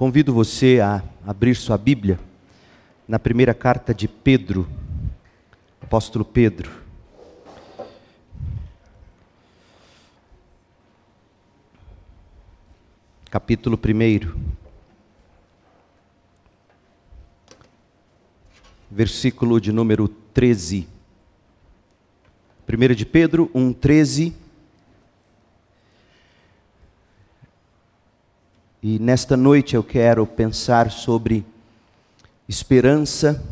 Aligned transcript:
Convido 0.00 0.32
você 0.32 0.80
a 0.80 1.02
abrir 1.26 1.54
sua 1.54 1.76
Bíblia 1.76 2.18
na 3.06 3.18
primeira 3.18 3.52
carta 3.52 3.92
de 3.92 4.08
Pedro, 4.08 4.66
apóstolo 5.78 6.24
Pedro. 6.24 6.70
Capítulo 13.30 13.78
1. 13.78 14.40
Versículo 18.90 19.60
de 19.60 19.70
número 19.70 20.08
13. 20.08 20.88
1 22.66 22.94
de 22.94 23.04
Pedro 23.04 23.50
1, 23.52 23.72
13. 23.74 24.34
E 28.82 28.98
nesta 28.98 29.36
noite 29.36 29.76
eu 29.76 29.84
quero 29.84 30.26
pensar 30.26 30.90
sobre 30.90 31.44
esperança 32.48 33.44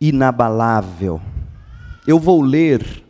inabalável. 0.00 1.20
Eu 2.06 2.18
vou 2.18 2.40
ler 2.40 3.04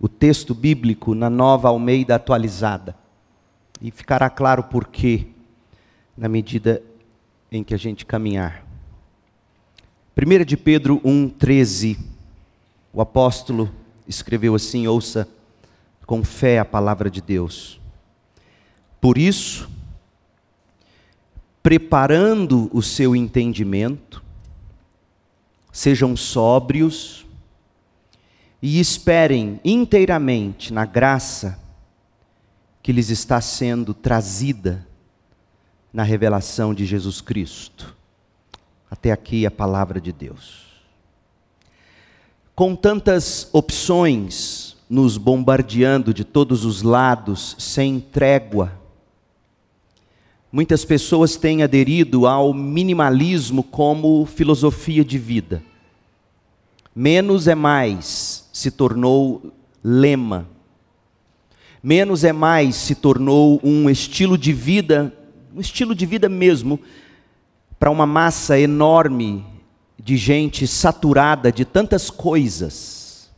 o 0.00 0.08
texto 0.08 0.54
bíblico 0.54 1.14
na 1.14 1.28
nova 1.28 1.68
Almeida 1.68 2.14
atualizada. 2.14 2.96
E 3.82 3.90
ficará 3.90 4.30
claro 4.30 4.62
por 4.62 4.88
quê, 4.88 5.26
na 6.16 6.26
medida 6.26 6.82
em 7.52 7.62
que 7.62 7.74
a 7.74 7.78
gente 7.78 8.06
caminhar. 8.06 8.64
1 10.16 10.44
de 10.44 10.56
Pedro 10.56 11.00
1,13, 11.02 11.98
o 12.94 13.02
apóstolo 13.02 13.70
escreveu 14.06 14.54
assim: 14.54 14.86
ouça 14.86 15.28
com 16.06 16.24
fé 16.24 16.58
a 16.58 16.64
palavra 16.64 17.10
de 17.10 17.20
Deus. 17.20 17.78
Por 19.00 19.18
isso, 19.18 19.68
preparando 21.68 22.70
o 22.72 22.80
seu 22.80 23.14
entendimento, 23.14 24.24
sejam 25.70 26.16
sóbrios 26.16 27.26
e 28.62 28.80
esperem 28.80 29.60
inteiramente 29.62 30.72
na 30.72 30.86
graça 30.86 31.60
que 32.82 32.90
lhes 32.90 33.10
está 33.10 33.38
sendo 33.42 33.92
trazida 33.92 34.88
na 35.92 36.02
revelação 36.02 36.72
de 36.72 36.86
Jesus 36.86 37.20
Cristo. 37.20 37.94
Até 38.90 39.12
aqui 39.12 39.44
a 39.44 39.50
palavra 39.50 40.00
de 40.00 40.10
Deus. 40.10 40.68
Com 42.54 42.74
tantas 42.74 43.50
opções 43.52 44.74
nos 44.88 45.18
bombardeando 45.18 46.14
de 46.14 46.24
todos 46.24 46.64
os 46.64 46.80
lados, 46.80 47.54
sem 47.58 48.00
trégua, 48.00 48.77
Muitas 50.50 50.82
pessoas 50.82 51.36
têm 51.36 51.62
aderido 51.62 52.26
ao 52.26 52.54
minimalismo 52.54 53.62
como 53.62 54.24
filosofia 54.24 55.04
de 55.04 55.18
vida. 55.18 55.62
Menos 56.94 57.46
é 57.46 57.54
mais 57.54 58.48
se 58.50 58.70
tornou 58.70 59.52
lema. 59.84 60.48
Menos 61.82 62.24
é 62.24 62.32
mais 62.32 62.76
se 62.76 62.94
tornou 62.94 63.60
um 63.62 63.90
estilo 63.90 64.38
de 64.38 64.52
vida, 64.52 65.14
um 65.54 65.60
estilo 65.60 65.94
de 65.94 66.06
vida 66.06 66.30
mesmo, 66.30 66.80
para 67.78 67.90
uma 67.90 68.06
massa 68.06 68.58
enorme 68.58 69.44
de 69.98 70.16
gente 70.16 70.66
saturada 70.66 71.52
de 71.52 71.66
tantas 71.66 72.08
coisas, 72.08 73.30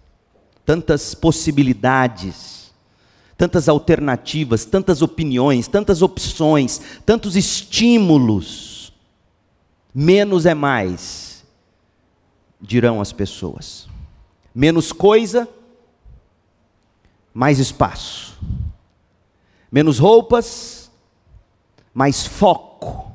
tantas 0.64 1.12
possibilidades 1.12 2.59
tantas 3.41 3.70
alternativas, 3.70 4.66
tantas 4.66 5.00
opiniões, 5.00 5.66
tantas 5.66 6.02
opções, 6.02 6.78
tantos 7.06 7.36
estímulos. 7.36 8.92
Menos 9.94 10.44
é 10.44 10.52
mais, 10.52 11.42
dirão 12.60 13.00
as 13.00 13.14
pessoas. 13.14 13.88
Menos 14.55 14.92
coisa, 14.92 15.48
mais 17.32 17.59
espaço. 17.59 18.38
Menos 19.72 19.98
roupas, 19.98 20.91
mais 21.94 22.26
foco. 22.26 23.10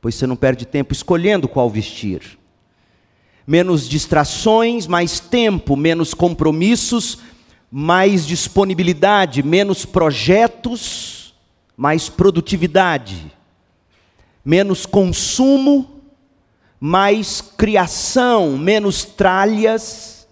Pois 0.00 0.16
você 0.16 0.26
não 0.26 0.34
perde 0.34 0.66
tempo 0.66 0.92
escolhendo 0.92 1.46
qual 1.46 1.70
vestir. 1.70 2.36
Menos 3.46 3.88
distrações, 3.88 4.88
mais 4.88 5.20
tempo, 5.20 5.76
menos 5.76 6.12
compromissos, 6.12 7.18
mais 7.74 8.26
disponibilidade, 8.26 9.42
menos 9.42 9.86
projetos, 9.86 11.34
mais 11.74 12.06
produtividade, 12.10 13.34
menos 14.44 14.84
consumo, 14.84 16.02
mais 16.78 17.40
criação, 17.40 18.58
menos 18.58 19.06
tralhas, 19.06 20.28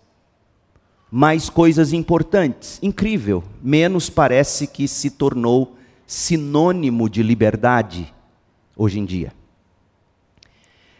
mais 1.10 1.48
coisas 1.48 1.94
importantes. 1.94 2.78
Incrível, 2.82 3.42
menos 3.62 4.10
parece 4.10 4.66
que 4.66 4.86
se 4.86 5.08
tornou 5.08 5.78
sinônimo 6.06 7.08
de 7.08 7.22
liberdade 7.22 8.12
hoje 8.76 8.98
em 8.98 9.06
dia. 9.06 9.32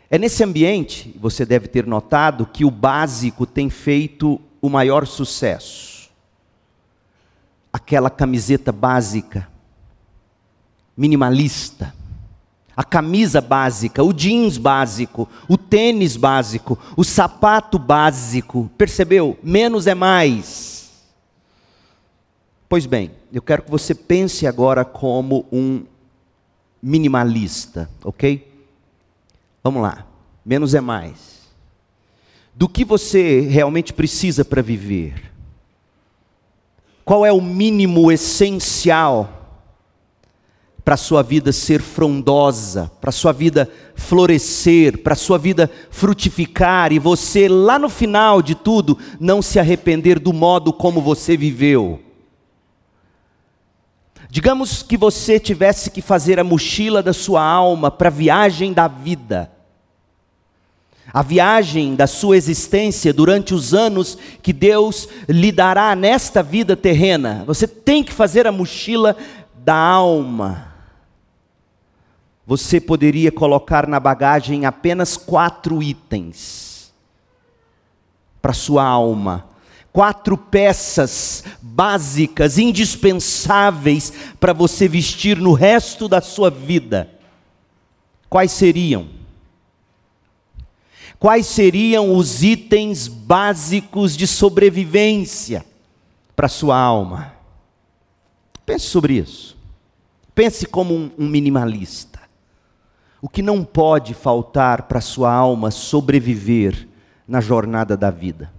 É 0.09 0.17
nesse 0.17 0.43
ambiente, 0.43 1.15
você 1.21 1.45
deve 1.45 1.69
ter 1.69 1.87
notado, 1.87 2.47
que 2.47 2.65
o 2.65 2.71
básico 2.71 3.45
tem 3.45 3.69
feito 3.69 4.41
o 4.63 4.71
maior 4.71 5.07
sucesso 5.07 5.90
aquela 7.73 8.11
camiseta 8.11 8.73
básica, 8.73 9.49
minimalista, 10.97 11.95
a 12.77 12.85
camisa 12.85 13.41
básica, 13.41 14.03
o 14.03 14.13
jeans 14.13 14.57
básico, 14.57 15.29
o 15.49 15.59
tênis 15.59 16.17
básico, 16.17 16.79
o 16.97 17.05
sapato 17.05 17.79
básico. 17.79 18.71
Percebeu? 18.79 19.39
Menos 19.43 19.87
é 19.87 19.95
mais. 19.95 20.91
Pois 22.69 22.87
bem, 22.87 23.11
eu 23.33 23.43
quero 23.43 23.63
que 23.63 23.71
você 23.71 23.95
pense 23.95 24.47
agora 24.47 24.85
como 24.85 25.45
um 25.53 25.85
minimalista, 26.83 27.91
ok? 28.03 28.51
Vamos 29.63 29.83
lá. 29.83 30.07
Menos 30.45 30.75
é 30.75 30.81
mais. 30.81 31.41
Do 32.55 32.69
que 32.69 32.85
você 32.85 33.41
realmente 33.41 33.93
precisa 33.93 34.45
para 34.45 34.63
viver? 34.63 35.30
Qual 37.11 37.27
é 37.27 37.33
o 37.33 37.41
mínimo 37.41 38.13
essencial 38.13 39.29
para 40.85 40.95
a 40.95 40.97
sua 40.97 41.25
vida 41.25 41.51
ser 41.51 41.83
frondosa, 41.83 42.89
para 43.01 43.09
a 43.09 43.13
sua 43.13 43.33
vida 43.33 43.69
florescer, 43.97 44.99
para 44.99 45.15
a 45.15 45.17
sua 45.17 45.37
vida 45.37 45.69
frutificar 45.91 46.93
e 46.93 47.01
você, 47.01 47.49
lá 47.49 47.81
no 47.81 47.89
final 47.89 48.41
de 48.41 48.55
tudo, 48.55 48.97
não 49.19 49.43
se 49.43 49.59
arrepender 49.59 50.21
do 50.21 50.33
modo 50.33 50.73
como 50.73 51.01
você 51.01 51.37
viveu? 51.37 52.01
Digamos 54.31 54.81
que 54.81 54.97
você 54.97 55.41
tivesse 55.41 55.91
que 55.91 56.01
fazer 56.01 56.39
a 56.39 56.45
mochila 56.45 57.03
da 57.03 57.13
sua 57.13 57.43
alma 57.43 57.91
para 57.91 58.07
a 58.07 58.13
viagem 58.13 58.73
da 58.73 58.87
vida 58.87 59.51
a 61.13 61.23
viagem 61.23 61.95
da 61.95 62.07
sua 62.07 62.37
existência 62.37 63.13
durante 63.13 63.55
os 63.55 63.75
anos 63.75 64.17
que 64.43 64.53
Deus 64.53 65.09
lhe 65.29 65.51
dará 65.51 65.95
nesta 65.97 66.43
vida 66.43 66.77
terrena. 66.77 67.45
Você 67.47 67.67
tem 67.67 68.05
que 68.05 68.13
fazer 68.13 68.47
a 68.47 68.53
mochila 68.53 69.17
da 69.57 69.75
alma. 69.75 70.69
Você 72.47 72.81
poderia 72.81 73.31
colocar 73.31 73.87
na 73.87 74.01
bagagem 74.01 74.67
apenas 74.67 75.17
quatro 75.17 75.83
itens 75.83 76.93
para 78.41 78.53
sua 78.53 78.85
alma. 78.85 79.47
Quatro 79.93 80.37
peças 80.37 81.43
básicas, 81.61 82.59
indispensáveis 82.59 84.13
para 84.39 84.53
você 84.53 84.87
vestir 84.87 85.37
no 85.37 85.53
resto 85.53 86.09
da 86.09 86.21
sua 86.21 86.49
vida. 86.49 87.11
Quais 88.29 88.53
seriam? 88.53 89.20
Quais 91.21 91.47
seriam 91.47 92.17
os 92.17 92.43
itens 92.43 93.07
básicos 93.07 94.17
de 94.17 94.27
sobrevivência 94.27 95.65
para 96.35 96.49
sua 96.49 96.79
alma. 96.79 97.35
Pense 98.65 98.87
sobre 98.87 99.19
isso. 99.19 99.57
Pense 100.35 100.65
como 100.65 100.95
um, 100.95 101.11
um 101.19 101.29
minimalista. 101.29 102.19
O 103.21 103.29
que 103.29 103.43
não 103.43 103.63
pode 103.63 104.15
faltar 104.15 104.85
para 104.85 105.03
sua 105.03 105.31
alma 105.31 105.71
sobreviver 105.71 106.89
na 107.29 107.43
jornada 107.43 107.99
da 107.99 108.11
vida. 108.11 108.51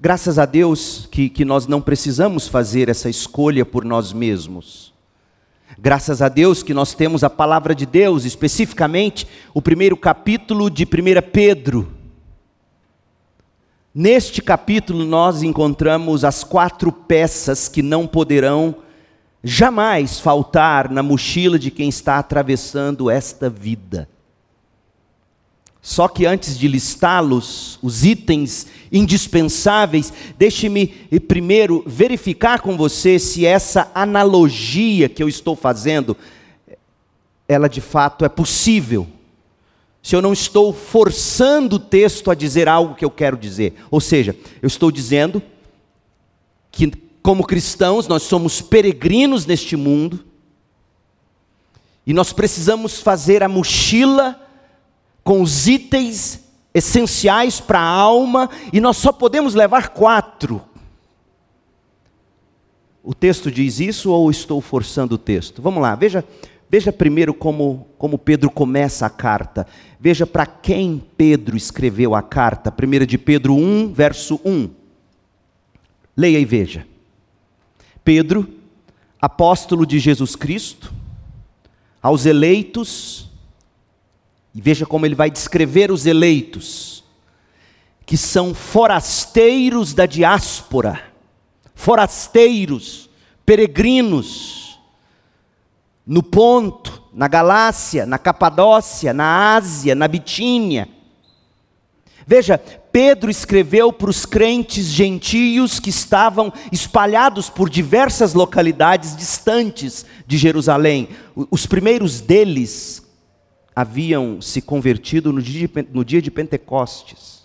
Graças 0.00 0.38
a 0.38 0.46
Deus 0.46 1.06
que, 1.10 1.28
que 1.28 1.44
nós 1.44 1.66
não 1.66 1.82
precisamos 1.82 2.48
fazer 2.48 2.88
essa 2.88 3.10
escolha 3.10 3.66
por 3.66 3.84
nós 3.84 4.14
mesmos. 4.14 4.89
Graças 5.78 6.20
a 6.20 6.28
Deus 6.28 6.62
que 6.62 6.74
nós 6.74 6.94
temos 6.94 7.22
a 7.22 7.30
palavra 7.30 7.74
de 7.74 7.86
Deus, 7.86 8.24
especificamente 8.24 9.26
o 9.54 9.62
primeiro 9.62 9.96
capítulo 9.96 10.68
de 10.68 10.84
1 10.84 10.88
Pedro. 11.32 11.92
Neste 13.94 14.42
capítulo 14.42 15.04
nós 15.04 15.42
encontramos 15.42 16.24
as 16.24 16.44
quatro 16.44 16.92
peças 16.92 17.68
que 17.68 17.82
não 17.82 18.06
poderão 18.06 18.76
jamais 19.42 20.20
faltar 20.20 20.90
na 20.90 21.02
mochila 21.02 21.58
de 21.58 21.70
quem 21.70 21.88
está 21.88 22.18
atravessando 22.18 23.10
esta 23.10 23.48
vida. 23.48 24.08
Só 25.82 26.08
que 26.08 26.26
antes 26.26 26.58
de 26.58 26.68
listá-los, 26.68 27.78
os 27.82 28.04
itens 28.04 28.66
indispensáveis, 28.92 30.12
deixe-me 30.38 30.88
primeiro 31.26 31.82
verificar 31.86 32.60
com 32.60 32.76
você 32.76 33.18
se 33.18 33.46
essa 33.46 33.90
analogia 33.94 35.08
que 35.08 35.22
eu 35.22 35.28
estou 35.28 35.56
fazendo, 35.56 36.16
ela 37.48 37.68
de 37.68 37.80
fato 37.80 38.24
é 38.24 38.28
possível. 38.28 39.06
Se 40.02 40.14
eu 40.14 40.22
não 40.22 40.32
estou 40.32 40.72
forçando 40.72 41.76
o 41.76 41.80
texto 41.80 42.30
a 42.30 42.34
dizer 42.34 42.68
algo 42.68 42.94
que 42.94 43.04
eu 43.04 43.10
quero 43.10 43.36
dizer. 43.36 43.74
Ou 43.90 44.00
seja, 44.00 44.36
eu 44.60 44.66
estou 44.66 44.90
dizendo 44.90 45.42
que 46.70 46.92
como 47.22 47.46
cristãos, 47.46 48.08
nós 48.08 48.22
somos 48.22 48.62
peregrinos 48.62 49.44
neste 49.44 49.76
mundo, 49.76 50.24
e 52.06 52.14
nós 52.14 52.32
precisamos 52.32 53.00
fazer 53.00 53.42
a 53.42 53.48
mochila 53.48 54.40
com 55.30 55.42
os 55.42 55.68
itens 55.68 56.40
essenciais 56.74 57.60
para 57.60 57.78
a 57.78 57.88
alma, 57.88 58.50
e 58.72 58.80
nós 58.80 58.96
só 58.96 59.12
podemos 59.12 59.54
levar 59.54 59.90
quatro. 59.90 60.60
O 63.00 63.14
texto 63.14 63.48
diz 63.48 63.78
isso 63.78 64.10
ou 64.10 64.28
estou 64.28 64.60
forçando 64.60 65.14
o 65.14 65.18
texto? 65.18 65.62
Vamos 65.62 65.80
lá, 65.80 65.94
veja, 65.94 66.24
veja 66.68 66.92
primeiro 66.92 67.32
como, 67.32 67.86
como 67.96 68.18
Pedro 68.18 68.50
começa 68.50 69.06
a 69.06 69.08
carta. 69.08 69.68
Veja 70.00 70.26
para 70.26 70.46
quem 70.46 71.00
Pedro 71.16 71.56
escreveu 71.56 72.16
a 72.16 72.22
carta. 72.22 72.74
1 72.76 73.06
de 73.06 73.16
Pedro 73.16 73.54
1, 73.54 73.92
verso 73.92 74.40
1. 74.44 74.68
Leia 76.16 76.40
e 76.40 76.44
veja. 76.44 76.84
Pedro, 78.02 78.48
apóstolo 79.22 79.86
de 79.86 80.00
Jesus 80.00 80.34
Cristo, 80.34 80.92
aos 82.02 82.26
eleitos, 82.26 83.29
e 84.54 84.60
veja 84.60 84.84
como 84.84 85.06
ele 85.06 85.14
vai 85.14 85.30
descrever 85.30 85.90
os 85.90 86.06
eleitos, 86.06 87.04
que 88.04 88.16
são 88.16 88.54
forasteiros 88.54 89.94
da 89.94 90.06
diáspora, 90.06 91.00
forasteiros, 91.74 93.08
peregrinos, 93.46 94.80
no 96.06 96.22
Ponto, 96.22 97.04
na 97.12 97.28
Galácia, 97.28 98.04
na 98.04 98.18
Capadócia, 98.18 99.12
na 99.12 99.54
Ásia, 99.54 99.94
na 99.94 100.08
Bitínia. 100.08 100.88
Veja, 102.26 102.58
Pedro 102.58 103.30
escreveu 103.30 103.92
para 103.92 104.10
os 104.10 104.26
crentes 104.26 104.86
gentios 104.86 105.78
que 105.78 105.90
estavam 105.90 106.52
espalhados 106.72 107.48
por 107.48 107.70
diversas 107.70 108.34
localidades 108.34 109.14
distantes 109.16 110.04
de 110.26 110.36
Jerusalém. 110.36 111.08
Os 111.50 111.66
primeiros 111.66 112.20
deles 112.20 113.02
haviam 113.74 114.40
se 114.40 114.60
convertido 114.60 115.32
no 115.32 115.42
dia 115.42 115.68
de, 115.68 115.86
no 115.92 116.04
dia 116.04 116.20
de 116.20 116.30
Pentecostes. 116.30 117.40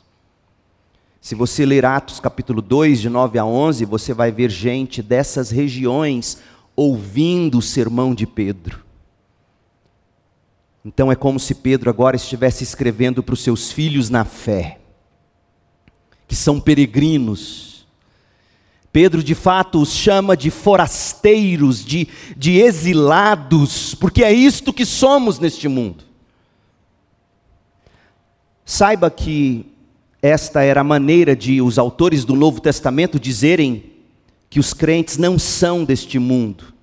Se 1.21 1.35
você 1.35 1.65
ler 1.65 1.85
Atos 1.85 2.19
capítulo 2.19 2.61
2, 2.61 3.01
de 3.01 3.09
9 3.09 3.39
a 3.39 3.45
11, 3.45 3.85
você 3.85 4.13
vai 4.13 4.31
ver 4.31 4.49
gente 4.49 5.01
dessas 5.01 5.49
regiões 5.49 6.39
ouvindo 6.75 7.57
o 7.57 7.61
sermão 7.61 8.13
de 8.13 8.27
Pedro. 8.27 8.83
Então 10.83 11.11
é 11.11 11.15
como 11.15 11.39
se 11.39 11.55
Pedro 11.55 11.89
agora 11.89 12.15
estivesse 12.15 12.63
escrevendo 12.63 13.23
para 13.23 13.33
os 13.33 13.41
seus 13.41 13.71
filhos 13.71 14.09
na 14.09 14.23
fé 14.23 14.79
que 16.27 16.35
são 16.35 16.59
peregrinos. 16.59 17.85
Pedro 18.91 19.21
de 19.23 19.35
fato 19.35 19.81
os 19.81 19.91
chama 19.91 20.37
de 20.37 20.49
forasteiros, 20.49 21.83
de, 21.83 22.07
de 22.35 22.59
exilados, 22.59 23.93
porque 23.93 24.23
é 24.23 24.31
isto 24.31 24.71
que 24.71 24.85
somos 24.85 25.37
neste 25.37 25.67
mundo. 25.67 26.04
Saiba 28.65 29.11
que 29.11 29.71
esta 30.19 30.63
era 30.63 30.81
a 30.81 30.83
maneira 30.83 31.35
de 31.35 31.61
os 31.61 31.77
autores 31.77 32.25
do 32.25 32.35
Novo 32.35 32.59
Testamento 32.59 33.19
dizerem 33.19 33.91
que 34.49 34.59
os 34.59 34.73
crentes 34.73 35.19
não 35.19 35.37
são 35.37 35.85
deste 35.85 36.17
mundo, 36.17 36.73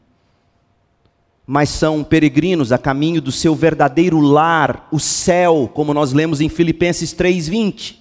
mas 1.44 1.70
são 1.70 2.04
peregrinos 2.04 2.70
a 2.70 2.78
caminho 2.78 3.20
do 3.20 3.32
seu 3.32 3.56
verdadeiro 3.56 4.20
lar, 4.20 4.88
o 4.92 5.00
céu, 5.00 5.68
como 5.74 5.92
nós 5.92 6.12
lemos 6.12 6.40
em 6.40 6.48
Filipenses 6.48 7.12
3:20. 7.12 8.00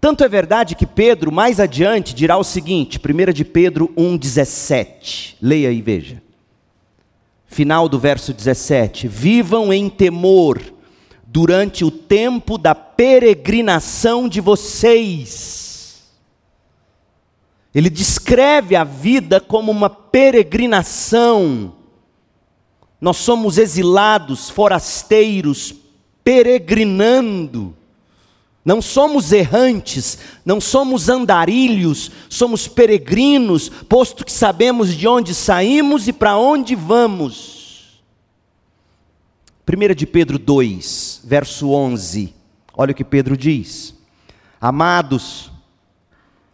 Tanto 0.00 0.24
é 0.24 0.28
verdade 0.28 0.74
que 0.74 0.86
Pedro, 0.86 1.30
mais 1.30 1.60
adiante, 1.60 2.14
dirá 2.14 2.36
o 2.36 2.44
seguinte, 2.44 2.98
1 2.98 3.32
de 3.32 3.44
Pedro 3.44 3.92
1,17. 3.96 5.36
Leia 5.40 5.70
e 5.70 5.80
veja. 5.80 6.20
Final 7.46 7.88
do 7.88 7.98
verso 7.98 8.32
17: 8.32 9.06
Vivam 9.06 9.72
em 9.72 9.88
temor 9.88 10.75
durante 11.36 11.84
o 11.84 11.90
tempo 11.90 12.56
da 12.56 12.74
peregrinação 12.74 14.26
de 14.26 14.40
vocês. 14.40 16.02
Ele 17.74 17.90
descreve 17.90 18.74
a 18.74 18.82
vida 18.82 19.38
como 19.38 19.70
uma 19.70 19.90
peregrinação. 19.90 21.74
Nós 22.98 23.18
somos 23.18 23.58
exilados, 23.58 24.48
forasteiros, 24.48 25.74
peregrinando. 26.24 27.76
Não 28.64 28.80
somos 28.80 29.30
errantes, 29.30 30.18
não 30.42 30.58
somos 30.58 31.10
andarilhos, 31.10 32.10
somos 32.30 32.66
peregrinos, 32.66 33.68
posto 33.68 34.24
que 34.24 34.32
sabemos 34.32 34.94
de 34.94 35.06
onde 35.06 35.34
saímos 35.34 36.08
e 36.08 36.14
para 36.14 36.38
onde 36.38 36.74
vamos. 36.74 37.55
1 39.68 39.94
de 39.96 40.06
Pedro 40.06 40.38
2, 40.38 41.22
verso 41.24 41.70
11, 41.70 42.32
olha 42.76 42.92
o 42.92 42.94
que 42.94 43.02
Pedro 43.02 43.36
diz: 43.36 43.96
Amados, 44.60 45.50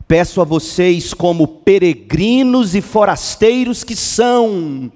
peço 0.09 0.41
a 0.41 0.45
vocês, 0.45 1.13
como 1.13 1.47
peregrinos 1.47 2.75
e 2.75 2.81
forasteiros 2.81 3.85
que 3.85 3.95
são, 3.95 4.91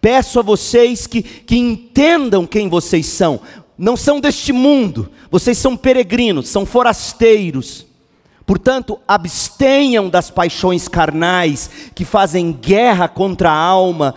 peço 0.00 0.40
a 0.40 0.42
vocês 0.42 1.06
que, 1.06 1.22
que 1.22 1.56
entendam 1.56 2.44
quem 2.44 2.68
vocês 2.68 3.06
são. 3.06 3.40
Não 3.78 3.96
são 3.96 4.18
deste 4.18 4.52
mundo, 4.52 5.08
vocês 5.30 5.56
são 5.56 5.76
peregrinos, 5.76 6.48
são 6.48 6.66
forasteiros. 6.66 7.86
Portanto, 8.46 9.00
abstenham 9.08 10.08
das 10.08 10.30
paixões 10.30 10.86
carnais 10.86 11.68
que 11.94 12.04
fazem 12.04 12.52
guerra 12.52 13.08
contra 13.08 13.50
a 13.50 13.56
alma, 13.56 14.14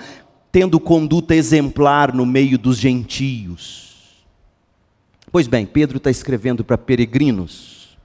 tendo 0.52 0.80
conduta 0.80 1.36
exemplar 1.36 2.14
no 2.14 2.26
meio 2.26 2.58
dos 2.58 2.78
gentios. 2.78 3.90
Pois 5.32 5.48
bem, 5.48 5.66
Pedro 5.66 5.98
está 5.98 6.10
escrevendo 6.10 6.64
para 6.64 6.78
peregrinos. 6.78 7.98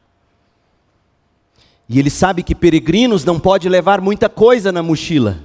E 1.89 1.99
ele 1.99 2.11
sabe 2.11 2.43
que 2.43 2.55
peregrinos 2.55 3.25
não 3.25 3.39
pode 3.39 3.69
levar 3.69 4.01
muita 4.01 4.29
coisa 4.29 4.71
na 4.71 4.83
mochila. 4.83 5.43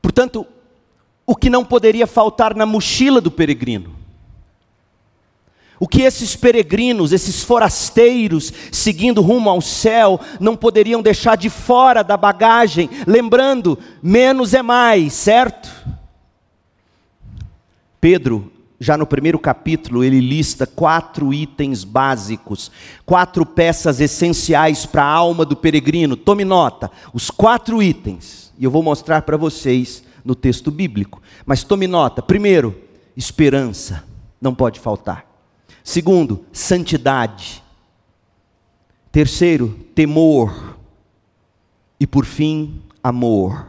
Portanto, 0.00 0.46
o 1.26 1.36
que 1.36 1.48
não 1.48 1.64
poderia 1.64 2.06
faltar 2.06 2.54
na 2.54 2.66
mochila 2.66 3.20
do 3.20 3.30
peregrino. 3.30 4.01
O 5.82 5.88
que 5.88 6.02
esses 6.02 6.36
peregrinos, 6.36 7.10
esses 7.10 7.42
forasteiros, 7.42 8.52
seguindo 8.70 9.20
rumo 9.20 9.50
ao 9.50 9.60
céu, 9.60 10.20
não 10.38 10.54
poderiam 10.54 11.02
deixar 11.02 11.36
de 11.36 11.50
fora 11.50 12.04
da 12.04 12.16
bagagem, 12.16 12.88
lembrando, 13.04 13.76
menos 14.00 14.54
é 14.54 14.62
mais, 14.62 15.12
certo? 15.12 15.68
Pedro, 18.00 18.52
já 18.78 18.96
no 18.96 19.04
primeiro 19.04 19.40
capítulo, 19.40 20.04
ele 20.04 20.20
lista 20.20 20.68
quatro 20.68 21.34
itens 21.34 21.82
básicos, 21.82 22.70
quatro 23.04 23.44
peças 23.44 24.00
essenciais 24.00 24.86
para 24.86 25.02
a 25.02 25.12
alma 25.12 25.44
do 25.44 25.56
peregrino. 25.56 26.16
Tome 26.16 26.44
nota, 26.44 26.92
os 27.12 27.28
quatro 27.28 27.82
itens, 27.82 28.52
e 28.56 28.62
eu 28.62 28.70
vou 28.70 28.84
mostrar 28.84 29.22
para 29.22 29.36
vocês 29.36 30.04
no 30.24 30.36
texto 30.36 30.70
bíblico. 30.70 31.20
Mas 31.44 31.64
tome 31.64 31.88
nota: 31.88 32.22
primeiro, 32.22 32.72
esperança, 33.16 34.04
não 34.40 34.54
pode 34.54 34.78
faltar. 34.78 35.31
Segundo, 35.84 36.44
santidade. 36.52 37.62
Terceiro, 39.10 39.78
temor. 39.94 40.76
E 41.98 42.06
por 42.06 42.24
fim, 42.24 42.82
amor. 43.02 43.66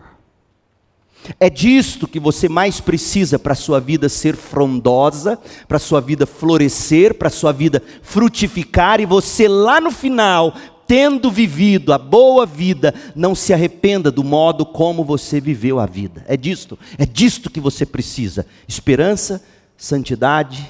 É 1.40 1.50
disto 1.50 2.08
que 2.08 2.20
você 2.20 2.50
mais 2.50 2.82
precisa 2.82 3.40
para 3.40 3.54
a 3.54 3.56
sua 3.56 3.80
vida 3.80 4.10
ser 4.10 4.36
frondosa, 4.36 5.40
para 5.68 5.78
a 5.78 5.80
sua 5.80 6.02
vida 6.02 6.26
florescer, 6.26 7.14
para 7.14 7.30
a 7.30 7.32
sua 7.32 7.52
vida 7.52 7.82
frutificar 8.02 9.00
e 9.00 9.06
você 9.06 9.48
lá 9.48 9.80
no 9.80 9.92
final 9.92 10.54
tendo 10.86 11.32
vivido 11.32 11.94
a 11.94 11.98
boa 11.98 12.46
vida, 12.46 12.94
não 13.16 13.34
se 13.34 13.54
arrependa 13.54 14.12
do 14.12 14.24
modo 14.24 14.66
como 14.66 15.04
você 15.04 15.40
viveu 15.40 15.80
a 15.80 15.86
vida. 15.86 16.26
É 16.28 16.36
disto, 16.36 16.78
é 16.98 17.06
disto 17.06 17.50
que 17.50 17.60
você 17.60 17.86
precisa: 17.86 18.46
esperança, 18.68 19.42
santidade, 19.78 20.70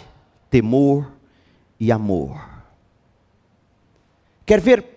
temor 0.52 1.13
e 1.84 1.92
amor. 1.92 2.40
Quer 4.46 4.60
ver 4.60 4.94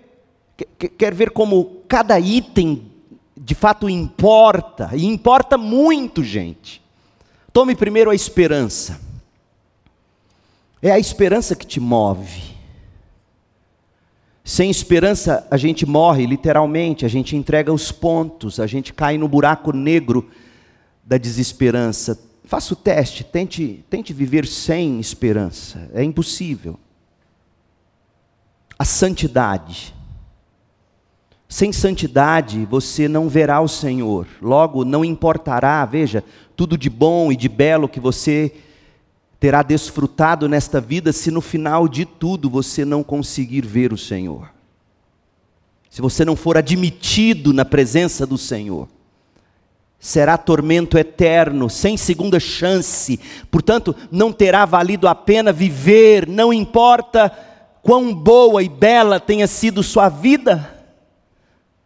Quer 0.97 1.15
ver 1.15 1.31
como 1.31 1.83
cada 1.87 2.19
item 2.19 2.91
de 3.37 3.55
fato 3.55 3.91
importa, 3.91 4.91
e 4.95 5.05
importa 5.05 5.59
muito, 5.59 6.25
gente. 6.25 6.83
Tome 7.53 7.77
primeiro 7.77 8.11
a 8.11 8.15
esperança. 8.15 8.99
É 10.81 10.91
a 10.91 10.99
esperança 10.99 11.55
que 11.55 11.67
te 11.67 11.79
move. 11.79 12.57
Sem 14.43 14.71
esperança, 14.71 15.47
a 15.51 15.57
gente 15.57 15.85
morre, 15.85 16.25
literalmente, 16.25 17.05
a 17.05 17.09
gente 17.09 17.37
entrega 17.37 17.73
os 17.73 17.93
pontos, 17.93 18.59
a 18.59 18.67
gente 18.67 18.95
cai 18.95 19.19
no 19.19 19.29
buraco 19.29 19.73
negro 19.73 20.31
da 21.05 21.19
desesperança. 21.19 22.19
Faça 22.47 22.75
o 22.75 22.77
teste, 22.77 23.25
tente, 23.25 23.85
tente 23.91 24.13
viver 24.13 24.47
sem 24.47 25.01
esperança, 25.01 25.91
é 25.93 26.05
impossível. 26.05 26.79
A 28.79 28.85
santidade. 28.85 29.93
Sem 31.49 31.73
santidade 31.73 32.65
você 32.65 33.09
não 33.09 33.29
verá 33.29 33.61
o 33.61 33.67
Senhor, 33.67 34.29
logo 34.41 34.85
não 34.85 35.05
importará, 35.05 35.85
veja, 35.85 36.23
tudo 36.55 36.79
de 36.79 36.89
bom 36.89 37.33
e 37.33 37.37
de 37.37 37.49
belo 37.49 37.89
que 37.89 37.99
você 37.99 38.55
terá 39.41 39.63
desfrutado 39.63 40.49
nesta 40.49 40.81
vida, 40.81 41.13
se 41.13 41.33
no 41.33 41.41
final 41.41 41.89
de 41.89 42.05
tudo 42.05 42.49
você 42.49 42.85
não 42.85 43.03
conseguir 43.03 43.67
ver 43.67 43.93
o 43.93 43.99
Senhor. 43.99 44.53
Se 45.91 46.01
você 46.01 46.25
não 46.25 46.37
for 46.37 46.57
admitido 46.57 47.53
na 47.53 47.65
presença 47.65 48.25
do 48.25 48.39
Senhor, 48.39 48.89
será 49.99 50.39
tormento 50.39 50.97
eterno, 50.99 51.69
sem 51.69 51.97
segunda 51.97 52.39
chance, 52.39 53.19
portanto, 53.51 53.95
não 54.11 54.33
terá 54.33 54.65
valido 54.65 55.09
a 55.09 55.15
pena 55.15 55.53
viver, 55.53 56.29
não 56.29 56.53
importa 56.53 57.31
quão 57.83 58.15
boa 58.15 58.63
e 58.63 58.69
bela 58.69 59.19
tenha 59.19 59.47
sido 59.47 59.83
sua 59.83 60.09
vida. 60.09 60.75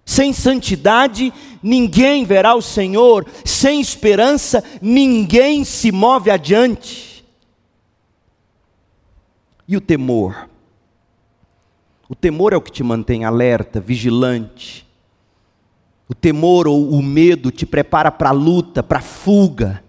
Sem 0.05 0.33
santidade, 0.33 1.33
ninguém 1.63 2.25
verá 2.25 2.55
o 2.55 2.63
Senhor. 2.63 3.25
Sem 3.45 3.81
esperança, 3.81 4.65
ninguém 4.83 5.63
se 5.63 5.93
move 5.93 6.31
adiante. 6.31 7.25
E 9.69 9.77
o 9.77 9.81
temor? 9.81 10.49
O 12.09 12.15
temor 12.17 12.53
é 12.53 12.57
o 12.57 12.61
que 12.61 12.73
te 12.73 12.83
mantém 12.83 13.25
alerta, 13.25 13.79
vigilante. 13.79 14.85
O 16.11 16.15
temor 16.15 16.69
ou 16.69 16.91
o 16.91 17.03
medo 17.03 17.51
te 17.51 17.65
prepara 17.65 18.11
para 18.11 18.29
a 18.29 18.33
luta, 18.33 18.83
para 18.83 18.99
a 18.99 19.03
fuga. 19.03 19.83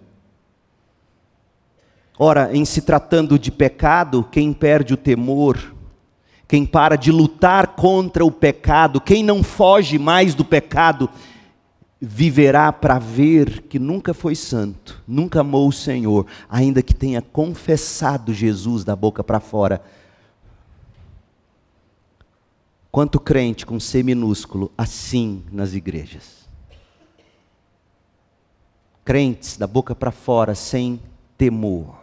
Ora, 2.18 2.56
em 2.56 2.64
se 2.64 2.80
tratando 2.80 3.38
de 3.38 3.50
pecado, 3.50 4.26
quem 4.30 4.54
perde 4.54 4.94
o 4.94 4.96
temor 4.96 5.58
quem 6.52 6.66
para 6.66 6.96
de 6.96 7.10
lutar 7.10 7.68
contra 7.68 8.22
o 8.22 8.30
pecado, 8.30 9.00
quem 9.00 9.24
não 9.24 9.42
foge 9.42 9.98
mais 9.98 10.34
do 10.34 10.44
pecado, 10.44 11.08
viverá 11.98 12.70
para 12.70 12.98
ver 12.98 13.62
que 13.62 13.78
nunca 13.78 14.12
foi 14.12 14.34
santo, 14.34 15.02
nunca 15.08 15.40
amou 15.40 15.66
o 15.66 15.72
Senhor, 15.72 16.26
ainda 16.50 16.82
que 16.82 16.94
tenha 16.94 17.22
confessado 17.22 18.34
Jesus 18.34 18.84
da 18.84 18.94
boca 18.94 19.24
para 19.24 19.40
fora. 19.40 19.80
Quanto 22.92 23.18
crente 23.18 23.64
com 23.64 23.80
C 23.80 24.02
minúsculo, 24.02 24.70
assim 24.76 25.42
nas 25.50 25.72
igrejas. 25.72 26.46
Crentes 29.02 29.56
da 29.56 29.66
boca 29.66 29.94
para 29.94 30.10
fora, 30.10 30.54
sem 30.54 31.00
temor. 31.38 32.02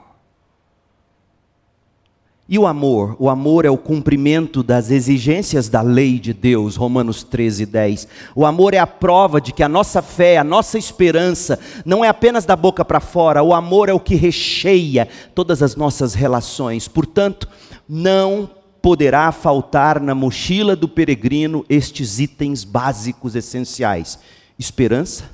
E 2.51 2.57
o 2.57 2.65
amor? 2.65 3.15
O 3.19 3.29
amor 3.29 3.65
é 3.65 3.69
o 3.69 3.77
cumprimento 3.77 4.63
das 4.63 4.89
exigências 4.89 5.69
da 5.69 5.83
lei 5.83 6.17
de 6.17 6.33
Deus, 6.33 6.75
Romanos 6.75 7.21
13, 7.21 7.67
10. 7.67 8.07
O 8.35 8.43
amor 8.43 8.73
é 8.73 8.79
a 8.79 8.87
prova 8.87 9.39
de 9.39 9.53
que 9.53 9.61
a 9.61 9.69
nossa 9.69 10.01
fé, 10.01 10.39
a 10.39 10.43
nossa 10.43 10.79
esperança, 10.79 11.59
não 11.85 12.03
é 12.03 12.07
apenas 12.07 12.45
da 12.45 12.55
boca 12.55 12.83
para 12.83 12.99
fora, 12.99 13.43
o 13.43 13.53
amor 13.53 13.89
é 13.89 13.93
o 13.93 13.99
que 13.99 14.15
recheia 14.15 15.07
todas 15.35 15.61
as 15.61 15.75
nossas 15.75 16.15
relações. 16.15 16.87
Portanto, 16.87 17.47
não 17.87 18.49
poderá 18.81 19.31
faltar 19.31 19.99
na 19.99 20.15
mochila 20.15 20.75
do 20.75 20.87
peregrino 20.87 21.65
estes 21.69 22.19
itens 22.19 22.63
básicos 22.63 23.35
essenciais: 23.35 24.19
esperança, 24.57 25.29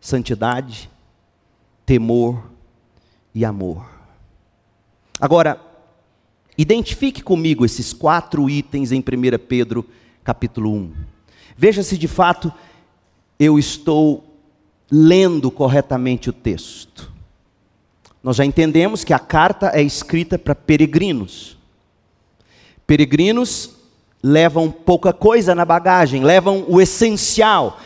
santidade, 0.00 0.90
temor 1.84 2.50
e 3.34 3.44
amor. 3.44 3.86
Agora, 5.20 5.68
Identifique 6.58 7.22
comigo 7.22 7.64
esses 7.64 7.92
quatro 7.92 8.50
itens 8.50 8.90
em 8.90 8.98
1 8.98 9.02
Pedro 9.46 9.86
capítulo 10.24 10.72
1. 10.72 10.92
Veja 11.56 11.84
se 11.84 11.96
de 11.96 12.08
fato 12.08 12.52
eu 13.38 13.60
estou 13.60 14.24
lendo 14.90 15.52
corretamente 15.52 16.28
o 16.28 16.32
texto. 16.32 17.12
Nós 18.20 18.34
já 18.34 18.44
entendemos 18.44 19.04
que 19.04 19.12
a 19.12 19.20
carta 19.20 19.70
é 19.72 19.80
escrita 19.80 20.36
para 20.36 20.52
peregrinos. 20.52 21.56
Peregrinos 22.88 23.76
levam 24.22 24.70
pouca 24.70 25.12
coisa 25.12 25.54
na 25.54 25.62
bagagem, 25.62 26.24
levam 26.24 26.64
o 26.66 26.80
essencial. 26.80 27.78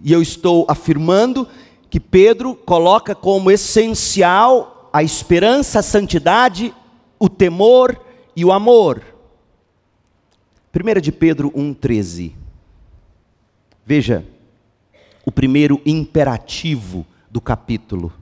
E 0.00 0.12
eu 0.12 0.22
estou 0.22 0.64
afirmando 0.68 1.48
que 1.90 1.98
Pedro 1.98 2.54
coloca 2.54 3.16
como 3.16 3.50
essencial 3.50 4.88
a 4.92 5.02
esperança, 5.02 5.80
a 5.80 5.82
santidade, 5.82 6.72
o 7.18 7.28
temor 7.28 8.00
e 8.36 8.44
o 8.44 8.52
amor. 8.52 9.02
1 10.72 11.00
de 11.00 11.10
Pedro 11.10 11.50
1,13. 11.50 12.32
Veja 13.84 14.24
o 15.26 15.32
primeiro 15.32 15.82
imperativo 15.84 17.04
do 17.28 17.40
capítulo. 17.40 18.12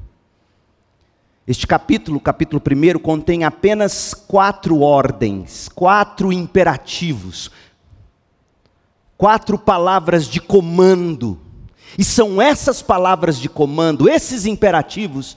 Este 1.47 1.67
capítulo, 1.67 2.21
capítulo 2.21 2.63
1, 2.65 3.01
contém 3.01 3.43
apenas 3.43 4.15
quatro 4.15 4.81
ordens, 4.81 5.69
quatro 5.69 6.33
imperativos, 6.33 7.51
quatro 9.19 9.59
palavras 9.59 10.27
de 10.27 10.41
comando. 10.41 11.41
E 11.99 12.05
são 12.05 12.41
essas 12.41 12.81
palavras 12.81 13.39
de 13.39 13.49
comando, 13.49 14.09
esses 14.09 14.47
imperativos, 14.47 15.37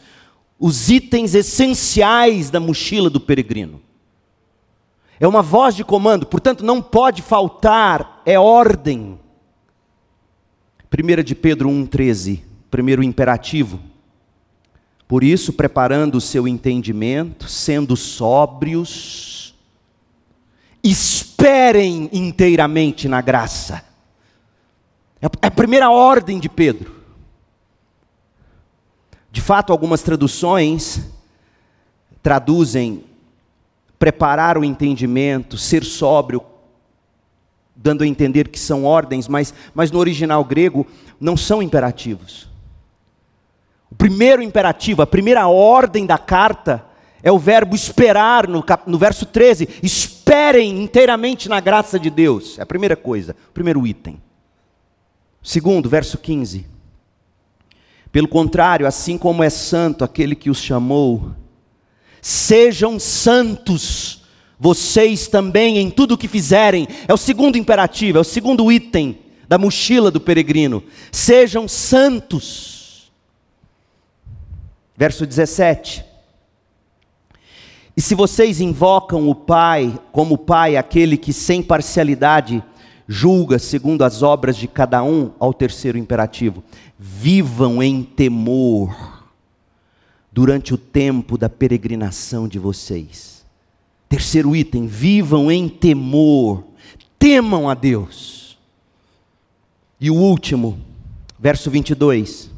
os 0.59 0.89
itens 0.89 1.33
essenciais 1.33 2.51
da 2.51 2.59
mochila 2.59 3.09
do 3.09 3.19
peregrino. 3.19 3.81
É 5.19 5.27
uma 5.27 5.41
voz 5.41 5.75
de 5.75 5.83
comando, 5.83 6.27
portanto 6.27 6.63
não 6.63 6.83
pode 6.83 7.23
faltar, 7.23 8.21
é 8.27 8.37
ordem. 8.37 9.19
1 10.93 11.23
de 11.23 11.33
Pedro 11.33 11.67
1,13, 11.67 12.41
primeiro 12.69 13.01
imperativo. 13.01 13.94
Por 15.07 15.23
isso, 15.23 15.53
preparando 15.53 16.15
o 16.15 16.21
seu 16.21 16.47
entendimento, 16.47 17.47
sendo 17.47 17.95
sóbrios, 17.95 19.55
esperem 20.83 22.09
inteiramente 22.11 23.07
na 23.07 23.21
graça. 23.21 23.83
É 25.21 25.47
a 25.47 25.51
primeira 25.51 25.89
ordem 25.89 26.39
de 26.39 26.49
Pedro. 26.49 26.95
De 29.31 29.41
fato, 29.41 29.71
algumas 29.71 30.01
traduções 30.01 31.01
traduzem 32.23 33.03
preparar 33.99 34.57
o 34.57 34.63
entendimento, 34.63 35.57
ser 35.57 35.83
sóbrio, 35.83 36.41
dando 37.75 38.03
a 38.03 38.07
entender 38.07 38.47
que 38.47 38.59
são 38.59 38.85
ordens, 38.85 39.27
mas, 39.27 39.53
mas 39.73 39.91
no 39.91 39.99
original 39.99 40.43
grego 40.43 40.87
não 41.19 41.35
são 41.35 41.61
imperativos. 41.61 42.54
O 43.95 43.97
primeiro 43.97 44.43
imperativo, 44.43 45.01
a 45.01 45.07
primeira 45.07 45.47
ordem 45.47 46.05
da 46.05 46.17
carta, 46.17 46.85
é 47.23 47.31
o 47.31 47.39
verbo 47.39 47.73
esperar, 47.73 48.45
no, 48.45 48.61
no 48.85 48.97
verso 48.97 49.25
13. 49.25 49.69
Esperem 49.81 50.83
inteiramente 50.83 51.47
na 51.47 51.61
graça 51.61 51.97
de 51.97 52.09
Deus. 52.09 52.59
É 52.59 52.63
a 52.63 52.65
primeira 52.65 52.97
coisa, 52.97 53.33
o 53.47 53.53
primeiro 53.53 53.87
item. 53.87 54.21
Segundo, 55.41 55.87
verso 55.87 56.17
15. 56.17 56.67
Pelo 58.11 58.27
contrário, 58.27 58.85
assim 58.85 59.17
como 59.17 59.41
é 59.41 59.49
santo 59.49 60.03
aquele 60.03 60.35
que 60.35 60.49
os 60.49 60.57
chamou, 60.57 61.31
sejam 62.21 62.99
santos 62.99 64.25
vocês 64.59 65.29
também 65.29 65.77
em 65.77 65.89
tudo 65.89 66.15
o 66.15 66.17
que 66.17 66.27
fizerem. 66.27 66.85
É 67.07 67.13
o 67.13 67.17
segundo 67.17 67.57
imperativo, 67.57 68.17
é 68.17 68.21
o 68.21 68.25
segundo 68.25 68.69
item 68.69 69.19
da 69.47 69.57
mochila 69.57 70.11
do 70.11 70.19
peregrino. 70.19 70.83
Sejam 71.13 71.65
santos. 71.65 72.74
Verso 74.97 75.25
17. 75.25 76.05
E 77.97 78.01
se 78.01 78.13
vocês 78.13 78.59
invocam 78.59 79.29
o 79.29 79.35
Pai 79.35 79.97
como 80.11 80.37
Pai, 80.37 80.75
aquele 80.75 81.17
que 81.17 81.31
sem 81.31 81.63
parcialidade 81.63 82.63
julga 83.07 83.59
segundo 83.59 84.03
as 84.03 84.23
obras 84.23 84.57
de 84.57 84.67
cada 84.67 85.03
um, 85.03 85.31
ao 85.39 85.53
terceiro 85.53 85.97
imperativo. 85.97 86.63
Vivam 86.97 87.81
em 87.81 88.03
temor 88.03 89.23
durante 90.31 90.73
o 90.73 90.77
tempo 90.77 91.37
da 91.37 91.49
peregrinação 91.49 92.47
de 92.47 92.59
vocês. 92.59 93.45
Terceiro 94.09 94.55
item, 94.55 94.87
vivam 94.87 95.51
em 95.51 95.69
temor. 95.69 96.63
temam 97.17 97.69
a 97.69 97.73
Deus. 97.73 98.57
E 99.99 100.11
o 100.11 100.15
último, 100.15 100.79
verso 101.39 101.71
22. 101.71 102.54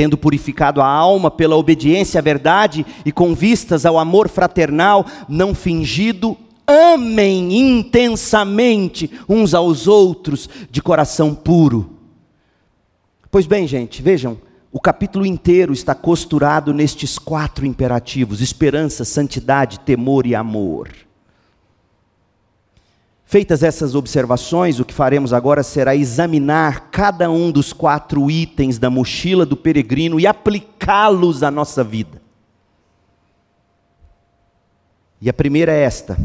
Tendo 0.00 0.16
purificado 0.16 0.80
a 0.80 0.86
alma 0.86 1.30
pela 1.30 1.56
obediência 1.56 2.20
à 2.20 2.22
verdade 2.22 2.86
e 3.04 3.12
com 3.12 3.34
vistas 3.34 3.84
ao 3.84 3.98
amor 3.98 4.30
fraternal, 4.30 5.04
não 5.28 5.54
fingido, 5.54 6.38
amem 6.66 7.54
intensamente 7.54 9.10
uns 9.28 9.52
aos 9.52 9.86
outros 9.86 10.48
de 10.70 10.80
coração 10.80 11.34
puro. 11.34 11.98
Pois 13.30 13.44
bem, 13.44 13.66
gente, 13.66 14.00
vejam, 14.00 14.38
o 14.72 14.80
capítulo 14.80 15.26
inteiro 15.26 15.70
está 15.70 15.94
costurado 15.94 16.72
nestes 16.72 17.18
quatro 17.18 17.66
imperativos: 17.66 18.40
esperança, 18.40 19.04
santidade, 19.04 19.80
temor 19.80 20.26
e 20.26 20.34
amor. 20.34 20.88
Feitas 23.30 23.62
essas 23.62 23.94
observações, 23.94 24.80
o 24.80 24.84
que 24.84 24.92
faremos 24.92 25.32
agora 25.32 25.62
será 25.62 25.94
examinar 25.94 26.90
cada 26.90 27.30
um 27.30 27.52
dos 27.52 27.72
quatro 27.72 28.28
itens 28.28 28.76
da 28.76 28.90
mochila 28.90 29.46
do 29.46 29.56
peregrino 29.56 30.18
e 30.18 30.26
aplicá-los 30.26 31.44
à 31.44 31.48
nossa 31.48 31.84
vida. 31.84 32.20
E 35.20 35.30
a 35.30 35.32
primeira 35.32 35.70
é 35.70 35.80
esta: 35.80 36.18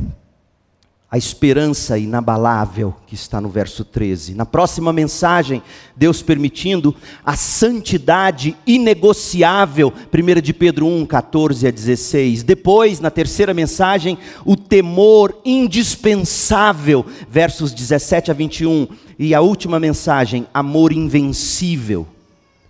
a 1.10 1.18
esperança 1.18 1.98
inabalável 1.98 2.96
que 3.06 3.14
está 3.14 3.40
no 3.40 3.48
verso 3.48 3.86
13. 3.86 4.34
Na 4.34 4.46
próxima 4.46 4.92
mensagem, 4.92 5.62
Deus 5.96 6.22
permitindo, 6.22 6.96
a 7.24 7.36
santidade 7.36 8.58
inegociável, 8.66 9.94
1 10.12 10.42
de 10.42 10.54
Pedro 10.54 10.88
1, 10.88 11.06
14 11.06 11.68
a 11.68 11.72
16. 11.72 12.44
Depois, 12.44 13.00
na 13.00 13.12
terceira 13.12 13.54
mensagem, 13.54 14.18
o 14.44 14.56
temor 14.56 15.40
indispensável, 15.46 17.06
versos 17.30 17.72
17 17.72 18.32
a 18.32 18.34
21. 18.34 18.88
E 19.18 19.36
a 19.36 19.42
última 19.42 19.80
mensagem, 19.80 20.48
amor 20.54 20.92
invencível, 20.92 22.08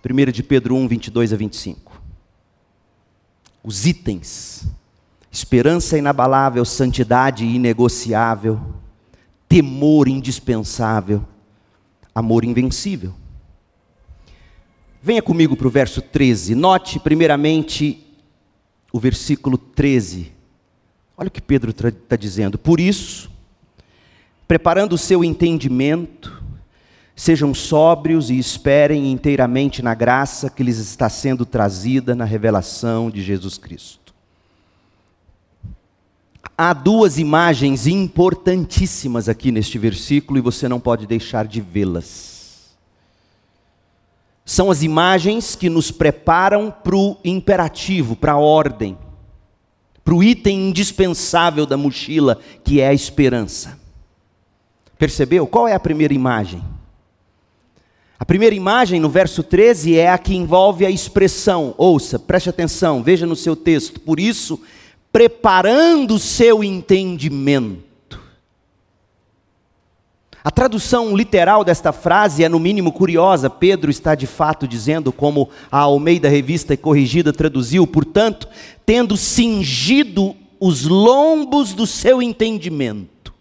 1 0.08 0.30
de 0.30 0.42
Pedro 0.42 0.76
1, 0.76 0.86
22 0.86 1.32
a 1.32 1.36
25. 1.36 2.00
Os 3.64 3.86
itens 3.86 4.68
esperança 5.36 5.98
inabalável, 5.98 6.64
santidade 6.64 7.44
inegociável, 7.44 8.58
temor 9.46 10.08
indispensável, 10.08 11.22
amor 12.14 12.42
invencível. 12.42 13.14
Venha 15.02 15.20
comigo 15.20 15.54
para 15.54 15.66
o 15.66 15.70
verso 15.70 16.00
13. 16.00 16.54
Note, 16.54 16.98
primeiramente, 16.98 18.02
o 18.90 18.98
versículo 18.98 19.58
13. 19.58 20.32
Olha 21.18 21.28
o 21.28 21.30
que 21.30 21.42
Pedro 21.42 21.70
está 21.70 22.16
dizendo. 22.16 22.56
Por 22.56 22.80
isso, 22.80 23.30
preparando 24.48 24.94
o 24.94 24.98
seu 24.98 25.22
entendimento, 25.22 26.42
sejam 27.14 27.52
sóbrios 27.52 28.30
e 28.30 28.38
esperem 28.38 29.12
inteiramente 29.12 29.82
na 29.82 29.94
graça 29.94 30.48
que 30.48 30.62
lhes 30.62 30.78
está 30.78 31.10
sendo 31.10 31.44
trazida 31.44 32.14
na 32.14 32.24
revelação 32.24 33.10
de 33.10 33.22
Jesus 33.22 33.58
Cristo. 33.58 34.05
Há 36.56 36.72
duas 36.72 37.18
imagens 37.18 37.86
importantíssimas 37.86 39.28
aqui 39.28 39.50
neste 39.50 39.78
versículo 39.78 40.38
e 40.38 40.42
você 40.42 40.68
não 40.68 40.80
pode 40.80 41.06
deixar 41.06 41.46
de 41.46 41.60
vê-las. 41.60 42.76
São 44.44 44.70
as 44.70 44.82
imagens 44.82 45.56
que 45.56 45.68
nos 45.68 45.90
preparam 45.90 46.70
para 46.70 46.96
o 46.96 47.16
imperativo, 47.24 48.14
para 48.14 48.32
a 48.32 48.38
ordem, 48.38 48.96
para 50.04 50.14
o 50.14 50.22
item 50.22 50.68
indispensável 50.68 51.66
da 51.66 51.76
mochila, 51.76 52.38
que 52.62 52.80
é 52.80 52.88
a 52.88 52.94
esperança. 52.94 53.78
Percebeu? 54.96 55.46
Qual 55.46 55.66
é 55.66 55.74
a 55.74 55.80
primeira 55.80 56.14
imagem? 56.14 56.62
A 58.18 58.24
primeira 58.24 58.54
imagem, 58.54 58.98
no 58.98 59.10
verso 59.10 59.42
13, 59.42 59.98
é 59.98 60.10
a 60.10 60.16
que 60.16 60.34
envolve 60.34 60.86
a 60.86 60.90
expressão. 60.90 61.74
Ouça, 61.76 62.18
preste 62.18 62.48
atenção, 62.48 63.02
veja 63.02 63.26
no 63.26 63.36
seu 63.36 63.54
texto. 63.54 64.00
Por 64.00 64.18
isso, 64.18 64.60
preparando 65.16 66.16
o 66.16 66.18
seu 66.18 66.62
entendimento. 66.62 68.20
A 70.44 70.50
tradução 70.50 71.16
literal 71.16 71.64
desta 71.64 71.90
frase 71.90 72.44
é 72.44 72.50
no 72.50 72.60
mínimo 72.60 72.92
curiosa. 72.92 73.48
Pedro 73.48 73.90
está 73.90 74.14
de 74.14 74.26
fato 74.26 74.68
dizendo, 74.68 75.10
como 75.10 75.48
a 75.72 75.78
Almeida 75.78 76.28
Revista 76.28 76.76
Corrigida 76.76 77.32
traduziu, 77.32 77.86
portanto, 77.86 78.46
tendo 78.84 79.16
cingido 79.16 80.36
os 80.60 80.84
lombos 80.84 81.72
do 81.72 81.86
seu 81.86 82.20
entendimento. 82.20 83.32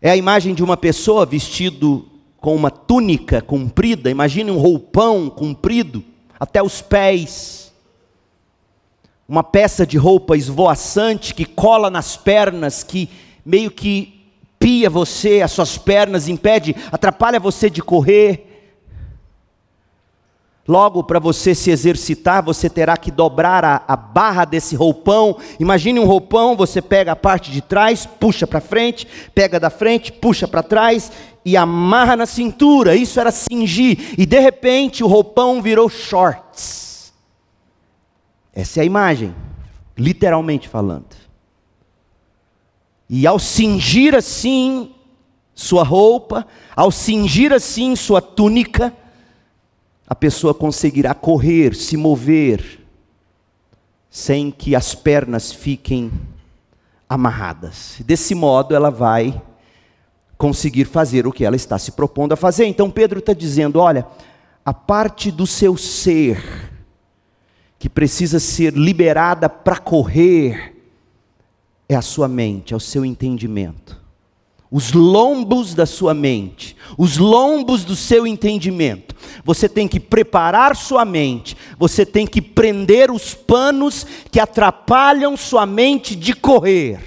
É 0.00 0.12
a 0.12 0.16
imagem 0.16 0.54
de 0.54 0.64
uma 0.64 0.78
pessoa 0.78 1.26
vestido 1.26 2.08
com 2.38 2.56
uma 2.56 2.70
túnica 2.70 3.42
comprida, 3.42 4.10
imagine 4.10 4.50
um 4.50 4.56
roupão 4.56 5.28
comprido 5.28 6.02
até 6.40 6.62
os 6.62 6.80
pés 6.80 7.64
uma 9.28 9.42
peça 9.42 9.86
de 9.86 9.96
roupa 9.96 10.36
esvoaçante 10.36 11.34
que 11.34 11.44
cola 11.44 11.90
nas 11.90 12.16
pernas, 12.16 12.82
que 12.82 13.08
meio 13.44 13.70
que 13.70 14.14
pia 14.58 14.88
você, 14.88 15.42
as 15.42 15.52
suas 15.52 15.76
pernas, 15.76 16.28
impede, 16.28 16.74
atrapalha 16.92 17.40
você 17.40 17.68
de 17.68 17.82
correr. 17.82 18.50
Logo, 20.66 21.04
para 21.04 21.18
você 21.18 21.54
se 21.54 21.70
exercitar, 21.70 22.42
você 22.42 22.70
terá 22.70 22.96
que 22.96 23.10
dobrar 23.10 23.62
a, 23.64 23.82
a, 23.86 23.96
barra 23.96 24.46
desse 24.46 24.74
roupão. 24.74 25.36
Imagine 25.60 26.00
um 26.00 26.06
roupão, 26.06 26.56
você 26.56 26.80
pega 26.80 27.12
a 27.12 27.16
parte 27.16 27.50
de 27.50 27.60
trás, 27.60 28.06
puxa 28.06 28.46
para 28.46 28.62
frente, 28.62 29.06
pega 29.34 29.60
da 29.60 29.68
frente, 29.68 30.10
puxa 30.10 30.48
para 30.48 30.62
trás 30.62 31.12
e 31.44 31.54
amarra 31.54 32.16
na 32.16 32.24
cintura. 32.24 32.96
Isso 32.96 33.20
era 33.20 33.30
cingir. 33.30 34.14
E 34.16 34.24
de 34.24 34.40
repente 34.40 35.04
o 35.04 35.06
roupão 35.06 35.60
virou 35.60 35.90
shorts. 35.90 36.83
Essa 38.54 38.80
é 38.80 38.82
a 38.82 38.86
imagem, 38.86 39.34
literalmente 39.98 40.68
falando. 40.68 41.16
E 43.10 43.26
ao 43.26 43.38
cingir 43.38 44.14
assim 44.14 44.94
sua 45.54 45.82
roupa, 45.82 46.46
ao 46.74 46.90
cingir 46.90 47.52
assim 47.52 47.96
sua 47.96 48.22
túnica, 48.22 48.94
a 50.06 50.14
pessoa 50.14 50.54
conseguirá 50.54 51.14
correr, 51.14 51.74
se 51.74 51.96
mover, 51.96 52.80
sem 54.08 54.50
que 54.50 54.76
as 54.76 54.94
pernas 54.94 55.50
fiquem 55.50 56.12
amarradas. 57.08 57.96
Desse 58.04 58.34
modo, 58.34 58.74
ela 58.74 58.90
vai 58.90 59.42
conseguir 60.38 60.84
fazer 60.84 61.26
o 61.26 61.32
que 61.32 61.44
ela 61.44 61.56
está 61.56 61.78
se 61.78 61.92
propondo 61.92 62.32
a 62.32 62.36
fazer. 62.36 62.66
Então, 62.66 62.90
Pedro 62.90 63.18
está 63.18 63.32
dizendo: 63.32 63.80
olha, 63.80 64.06
a 64.64 64.72
parte 64.72 65.30
do 65.30 65.46
seu 65.46 65.76
ser 65.76 66.73
que 67.84 67.88
precisa 67.90 68.40
ser 68.40 68.72
liberada 68.72 69.46
para 69.46 69.76
correr 69.76 70.74
é 71.86 71.94
a 71.94 72.00
sua 72.00 72.26
mente, 72.26 72.72
é 72.72 72.76
o 72.78 72.80
seu 72.80 73.04
entendimento. 73.04 74.00
Os 74.70 74.94
lombos 74.94 75.74
da 75.74 75.84
sua 75.84 76.14
mente, 76.14 76.74
os 76.96 77.18
lombos 77.18 77.84
do 77.84 77.94
seu 77.94 78.26
entendimento. 78.26 79.14
Você 79.44 79.68
tem 79.68 79.86
que 79.86 80.00
preparar 80.00 80.74
sua 80.74 81.04
mente, 81.04 81.58
você 81.78 82.06
tem 82.06 82.26
que 82.26 82.40
prender 82.40 83.10
os 83.10 83.34
panos 83.34 84.06
que 84.30 84.40
atrapalham 84.40 85.36
sua 85.36 85.66
mente 85.66 86.16
de 86.16 86.32
correr. 86.32 87.02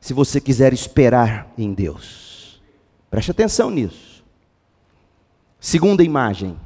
Se 0.00 0.14
você 0.14 0.40
quiser 0.40 0.72
esperar 0.72 1.52
em 1.58 1.74
Deus, 1.74 2.58
preste 3.10 3.30
atenção 3.30 3.68
nisso. 3.68 4.24
Segunda 5.60 6.02
imagem, 6.02 6.56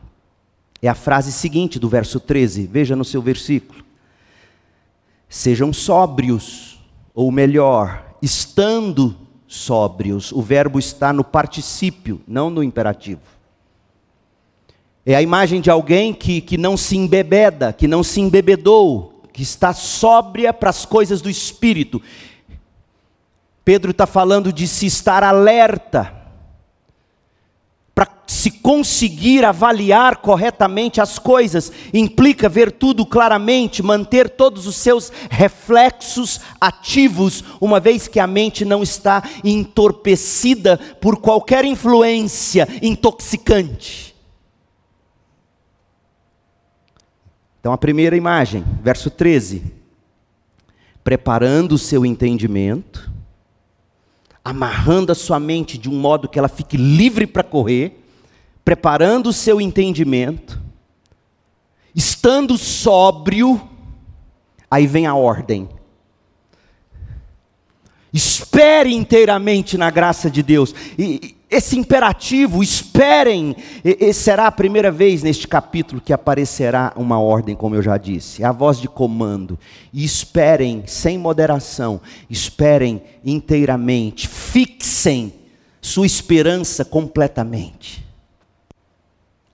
é 0.81 0.88
a 0.88 0.95
frase 0.95 1.33
seguinte 1.33 1.79
do 1.79 1.88
verso 1.88 2.21
13, 2.21 2.67
veja 2.67 2.95
no 2.95 3.05
seu 3.05 3.21
versículo. 3.21 3.85
Sejam 5.29 5.73
sóbrios, 5.73 6.81
ou 7.14 7.31
melhor, 7.33 8.17
estando 8.23 9.17
sóbrios. 9.47 10.31
O 10.31 10.41
verbo 10.41 10.79
está 10.79 11.12
no 11.12 11.25
particípio, 11.25 12.21
não 12.27 12.49
no 12.49 12.62
imperativo. 12.62 13.21
É 15.05 15.14
a 15.14 15.23
imagem 15.23 15.61
de 15.61 15.71
alguém 15.71 16.12
que, 16.12 16.41
que 16.41 16.57
não 16.57 16.77
se 16.77 16.97
embebeda, 16.97 17.73
que 17.73 17.88
não 17.88 18.03
se 18.03 18.21
embebedou, 18.21 19.23
que 19.33 19.43
está 19.43 19.73
sóbria 19.73 20.53
para 20.53 20.71
as 20.71 20.85
coisas 20.85 21.21
do 21.21 21.31
espírito. 21.31 22.01
Pedro 23.64 23.91
está 23.91 24.07
falando 24.07 24.53
de 24.53 24.69
se 24.69 24.87
estar 24.87 25.25
alerta, 25.25 26.14
se 28.29 28.51
conseguir 28.51 29.45
avaliar 29.45 30.19
corretamente 30.19 31.01
as 31.01 31.19
coisas, 31.19 31.73
implica 31.93 32.49
ver 32.49 32.71
tudo 32.71 33.05
claramente, 33.05 33.83
manter 33.83 34.29
todos 34.29 34.67
os 34.67 34.77
seus 34.77 35.11
reflexos 35.31 36.41
ativos, 36.61 37.43
uma 37.61 37.81
vez 37.81 38.07
que 38.07 38.21
a 38.21 38.27
mente 38.27 38.64
não 38.64 38.83
está 38.83 39.23
entorpecida 39.43 40.77
por 41.01 41.17
qualquer 41.17 41.64
influência 41.64 42.69
intoxicante. 42.83 44.14
Então, 47.59 47.73
a 47.73 47.79
primeira 47.79 48.17
imagem, 48.17 48.62
verso 48.83 49.11
13 49.11 49.79
preparando 51.09 51.73
o 51.73 51.79
seu 51.79 52.05
entendimento, 52.05 53.11
amarrando 54.45 55.11
a 55.11 55.14
sua 55.14 55.41
mente 55.41 55.79
de 55.79 55.88
um 55.88 55.99
modo 55.99 56.29
que 56.29 56.38
ela 56.38 56.51
fique 56.51 56.77
livre 56.77 57.27
para 57.27 57.43
correr, 57.43 58.05
preparando 58.68 59.31
o 59.31 59.33
seu 59.33 59.62
entendimento, 59.62 60.61
estando 61.94 62.59
sóbrio, 62.59 63.59
aí 64.70 64.87
vem 64.87 65.07
a 65.07 65.14
ordem. 65.14 65.66
Espere 68.12 68.92
inteiramente 68.92 69.78
na 69.78 69.88
graça 69.88 70.31
de 70.31 70.42
Deus. 70.42 70.74
E 70.98 71.35
esse 71.48 71.78
imperativo, 71.78 72.62
esperem, 72.62 73.57
será 74.12 74.48
a 74.48 74.52
primeira 74.52 74.90
vez 74.90 75.22
neste 75.22 75.48
capítulo 75.48 75.98
que 75.98 76.12
aparecerá 76.12 76.92
uma 76.94 77.18
ordem, 77.18 77.57
como 77.57 77.74
eu 77.74 77.81
já 77.81 77.96
disse, 77.96 78.44
a 78.44 78.52
voz 78.52 78.78
de 78.78 78.87
comando. 78.87 79.59
E 79.94 80.04
esperem 80.04 80.83
sem 80.85 81.16
moderação, 81.16 82.02
esperem 82.28 83.02
inteiramente, 83.24 84.28
fixem 84.28 85.33
sua 85.81 86.04
esperança 86.04 86.85
completamente. 86.85 88.07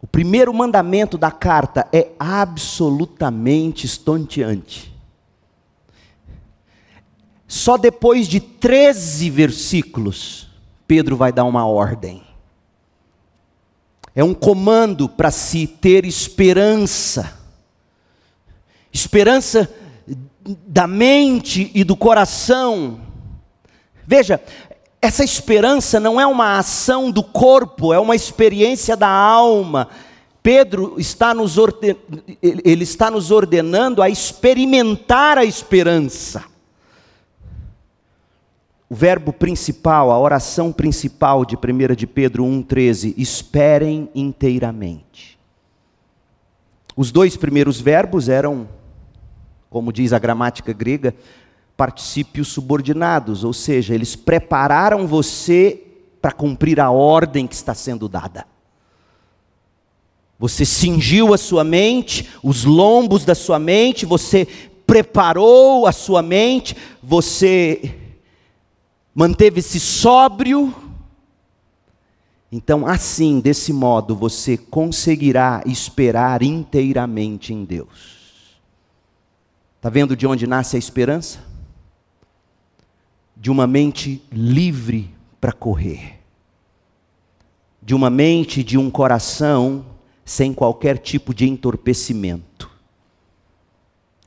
O 0.05 0.07
primeiro 0.07 0.53
mandamento 0.53 1.17
da 1.17 1.31
carta 1.31 1.88
é 1.90 2.11
absolutamente 2.19 3.87
estonteante. 3.87 4.95
Só 7.49 7.79
depois 7.79 8.29
de 8.29 8.38
13 8.38 9.31
versículos, 9.31 10.47
Pedro 10.87 11.17
vai 11.17 11.33
dar 11.33 11.45
uma 11.45 11.67
ordem. 11.67 12.23
É 14.14 14.23
um 14.23 14.35
comando 14.35 15.09
para 15.09 15.31
se 15.31 15.67
ter 15.67 16.05
esperança. 16.05 17.38
Esperança 18.93 19.75
da 20.45 20.87
mente 20.87 21.71
e 21.75 21.83
do 21.83 21.97
coração. 21.97 23.01
Veja, 24.07 24.38
essa 25.05 25.25
esperança 25.25 26.01
não 26.01 26.21
é 26.21 26.27
uma 26.27 26.59
ação 26.59 27.11
do 27.11 27.23
corpo, 27.23 27.93
é 27.93 27.99
uma 27.99 28.17
experiência 28.17 28.97
da 28.97 29.09
alma. 29.09 29.88
Pedro 30.43 30.97
está 30.99 31.33
nos, 31.33 31.57
ele 32.43 32.85
está 32.85 33.11
nos 33.11 33.31
ordenando 33.31 34.03
a 34.03 34.09
experimentar 34.09 35.38
a 35.38 35.45
esperança 35.45 36.45
o 38.88 38.95
verbo 38.95 39.33
principal, 39.33 40.12
a 40.12 40.19
oração 40.21 40.73
principal 40.73 41.45
de 41.45 41.57
1 41.57 41.97
de 41.97 42.07
Pedro 42.07 42.45
1,13, 42.45 43.14
esperem 43.17 44.09
inteiramente. 44.14 45.37
Os 46.97 47.11
dois 47.11 47.37
primeiros 47.37 47.81
verbos 47.81 48.29
eram, 48.29 48.69
como 49.69 49.93
diz 49.93 50.12
a 50.12 50.19
gramática 50.21 50.73
grega, 50.73 51.12
particípios 51.77 52.49
subordinados, 52.49 53.45
ou 53.45 53.53
seja, 53.53 53.95
eles 53.95 54.15
prepararam 54.15 55.07
você 55.07 55.83
para 56.21 56.33
cumprir 56.33 56.81
a 56.81 56.91
ordem 56.91 57.47
que 57.47 57.55
está 57.55 57.75
sendo 57.75 58.09
dada. 58.09 58.47
Você 60.39 60.65
cingiu 60.65 61.33
a 61.33 61.39
sua 61.39 61.65
mente, 61.65 62.29
os 62.43 62.65
lombos 62.65 63.25
da 63.25 63.35
sua 63.35 63.59
mente, 63.59 64.07
você 64.07 64.47
preparou 64.87 65.87
a 65.87 65.93
sua 65.93 66.23
mente, 66.23 66.77
você 67.03 67.95
manteve-se 69.15 69.81
sóbrio. 69.81 70.75
Então, 72.51 72.87
assim, 72.87 73.41
desse 73.41 73.73
modo, 73.73 74.15
você 74.15 74.57
conseguirá 74.57 75.63
esperar 75.67 76.43
inteiramente 76.43 77.53
em 77.53 77.65
Deus. 77.65 78.15
Está 79.77 79.91
vendo 79.91 80.17
de 80.17 80.27
onde 80.27 80.47
nasce 80.47 80.77
a 80.77 80.79
esperança? 80.79 81.54
De 83.44 83.50
uma 83.50 83.66
mente 83.66 84.22
livre 84.33 85.14
para 85.38 85.52
correr, 85.52 86.18
de 87.83 87.94
uma 87.94 88.09
mente, 88.09 88.64
de 88.64 88.78
um 88.78 88.90
coração 88.90 89.85
sem 90.24 90.54
qualquer 90.54 90.96
tipo 90.96 91.35
de 91.35 91.46
entorpecimento, 91.46 92.70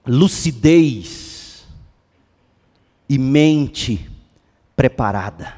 lucidez 0.06 1.66
e 3.10 3.18
mente 3.18 4.08
preparada. 4.76 5.56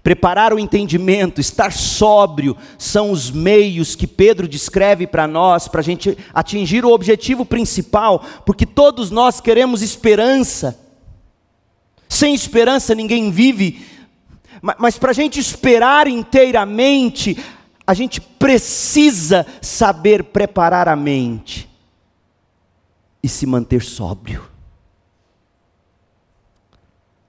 Preparar 0.00 0.54
o 0.54 0.58
entendimento, 0.60 1.40
estar 1.40 1.72
sóbrio, 1.72 2.56
são 2.78 3.10
os 3.10 3.28
meios 3.28 3.96
que 3.96 4.06
Pedro 4.06 4.46
descreve 4.46 5.04
para 5.04 5.26
nós, 5.26 5.66
para 5.66 5.80
a 5.80 5.84
gente 5.84 6.16
atingir 6.32 6.84
o 6.84 6.92
objetivo 6.92 7.44
principal, 7.44 8.22
porque 8.46 8.64
todos 8.64 9.10
nós 9.10 9.40
queremos 9.40 9.82
esperança. 9.82 10.87
Sem 12.08 12.34
esperança 12.34 12.94
ninguém 12.94 13.30
vive, 13.30 13.86
mas 14.78 14.98
para 14.98 15.10
a 15.10 15.14
gente 15.14 15.38
esperar 15.38 16.06
inteiramente, 16.06 17.36
a 17.86 17.94
gente 17.94 18.20
precisa 18.20 19.46
saber 19.60 20.24
preparar 20.24 20.88
a 20.88 20.96
mente 20.96 21.68
e 23.22 23.28
se 23.28 23.46
manter 23.46 23.82
sóbrio. 23.82 24.42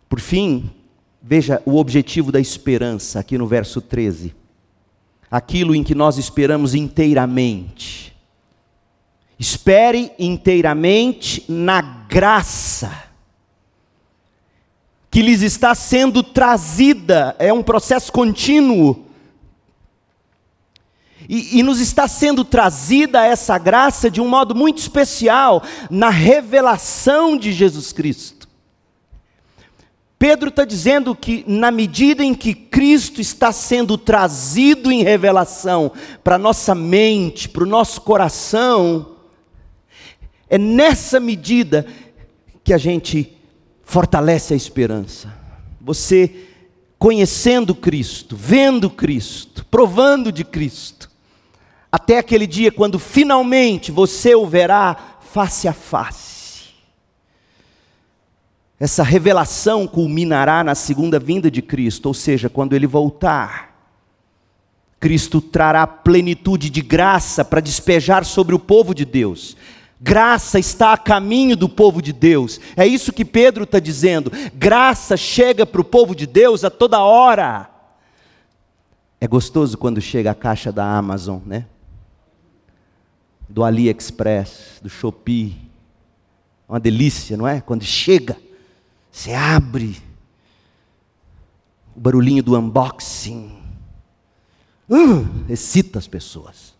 Por 0.08 0.20
fim, 0.20 0.72
Veja 1.22 1.62
o 1.65 1.78
objetivo 1.78 2.32
da 2.32 2.39
esperança 2.39 3.20
aqui 3.20 3.38
no 3.38 3.46
verso 3.46 3.82
13. 3.82 4.34
Aquilo 5.30 5.76
em 5.76 5.84
que 5.84 5.94
nós 5.94 6.18
esperamos 6.18 6.74
inteiramente. 6.74 8.15
Espere 9.38 10.12
inteiramente 10.18 11.46
na 11.48 11.82
graça 11.82 13.09
que 15.12 15.22
lhes 15.22 15.41
está 15.41 15.74
sendo 15.74 16.22
trazida, 16.22 17.36
é 17.39 17.52
um 17.52 17.63
processo 17.63 18.12
contínuo. 18.12 19.06
E, 21.28 21.60
e, 21.60 21.63
nos 21.63 21.80
está 21.80 22.08
sendo 22.08 22.43
trazida 22.43 23.24
essa 23.24 23.58
graça 23.60 24.10
de 24.10 24.19
um 24.19 24.28
modo 24.28 24.56
muito 24.56 24.80
especial 24.80 25.62
na 25.89 26.10
revelação 26.10 27.38
de 27.38 27.52
Jesus 27.54 27.93
Cristo. 27.93 28.39
Pedro 30.17 30.50
está 30.50 30.65
dizendo 30.65 31.15
que, 31.15 31.45
na 31.48 31.72
medida 31.72 32.24
em 32.24 32.34
que 32.34 32.54
Cristo 32.54 33.22
está 33.22 33.52
sendo 33.52 33.98
trazido 33.98 34.91
em 34.91 35.04
revelação 35.04 35.91
para 36.24 36.38
nossa 36.38 36.74
mente, 36.74 37.48
para 37.48 37.63
o 37.63 37.67
nosso 37.67 38.02
coração, 38.02 39.15
é 40.50 40.58
nessa 40.58 41.19
medida 41.19 41.86
que 42.63 42.74
a 42.74 42.78
gente 42.78 43.38
fortalece 43.89 44.54
a 44.54 44.58
esperança. 44.58 45.34
Você 45.82 46.47
conhecendo 46.97 47.73
Cristo, 47.73 48.36
vendo 48.36 48.89
Cristo, 48.89 49.65
provando 49.65 50.32
de 50.32 50.43
Cristo, 50.43 51.10
até 51.91 52.17
aquele 52.17 52.45
dia 52.45 52.71
quando 52.71 52.99
finalmente 52.99 53.91
você 53.91 54.36
o 54.36 54.45
verá 54.45 55.17
face 55.21 55.67
a 55.67 55.73
face 55.73 56.30
essa 58.80 59.04
revelação 59.04 59.86
culminará 59.86 60.63
na 60.63 60.73
segunda 60.73 61.19
vinda 61.19 61.52
de 61.52 61.62
Cristo, 61.62 62.06
ou 62.06 62.13
seja, 62.13 62.49
quando 62.49 62.73
ele 62.73 62.88
voltar. 62.88 63.75
Cristo 64.99 65.41
trará 65.41 65.86
plenitude 65.86 66.69
de 66.69 66.82
graça 66.82 67.43
para 67.43 67.60
despejar 67.60 68.23
sobre 68.23 68.56
o 68.56 68.60
povo 68.60 68.95
de 68.95 69.04
Deus. 69.04 69.58
Graça 70.01 70.57
está 70.57 70.93
a 70.93 70.97
caminho 70.97 71.57
do 71.57 71.67
povo 71.67 72.01
de 72.01 72.13
Deus. 72.13 72.59
É 72.77 72.88
isso 72.88 73.12
que 73.12 73.25
Pedro 73.25 73.65
está 73.65 73.79
dizendo. 73.79 74.31
Graça 74.53 75.17
chega 75.17 75.65
para 75.65 75.81
o 75.81 75.83
povo 75.83 76.15
de 76.15 76.25
Deus 76.25 76.63
a 76.63 76.69
toda 76.69 77.01
hora. 77.01 77.69
É 79.19 79.27
gostoso 79.27 79.77
quando 79.77 79.99
chega 79.99 80.31
a 80.31 80.35
caixa 80.35 80.71
da 80.71 80.85
Amazon, 80.85 81.41
né? 81.45 81.65
Do 83.49 83.63
AliExpress, 83.65 84.79
do 84.81 84.89
Shopee. 84.89 85.57
Uma 86.67 86.79
delícia, 86.79 87.35
não 87.35 87.45
é? 87.45 87.59
Quando 87.59 87.83
chega. 87.83 88.38
Você 89.12 89.33
abre 89.33 90.01
o 91.93 91.99
barulhinho 91.99 92.41
do 92.41 92.57
unboxing. 92.57 93.59
Uh, 94.89 95.27
excita 95.49 95.99
as 95.99 96.07
pessoas. 96.07 96.79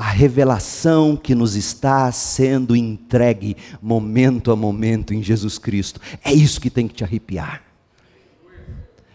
A 0.00 0.08
revelação 0.08 1.14
que 1.14 1.34
nos 1.34 1.54
está 1.56 2.10
sendo 2.10 2.74
entregue 2.74 3.54
momento 3.82 4.50
a 4.50 4.56
momento 4.56 5.12
em 5.12 5.22
Jesus 5.22 5.58
Cristo. 5.58 6.00
É 6.24 6.32
isso 6.32 6.58
que 6.58 6.70
tem 6.70 6.88
que 6.88 6.94
te 6.94 7.04
arrepiar. 7.04 7.69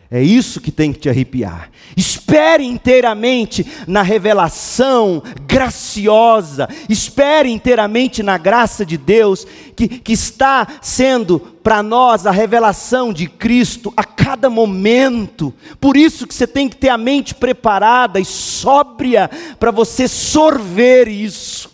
É 0.09 0.21
isso 0.21 0.61
que 0.61 0.71
tem 0.71 0.93
que 0.93 0.99
te 0.99 1.09
arrepiar. 1.09 1.71
Espere 1.97 2.63
inteiramente 2.63 3.65
na 3.87 4.03
revelação 4.03 5.23
graciosa, 5.47 6.69
espere 6.87 7.49
inteiramente 7.49 8.21
na 8.21 8.37
graça 8.37 8.85
de 8.85 8.97
Deus, 8.97 9.47
que, 9.75 9.87
que 9.87 10.13
está 10.13 10.67
sendo 10.79 11.39
para 11.39 11.81
nós 11.81 12.27
a 12.27 12.31
revelação 12.31 13.11
de 13.11 13.27
Cristo 13.27 13.91
a 13.97 14.03
cada 14.03 14.47
momento. 14.47 15.51
Por 15.81 15.97
isso 15.97 16.27
que 16.27 16.35
você 16.35 16.45
tem 16.45 16.69
que 16.69 16.77
ter 16.77 16.89
a 16.89 16.97
mente 16.97 17.33
preparada 17.33 18.19
e 18.19 18.25
sóbria 18.25 19.29
para 19.59 19.71
você 19.71 20.07
sorver 20.07 21.07
isso. 21.07 21.73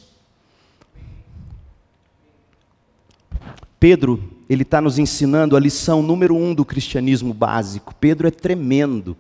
Pedro, 3.78 4.31
ele 4.52 4.64
está 4.64 4.82
nos 4.82 5.00
ensinando 5.00 5.56
a 5.56 5.60
lição 5.62 6.02
número 6.02 6.36
um 6.36 6.54
do 6.54 6.66
cristianismo 6.66 7.34
básico. 7.34 7.96
Pedro 7.96 8.28
é 8.28 8.32
tremendo. 8.32 9.16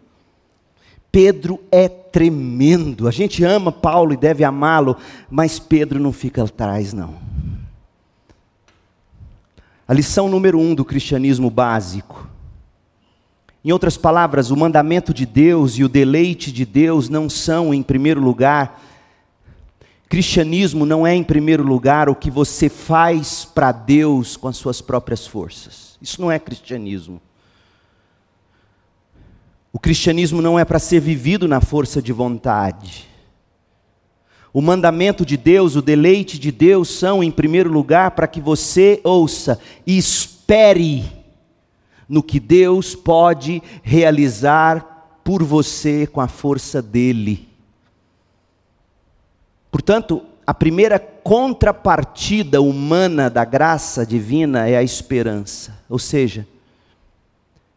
Pedro 1.09 1.57
é 1.71 1.87
tremendo. 1.87 3.07
A 3.07 3.11
gente 3.11 3.41
ama 3.41 3.71
Paulo 3.71 4.11
e 4.11 4.17
deve 4.17 4.43
amá-lo, 4.43 4.97
mas 5.29 5.57
Pedro 5.57 6.01
não 6.01 6.11
fica 6.11 6.43
atrás, 6.43 6.91
não. 6.91 7.15
A 9.87 9.93
lição 9.93 10.27
número 10.27 10.59
um 10.59 10.75
do 10.75 10.83
cristianismo 10.83 11.49
básico. 11.49 12.27
Em 13.63 13.71
outras 13.71 13.95
palavras, 13.95 14.51
o 14.51 14.57
mandamento 14.57 15.13
de 15.13 15.25
Deus 15.25 15.77
e 15.77 15.83
o 15.85 15.87
deleite 15.87 16.51
de 16.51 16.65
Deus 16.65 17.07
não 17.07 17.29
são, 17.29 17.73
em 17.73 17.81
primeiro 17.81 18.19
lugar, 18.19 18.81
Cristianismo 20.11 20.85
não 20.85 21.07
é, 21.07 21.15
em 21.15 21.23
primeiro 21.23 21.63
lugar, 21.63 22.09
o 22.09 22.15
que 22.15 22.29
você 22.29 22.67
faz 22.67 23.45
para 23.45 23.71
Deus 23.71 24.35
com 24.35 24.49
as 24.49 24.57
suas 24.57 24.81
próprias 24.81 25.25
forças. 25.25 25.97
Isso 26.01 26.19
não 26.19 26.29
é 26.29 26.37
cristianismo. 26.37 27.21
O 29.71 29.79
cristianismo 29.79 30.41
não 30.41 30.59
é 30.59 30.65
para 30.65 30.79
ser 30.79 30.99
vivido 30.99 31.47
na 31.47 31.61
força 31.61 32.01
de 32.01 32.11
vontade. 32.11 33.07
O 34.51 34.61
mandamento 34.61 35.25
de 35.25 35.37
Deus, 35.37 35.77
o 35.77 35.81
deleite 35.81 36.37
de 36.37 36.51
Deus 36.51 36.89
são, 36.89 37.23
em 37.23 37.31
primeiro 37.31 37.71
lugar, 37.71 38.11
para 38.11 38.27
que 38.27 38.41
você 38.41 38.99
ouça 39.05 39.61
e 39.87 39.97
espere 39.97 41.05
no 42.09 42.21
que 42.21 42.37
Deus 42.37 42.95
pode 42.95 43.63
realizar 43.81 45.21
por 45.23 45.41
você 45.41 46.05
com 46.05 46.19
a 46.19 46.27
força 46.27 46.81
dEle. 46.81 47.50
Portanto, 49.71 50.21
a 50.45 50.53
primeira 50.53 50.99
contrapartida 50.99 52.61
humana 52.61 53.29
da 53.29 53.45
graça 53.45 54.05
divina 54.05 54.67
é 54.67 54.75
a 54.75 54.83
esperança. 54.83 55.79
Ou 55.89 55.97
seja, 55.97 56.45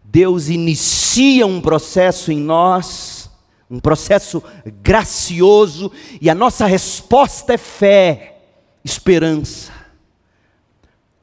Deus 0.02 0.48
inicia 0.48 1.46
um 1.46 1.60
processo 1.60 2.32
em 2.32 2.40
nós, 2.40 3.30
um 3.70 3.78
processo 3.78 4.42
gracioso, 4.82 5.90
e 6.20 6.28
a 6.28 6.34
nossa 6.34 6.66
resposta 6.66 7.54
é 7.54 7.58
fé, 7.58 8.38
esperança. 8.84 9.72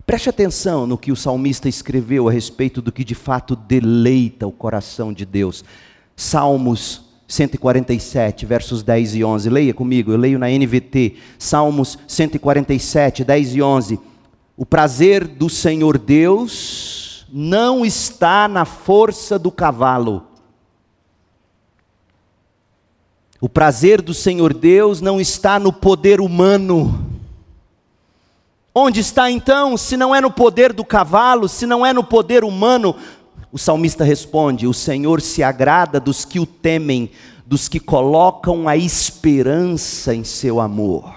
Preste 0.05 0.29
atenção 0.29 0.87
no 0.87 0.97
que 0.97 1.11
o 1.11 1.15
salmista 1.15 1.69
escreveu 1.69 2.27
a 2.27 2.31
respeito 2.31 2.81
do 2.81 2.91
que 2.91 3.03
de 3.03 3.15
fato 3.15 3.55
deleita 3.55 4.47
o 4.47 4.51
coração 4.51 5.13
de 5.13 5.25
Deus. 5.25 5.63
Salmos 6.15 7.10
147, 7.31 8.45
versos 8.45 8.83
10 8.83 9.15
e 9.15 9.23
11. 9.23 9.49
Leia 9.49 9.73
comigo, 9.73 10.11
eu 10.11 10.17
leio 10.17 10.37
na 10.37 10.49
NVT. 10.49 11.15
Salmos 11.39 11.97
147, 12.05 13.23
10 13.23 13.55
e 13.55 13.61
11. 13.61 13.99
O 14.57 14.65
prazer 14.65 15.25
do 15.25 15.49
Senhor 15.49 15.97
Deus 15.97 17.25
não 17.31 17.85
está 17.85 18.49
na 18.49 18.65
força 18.65 19.39
do 19.39 19.49
cavalo. 19.49 20.27
O 23.39 23.47
prazer 23.47 24.01
do 24.01 24.13
Senhor 24.13 24.53
Deus 24.53 24.99
não 24.99 25.19
está 25.19 25.57
no 25.57 25.71
poder 25.71 26.19
humano. 26.19 27.07
Onde 28.75 28.99
está 28.99 29.31
então, 29.31 29.77
se 29.77 29.95
não 29.95 30.13
é 30.13 30.19
no 30.19 30.31
poder 30.31 30.73
do 30.73 30.83
cavalo, 30.83 31.47
se 31.47 31.65
não 31.65 31.85
é 31.85 31.93
no 31.93 32.03
poder 32.03 32.43
humano, 32.43 32.93
o 33.51 33.57
salmista 33.57 34.03
responde: 34.03 34.67
O 34.67 34.73
Senhor 34.73 35.21
se 35.21 35.43
agrada 35.43 35.99
dos 35.99 36.23
que 36.23 36.39
o 36.39 36.45
temem, 36.45 37.11
dos 37.45 37.67
que 37.67 37.79
colocam 37.79 38.67
a 38.67 38.77
esperança 38.77 40.15
em 40.15 40.23
seu 40.23 40.59
amor. 40.59 41.13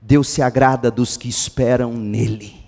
Deus 0.00 0.28
se 0.28 0.42
agrada 0.42 0.90
dos 0.90 1.16
que 1.16 1.28
esperam 1.28 1.92
nele. 1.92 2.64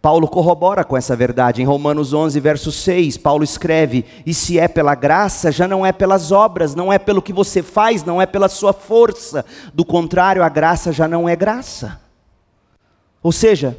Paulo 0.00 0.28
corrobora 0.28 0.84
com 0.84 0.96
essa 0.96 1.16
verdade. 1.16 1.62
Em 1.62 1.64
Romanos 1.64 2.12
11, 2.12 2.38
verso 2.38 2.70
6, 2.70 3.16
Paulo 3.16 3.42
escreve: 3.42 4.04
E 4.26 4.34
se 4.34 4.58
é 4.58 4.68
pela 4.68 4.94
graça, 4.94 5.50
já 5.50 5.66
não 5.66 5.86
é 5.86 5.92
pelas 5.92 6.30
obras, 6.30 6.74
não 6.74 6.92
é 6.92 6.98
pelo 6.98 7.22
que 7.22 7.32
você 7.32 7.62
faz, 7.62 8.04
não 8.04 8.20
é 8.20 8.26
pela 8.26 8.48
sua 8.48 8.72
força. 8.72 9.46
Do 9.72 9.84
contrário, 9.84 10.42
a 10.42 10.48
graça 10.48 10.92
já 10.92 11.08
não 11.08 11.28
é 11.28 11.34
graça. 11.34 12.00
Ou 13.22 13.32
seja, 13.32 13.76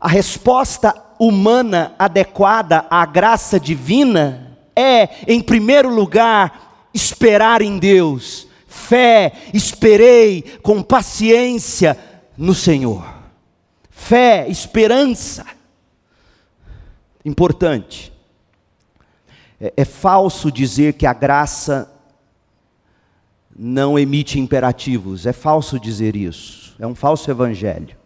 a 0.00 0.08
resposta 0.08 0.94
humana 1.18 1.94
adequada 1.98 2.86
à 2.88 3.04
graça 3.04 3.58
divina 3.58 4.56
é, 4.76 5.08
em 5.26 5.40
primeiro 5.40 5.92
lugar, 5.92 6.88
esperar 6.94 7.62
em 7.62 7.78
Deus. 7.78 8.46
Fé, 8.68 9.32
esperei 9.52 10.42
com 10.62 10.82
paciência 10.82 11.98
no 12.36 12.54
Senhor. 12.54 13.04
Fé, 13.90 14.46
esperança. 14.48 15.44
Importante. 17.24 18.12
É, 19.60 19.72
é 19.78 19.84
falso 19.84 20.52
dizer 20.52 20.92
que 20.92 21.06
a 21.06 21.12
graça 21.12 21.92
não 23.58 23.98
emite 23.98 24.38
imperativos. 24.38 25.26
É 25.26 25.32
falso 25.32 25.80
dizer 25.80 26.14
isso. 26.14 26.76
É 26.78 26.86
um 26.86 26.94
falso 26.94 27.28
evangelho. 27.28 27.97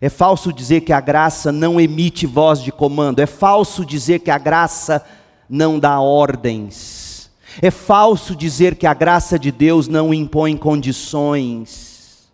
É 0.00 0.08
falso 0.08 0.52
dizer 0.52 0.82
que 0.82 0.92
a 0.92 1.00
graça 1.00 1.50
não 1.50 1.80
emite 1.80 2.26
voz 2.26 2.60
de 2.62 2.70
comando. 2.70 3.20
É 3.20 3.26
falso 3.26 3.84
dizer 3.84 4.20
que 4.20 4.30
a 4.30 4.38
graça 4.38 5.04
não 5.48 5.78
dá 5.78 6.00
ordens. 6.00 7.30
É 7.62 7.70
falso 7.70 8.36
dizer 8.36 8.76
que 8.76 8.86
a 8.86 8.92
graça 8.92 9.38
de 9.38 9.50
Deus 9.50 9.88
não 9.88 10.12
impõe 10.12 10.56
condições. 10.56 12.28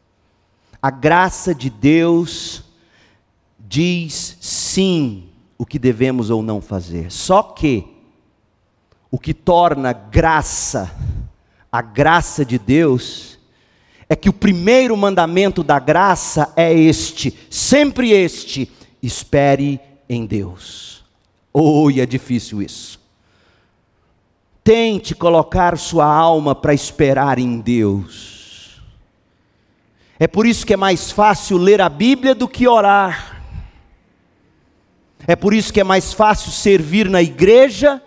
A 0.80 0.90
graça 0.90 1.54
de 1.54 1.70
Deus 1.70 2.64
diz 3.58 4.36
sim 4.40 5.28
o 5.56 5.64
que 5.64 5.78
devemos 5.78 6.30
ou 6.30 6.42
não 6.42 6.60
fazer. 6.60 7.12
Só 7.12 7.42
que 7.42 7.86
o 9.10 9.18
que 9.18 9.32
torna 9.32 9.92
graça 9.92 10.90
a 11.72 11.80
graça 11.80 12.44
de 12.44 12.58
Deus 12.58 13.31
é 14.12 14.16
que 14.16 14.28
o 14.28 14.32
primeiro 14.32 14.94
mandamento 14.94 15.62
da 15.62 15.78
graça 15.78 16.52
é 16.54 16.70
este, 16.70 17.34
sempre 17.48 18.10
este: 18.10 18.70
espere 19.02 19.80
em 20.06 20.26
Deus. 20.26 21.02
Oh, 21.50 21.90
e 21.90 21.98
é 21.98 22.04
difícil 22.04 22.60
isso. 22.60 23.00
Tente 24.62 25.14
colocar 25.14 25.78
sua 25.78 26.04
alma 26.04 26.54
para 26.54 26.74
esperar 26.74 27.38
em 27.38 27.58
Deus. 27.58 28.82
É 30.18 30.26
por 30.26 30.46
isso 30.46 30.66
que 30.66 30.74
é 30.74 30.76
mais 30.76 31.10
fácil 31.10 31.56
ler 31.56 31.80
a 31.80 31.88
Bíblia 31.88 32.34
do 32.34 32.46
que 32.46 32.68
orar. 32.68 33.42
É 35.26 35.34
por 35.34 35.54
isso 35.54 35.72
que 35.72 35.80
é 35.80 35.84
mais 35.84 36.12
fácil 36.12 36.52
servir 36.52 37.08
na 37.08 37.22
igreja 37.22 38.02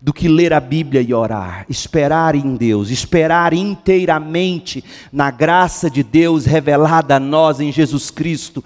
do 0.00 0.12
que 0.14 0.28
ler 0.28 0.52
a 0.52 0.60
Bíblia 0.60 1.02
e 1.02 1.12
orar, 1.12 1.66
esperar 1.68 2.34
em 2.34 2.56
Deus, 2.56 2.90
esperar 2.90 3.52
inteiramente 3.52 4.82
na 5.12 5.30
graça 5.30 5.90
de 5.90 6.02
Deus 6.02 6.46
revelada 6.46 7.16
a 7.16 7.20
nós 7.20 7.60
em 7.60 7.70
Jesus 7.70 8.10
Cristo. 8.10 8.64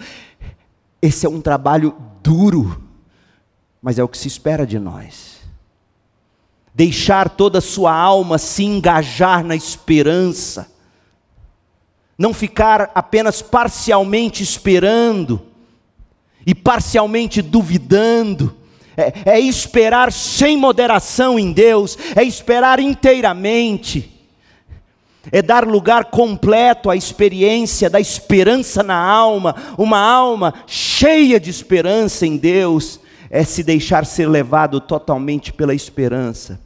Esse 1.02 1.26
é 1.26 1.28
um 1.28 1.40
trabalho 1.40 1.96
duro, 2.22 2.80
mas 3.82 3.98
é 3.98 4.04
o 4.04 4.08
que 4.08 4.16
se 4.16 4.28
espera 4.28 4.64
de 4.64 4.78
nós. 4.78 5.40
Deixar 6.72 7.28
toda 7.28 7.58
a 7.58 7.62
sua 7.62 7.92
alma 7.92 8.38
se 8.38 8.62
engajar 8.64 9.44
na 9.44 9.56
esperança, 9.56 10.70
não 12.16 12.32
ficar 12.32 12.92
apenas 12.94 13.42
parcialmente 13.42 14.42
esperando 14.42 15.42
e 16.46 16.54
parcialmente 16.54 17.42
duvidando, 17.42 18.56
é, 18.96 19.32
é 19.36 19.40
esperar 19.40 20.12
sem 20.12 20.56
moderação 20.56 21.38
em 21.38 21.52
Deus, 21.52 21.96
é 22.14 22.22
esperar 22.22 22.78
inteiramente, 22.78 24.10
é 25.32 25.40
dar 25.40 25.66
lugar 25.66 26.06
completo 26.06 26.90
à 26.90 26.96
experiência 26.96 27.88
da 27.88 28.00
esperança 28.00 28.82
na 28.82 28.96
alma, 28.96 29.54
uma 29.78 29.98
alma 29.98 30.54
cheia 30.66 31.40
de 31.40 31.50
esperança 31.50 32.26
em 32.26 32.36
Deus, 32.36 33.00
é 33.30 33.42
se 33.42 33.62
deixar 33.62 34.06
ser 34.06 34.28
levado 34.28 34.80
totalmente 34.80 35.52
pela 35.52 35.74
esperança. 35.74 36.60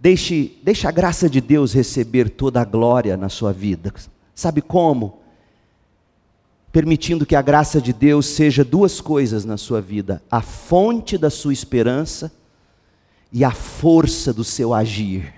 Deixe, 0.00 0.58
deixe 0.62 0.86
a 0.86 0.90
graça 0.90 1.30
de 1.30 1.40
Deus 1.40 1.72
receber 1.72 2.28
toda 2.28 2.60
a 2.60 2.64
glória 2.64 3.16
na 3.16 3.28
sua 3.28 3.52
vida. 3.52 3.92
Sabe 4.34 4.60
como? 4.60 5.23
Permitindo 6.74 7.24
que 7.24 7.36
a 7.36 7.40
graça 7.40 7.80
de 7.80 7.92
Deus 7.92 8.26
seja 8.26 8.64
duas 8.64 9.00
coisas 9.00 9.44
na 9.44 9.56
sua 9.56 9.80
vida: 9.80 10.20
a 10.28 10.40
fonte 10.40 11.16
da 11.16 11.30
sua 11.30 11.52
esperança 11.52 12.32
e 13.32 13.44
a 13.44 13.52
força 13.52 14.32
do 14.32 14.42
seu 14.42 14.74
agir. 14.74 15.32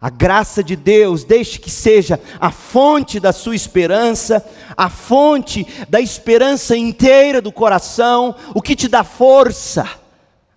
A 0.00 0.08
graça 0.08 0.64
de 0.64 0.74
Deus, 0.74 1.22
deixe 1.22 1.58
que 1.58 1.70
seja 1.70 2.18
a 2.40 2.50
fonte 2.50 3.20
da 3.20 3.30
sua 3.30 3.54
esperança, 3.54 4.42
a 4.74 4.88
fonte 4.88 5.66
da 5.88 6.00
esperança 6.00 6.74
inteira 6.74 7.42
do 7.42 7.52
coração, 7.52 8.34
o 8.54 8.62
que 8.62 8.74
te 8.74 8.88
dá 8.88 9.04
força, 9.04 9.86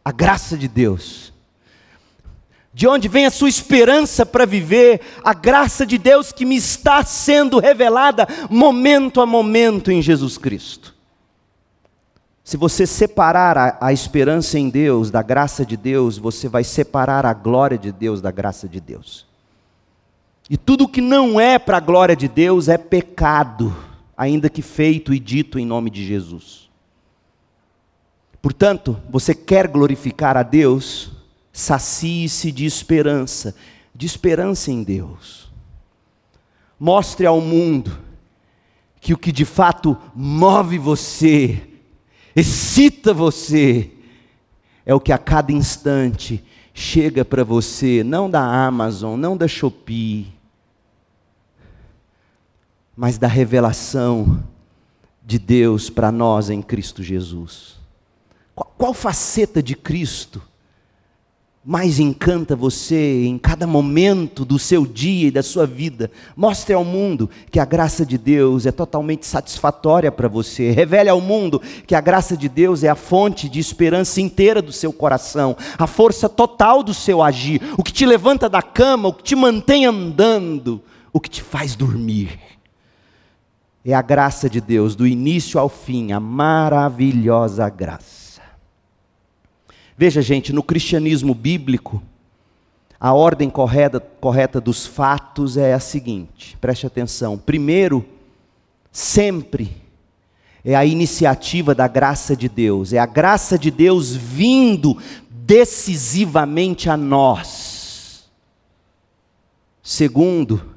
a 0.03 0.11
graça 0.11 0.57
de 0.57 0.69
Deus. 0.69 1.26
De 2.77 2.87
onde 2.87 3.07
vem 3.07 3.25
a 3.25 3.31
sua 3.31 3.49
esperança 3.49 4.23
para 4.23 4.45
viver 4.45 5.01
a 5.23 5.33
graça 5.33 5.83
de 5.83 5.97
Deus 5.97 6.31
que 6.31 6.45
me 6.45 6.55
está 6.55 7.03
sendo 7.03 7.57
revelada 7.57 8.27
momento 8.51 9.19
a 9.19 9.25
momento 9.25 9.89
em 9.89 9.99
Jesus 9.99 10.37
Cristo? 10.37 10.93
Se 12.43 12.55
você 12.55 12.85
separar 12.85 13.57
a, 13.57 13.77
a, 13.81 13.91
esperança 13.91 14.59
em 14.59 14.69
Deus 14.69 15.09
da 15.09 15.23
graça 15.23 15.65
de 15.65 15.75
Deus, 15.75 16.19
você 16.19 16.47
vai 16.47 16.63
separar 16.63 17.25
a 17.25 17.33
glória 17.33 17.79
de 17.79 17.91
Deus 17.91 18.21
da 18.21 18.29
graça 18.29 18.67
de 18.67 18.79
Deus. 18.79 19.25
E 20.47 20.55
tudo 20.55 20.87
que 20.87 21.01
não 21.01 21.39
é 21.39 21.57
para 21.57 21.77
a 21.77 21.79
glória 21.79 22.15
de 22.15 22.27
Deus 22.27 22.69
é 22.69 22.77
pecado, 22.77 23.75
ainda 24.15 24.51
que 24.51 24.61
feito 24.61 25.15
e 25.15 25.19
dito 25.19 25.57
em 25.57 25.65
nome 25.65 25.89
de 25.89 26.05
Jesus. 26.05 26.69
Portanto, 28.39 29.01
você 29.09 29.33
quer 29.33 29.67
glorificar 29.67 30.37
a 30.37 30.43
Deus, 30.43 31.16
sacie-se 31.57 32.51
de 32.51 32.67
esperança, 32.67 33.55
de 33.93 34.05
esperança 34.05 34.71
em 34.71 34.83
Deus. 34.83 35.51
Mostre 36.79 37.25
ao 37.25 37.41
mundo 37.41 37.97
que 39.01 39.11
o 39.11 39.17
que 39.17 39.31
de 39.31 39.43
fato 39.43 39.97
move 40.13 40.77
você, 40.77 41.67
excita 42.35 43.11
você, 43.11 43.89
é 44.85 44.93
o 44.93 44.99
que 44.99 45.11
a 45.11 45.17
cada 45.17 45.51
instante 45.51 46.43
chega 46.75 47.25
para 47.25 47.43
você, 47.43 48.03
não 48.03 48.29
da 48.29 48.67
Amazon, 48.67 49.19
não 49.19 49.35
da 49.35 49.47
Shopee, 49.47 50.31
mas 52.95 53.17
da 53.17 53.27
revelação 53.27 54.43
de 55.25 55.39
Deus 55.39 55.89
para 55.89 56.11
nós 56.11 56.51
em 56.51 56.61
Cristo 56.61 57.01
Jesus. 57.01 57.77
Qual, 58.53 58.71
qual 58.77 58.93
faceta 58.93 59.63
de 59.63 59.75
Cristo 59.75 60.39
mais 61.69 61.99
encanta 61.99 62.55
você 62.55 63.25
em 63.25 63.37
cada 63.37 63.67
momento 63.67 64.45
do 64.45 64.57
seu 64.57 64.85
dia 64.85 65.27
e 65.27 65.31
da 65.31 65.43
sua 65.43 65.67
vida. 65.67 66.09
Mostre 66.33 66.73
ao 66.73 66.85
mundo 66.85 67.29
que 67.51 67.59
a 67.59 67.65
graça 67.65 68.05
de 68.05 68.17
Deus 68.17 68.65
é 68.65 68.71
totalmente 68.71 69.25
satisfatória 69.25 70.09
para 70.09 70.29
você. 70.29 70.71
Revele 70.71 71.09
ao 71.09 71.19
mundo 71.19 71.61
que 71.85 71.93
a 71.93 71.99
graça 71.99 72.37
de 72.37 72.47
Deus 72.47 72.85
é 72.85 72.87
a 72.87 72.95
fonte 72.95 73.49
de 73.49 73.59
esperança 73.59 74.21
inteira 74.21 74.61
do 74.61 74.71
seu 74.71 74.93
coração, 74.93 75.57
a 75.77 75.85
força 75.85 76.29
total 76.29 76.81
do 76.81 76.93
seu 76.93 77.21
agir, 77.21 77.61
o 77.77 77.83
que 77.83 77.91
te 77.91 78.05
levanta 78.05 78.47
da 78.47 78.61
cama, 78.61 79.09
o 79.09 79.13
que 79.13 79.23
te 79.23 79.35
mantém 79.35 79.85
andando, 79.85 80.81
o 81.11 81.19
que 81.19 81.29
te 81.29 81.41
faz 81.41 81.75
dormir. 81.75 82.39
É 83.83 83.93
a 83.93 84.01
graça 84.01 84.49
de 84.49 84.61
Deus, 84.61 84.95
do 84.95 85.05
início 85.05 85.59
ao 85.59 85.67
fim, 85.67 86.13
a 86.13 86.19
maravilhosa 86.21 87.67
graça. 87.67 88.16
Veja, 89.97 90.21
gente, 90.21 90.53
no 90.53 90.61
cristianismo 90.61 91.33
bíblico, 91.33 92.03
a 92.99 93.13
ordem 93.13 93.49
correta, 93.49 93.99
correta 93.99 94.61
dos 94.61 94.85
fatos 94.85 95.57
é 95.57 95.73
a 95.73 95.79
seguinte: 95.79 96.55
preste 96.61 96.85
atenção. 96.85 97.35
Primeiro, 97.35 98.05
sempre, 98.91 99.75
é 100.63 100.75
a 100.75 100.85
iniciativa 100.85 101.73
da 101.73 101.87
graça 101.87 102.35
de 102.35 102.47
Deus, 102.47 102.93
é 102.93 102.99
a 102.99 103.07
graça 103.07 103.57
de 103.57 103.71
Deus 103.71 104.15
vindo 104.15 104.97
decisivamente 105.31 106.89
a 106.91 106.97
nós. 106.97 108.29
Segundo, 109.81 110.75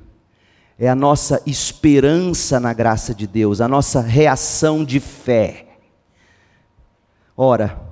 é 0.78 0.88
a 0.88 0.94
nossa 0.94 1.42
esperança 1.44 2.58
na 2.58 2.72
graça 2.72 3.14
de 3.14 3.26
Deus, 3.26 3.60
a 3.60 3.68
nossa 3.68 4.00
reação 4.00 4.82
de 4.82 4.98
fé. 4.98 5.66
Ora, 7.36 7.89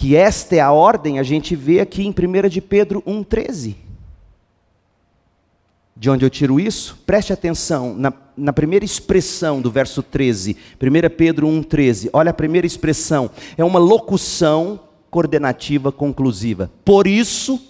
que 0.00 0.16
esta 0.16 0.56
é 0.56 0.60
a 0.60 0.72
ordem, 0.72 1.18
a 1.18 1.22
gente 1.22 1.54
vê 1.54 1.78
aqui 1.78 2.06
em 2.06 2.08
1 2.08 2.48
de 2.48 2.62
Pedro 2.62 3.02
1,13. 3.02 3.76
De 5.94 6.08
onde 6.08 6.24
eu 6.24 6.30
tiro 6.30 6.58
isso? 6.58 6.98
Preste 7.04 7.34
atenção 7.34 7.94
na, 7.94 8.10
na 8.34 8.50
primeira 8.50 8.82
expressão 8.82 9.60
do 9.60 9.70
verso 9.70 10.02
13, 10.02 10.56
1 10.80 11.14
Pedro 11.14 11.46
1,13. 11.46 12.08
Olha 12.14 12.30
a 12.30 12.32
primeira 12.32 12.66
expressão, 12.66 13.30
é 13.58 13.62
uma 13.62 13.78
locução 13.78 14.80
coordenativa 15.10 15.92
conclusiva. 15.92 16.70
Por 16.82 17.06
isso, 17.06 17.60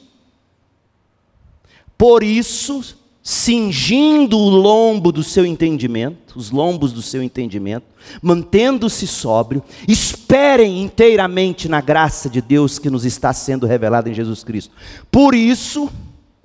por 1.99 2.23
isso, 2.23 2.97
cingindo 3.23 4.39
o 4.39 4.49
lombo 4.49 5.13
do 5.13 5.23
seu 5.23 5.45
entendimento, 5.45 6.39
os 6.39 6.51
lombos 6.51 6.93
do 6.93 7.03
seu 7.03 7.23
entendimento, 7.23 7.87
mantendo-se 8.23 9.07
sóbrio, 9.07 9.63
esperem 9.87 10.83
inteiramente 10.83 11.69
na 11.69 11.81
graça 11.81 12.31
de 12.31 12.41
Deus 12.41 12.79
que 12.79 12.89
nos 12.89 13.05
está 13.05 13.33
sendo 13.33 13.67
revelada 13.67 14.09
em 14.09 14.15
Jesus 14.15 14.43
Cristo. 14.43 14.75
Por 15.11 15.35
isso, 15.35 15.91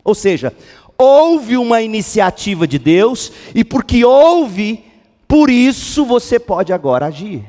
ou 0.04 0.14
seja, 0.14 0.54
houve 0.98 1.58
uma 1.58 1.82
iniciativa 1.82 2.68
de 2.68 2.78
Deus, 2.78 3.32
e 3.54 3.64
porque 3.64 4.04
houve, 4.04 4.84
por 5.28 5.50
isso 5.50 6.06
você 6.06 6.40
pode 6.40 6.74
agora 6.74 7.06
agir. 7.06 7.46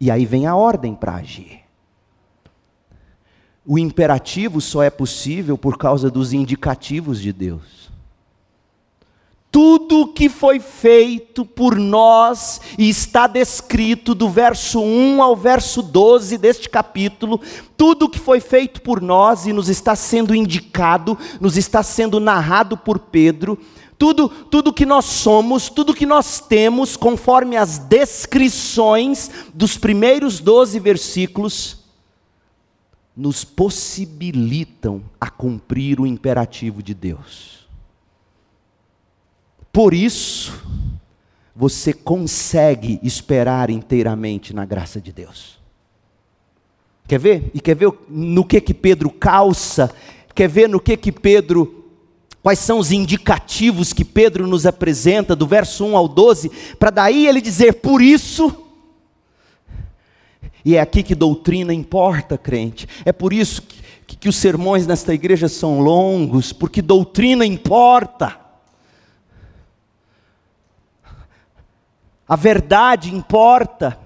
E 0.00 0.10
aí 0.10 0.24
vem 0.24 0.46
a 0.46 0.56
ordem 0.56 0.94
para 0.94 1.16
agir. 1.16 1.60
O 3.66 3.78
imperativo 3.78 4.60
só 4.60 4.82
é 4.82 4.90
possível 4.90 5.56
por 5.56 5.78
causa 5.78 6.10
dos 6.10 6.32
indicativos 6.32 7.20
de 7.20 7.32
Deus 7.32 7.83
tudo 9.54 10.08
que 10.08 10.28
foi 10.28 10.58
feito 10.58 11.44
por 11.44 11.78
nós 11.78 12.60
e 12.76 12.88
está 12.88 13.28
descrito 13.28 14.12
do 14.12 14.28
verso 14.28 14.80
1 14.80 15.22
ao 15.22 15.36
verso 15.36 15.80
12 15.80 16.36
deste 16.38 16.68
capítulo, 16.68 17.40
tudo 17.76 18.08
que 18.08 18.18
foi 18.18 18.40
feito 18.40 18.82
por 18.82 19.00
nós 19.00 19.46
e 19.46 19.52
nos 19.52 19.68
está 19.68 19.94
sendo 19.94 20.34
indicado, 20.34 21.16
nos 21.40 21.56
está 21.56 21.84
sendo 21.84 22.18
narrado 22.18 22.76
por 22.76 22.98
Pedro, 22.98 23.56
tudo, 23.96 24.28
tudo 24.28 24.72
que 24.72 24.84
nós 24.84 25.04
somos, 25.04 25.68
tudo 25.68 25.94
que 25.94 26.04
nós 26.04 26.40
temos, 26.40 26.96
conforme 26.96 27.56
as 27.56 27.78
descrições 27.78 29.30
dos 29.54 29.78
primeiros 29.78 30.40
12 30.40 30.80
versículos, 30.80 31.78
nos 33.16 33.44
possibilitam 33.44 35.00
a 35.20 35.30
cumprir 35.30 36.00
o 36.00 36.06
imperativo 36.08 36.82
de 36.82 36.92
Deus. 36.92 37.63
Por 39.74 39.92
isso, 39.92 40.62
você 41.52 41.92
consegue 41.92 43.00
esperar 43.02 43.70
inteiramente 43.70 44.54
na 44.54 44.64
graça 44.64 45.00
de 45.00 45.12
Deus. 45.12 45.58
Quer 47.08 47.18
ver? 47.18 47.50
E 47.52 47.60
quer 47.60 47.74
ver 47.74 47.92
no 48.08 48.44
que 48.44 48.60
que 48.60 48.72
Pedro 48.72 49.10
calça? 49.10 49.90
Quer 50.32 50.48
ver 50.48 50.68
no 50.68 50.78
que 50.78 50.96
que 50.96 51.10
Pedro 51.10 51.86
quais 52.40 52.60
são 52.60 52.78
os 52.78 52.92
indicativos 52.92 53.92
que 53.92 54.04
Pedro 54.04 54.46
nos 54.46 54.64
apresenta 54.64 55.34
do 55.34 55.44
verso 55.44 55.84
1 55.84 55.96
ao 55.96 56.06
12, 56.06 56.52
para 56.78 56.90
daí 56.90 57.26
ele 57.26 57.40
dizer: 57.40 57.74
"Por 57.74 58.00
isso 58.00 58.56
e 60.64 60.76
é 60.76 60.80
aqui 60.80 61.02
que 61.02 61.16
doutrina 61.16 61.74
importa, 61.74 62.38
crente. 62.38 62.86
É 63.04 63.10
por 63.12 63.32
isso 63.32 63.60
que, 63.60 63.82
que, 64.06 64.16
que 64.16 64.28
os 64.28 64.36
sermões 64.36 64.86
nesta 64.86 65.12
igreja 65.12 65.48
são 65.48 65.80
longos, 65.80 66.52
porque 66.52 66.80
doutrina 66.80 67.44
importa. 67.44 68.43
A 72.28 72.36
verdade 72.36 73.14
importa. 73.14 73.98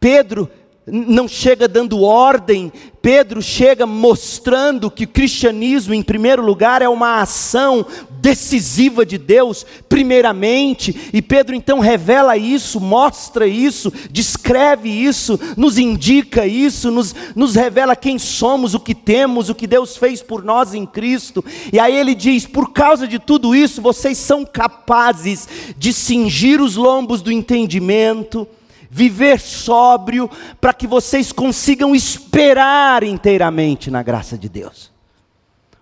Pedro 0.00 0.50
não 0.86 1.28
chega 1.28 1.68
dando 1.68 2.02
ordem, 2.02 2.72
Pedro 3.00 3.40
chega 3.40 3.86
mostrando 3.86 4.90
que 4.90 5.04
o 5.04 5.08
cristianismo, 5.08 5.94
em 5.94 6.02
primeiro 6.02 6.42
lugar, 6.42 6.82
é 6.82 6.88
uma 6.88 7.20
ação 7.20 7.86
decisiva 8.22 9.04
de 9.04 9.18
Deus, 9.18 9.66
primeiramente, 9.88 11.10
e 11.12 11.20
Pedro 11.20 11.56
então 11.56 11.80
revela 11.80 12.36
isso, 12.36 12.80
mostra 12.80 13.48
isso, 13.48 13.92
descreve 14.12 14.88
isso, 14.88 15.38
nos 15.56 15.76
indica 15.76 16.46
isso, 16.46 16.88
nos, 16.92 17.12
nos 17.34 17.56
revela 17.56 17.96
quem 17.96 18.20
somos, 18.20 18.74
o 18.74 18.80
que 18.80 18.94
temos, 18.94 19.48
o 19.48 19.54
que 19.56 19.66
Deus 19.66 19.96
fez 19.96 20.22
por 20.22 20.44
nós 20.44 20.72
em 20.72 20.86
Cristo, 20.86 21.44
e 21.72 21.80
aí 21.80 21.96
ele 21.96 22.14
diz: 22.14 22.46
por 22.46 22.72
causa 22.72 23.08
de 23.08 23.18
tudo 23.18 23.56
isso, 23.56 23.82
vocês 23.82 24.16
são 24.18 24.44
capazes 24.44 25.48
de 25.76 25.92
cingir 25.92 26.62
os 26.62 26.76
lombos 26.76 27.22
do 27.22 27.32
entendimento, 27.32 28.46
viver 28.88 29.40
sóbrio, 29.40 30.30
para 30.60 30.72
que 30.72 30.86
vocês 30.86 31.32
consigam 31.32 31.92
esperar 31.92 33.02
inteiramente 33.02 33.90
na 33.90 34.00
graça 34.00 34.38
de 34.38 34.48
Deus. 34.48 34.92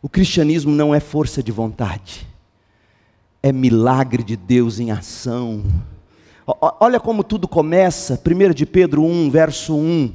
O 0.01 0.09
cristianismo 0.09 0.73
não 0.73 0.95
é 0.95 1.01
força 1.01 1.43
de 1.43 1.53
vontade, 1.53 2.30
é 3.43 3.53
milagre 3.53 4.23
de 4.23 4.37
Deus 4.37 4.79
em 4.79 4.91
ação. 4.91 5.63
Olha 6.47 6.99
como 6.99 7.23
tudo 7.23 7.47
começa, 7.47 8.21
1 8.25 8.53
de 8.53 8.67
Pedro 8.67 9.03
1, 9.03 9.31
verso 9.31 9.75
1. 9.77 10.13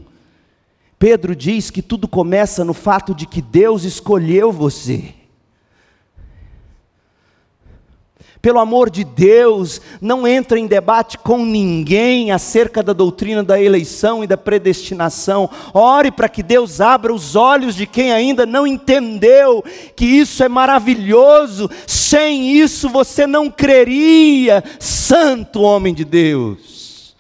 Pedro 0.99 1.36
diz 1.36 1.69
que 1.69 1.82
tudo 1.82 2.07
começa 2.07 2.63
no 2.63 2.73
fato 2.73 3.13
de 3.13 3.26
que 3.26 3.41
Deus 3.41 3.84
escolheu 3.84 4.51
você. 4.51 5.13
Pelo 8.45 8.59
amor 8.59 8.91
de 8.91 9.03
Deus, 9.03 9.81
não 9.99 10.27
entre 10.27 10.59
em 10.59 10.67
debate 10.67 11.17
com 11.17 11.43
ninguém 11.43 12.31
acerca 12.31 12.83
da 12.83 12.93
doutrina 12.93 13.43
da 13.43 13.59
eleição 13.59 14.23
e 14.23 14.27
da 14.27 14.37
predestinação. 14.37 15.49
Ore 15.73 16.11
para 16.11 16.29
que 16.29 16.43
Deus 16.43 16.79
abra 16.79 17.11
os 17.11 17.35
olhos 17.35 17.73
de 17.73 17.87
quem 17.87 18.13
ainda 18.13 18.45
não 18.45 18.67
entendeu 18.67 19.65
que 19.95 20.05
isso 20.05 20.43
é 20.43 20.47
maravilhoso. 20.47 21.67
Sem 21.87 22.51
isso 22.51 22.87
você 22.87 23.25
não 23.25 23.49
creria, 23.49 24.63
santo 24.79 25.61
homem 25.61 25.91
de 25.91 26.05
Deus. 26.05 27.15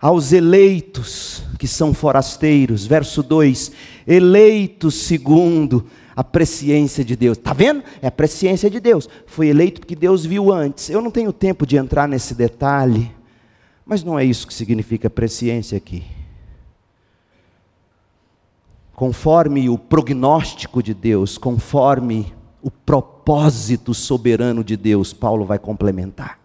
Aos 0.00 0.32
eleitos 0.32 1.42
que 1.58 1.66
são 1.66 1.92
forasteiros, 1.92 2.86
verso 2.86 3.20
2: 3.20 3.72
eleitos 4.06 4.94
segundo 4.94 5.84
a 6.14 6.22
presciência 6.22 7.04
de 7.04 7.16
Deus. 7.16 7.38
Está 7.38 7.52
vendo? 7.52 7.82
É 8.00 8.06
a 8.06 8.12
presciência 8.12 8.70
de 8.70 8.80
Deus. 8.80 9.08
Foi 9.26 9.48
eleito 9.48 9.80
porque 9.80 9.96
Deus 9.96 10.24
viu 10.24 10.52
antes. 10.52 10.90
Eu 10.90 11.00
não 11.00 11.10
tenho 11.10 11.32
tempo 11.32 11.66
de 11.66 11.76
entrar 11.76 12.06
nesse 12.06 12.34
detalhe, 12.34 13.10
mas 13.84 14.04
não 14.04 14.18
é 14.18 14.24
isso 14.24 14.46
que 14.46 14.54
significa 14.54 15.10
presciência 15.10 15.76
aqui. 15.76 16.04
Conforme 18.94 19.68
o 19.68 19.76
prognóstico 19.76 20.82
de 20.82 20.94
Deus, 20.94 21.36
conforme 21.36 22.32
o 22.62 22.70
propósito 22.70 23.92
soberano 23.92 24.62
de 24.62 24.76
Deus, 24.76 25.12
Paulo 25.12 25.44
vai 25.44 25.58
complementar. 25.58 26.43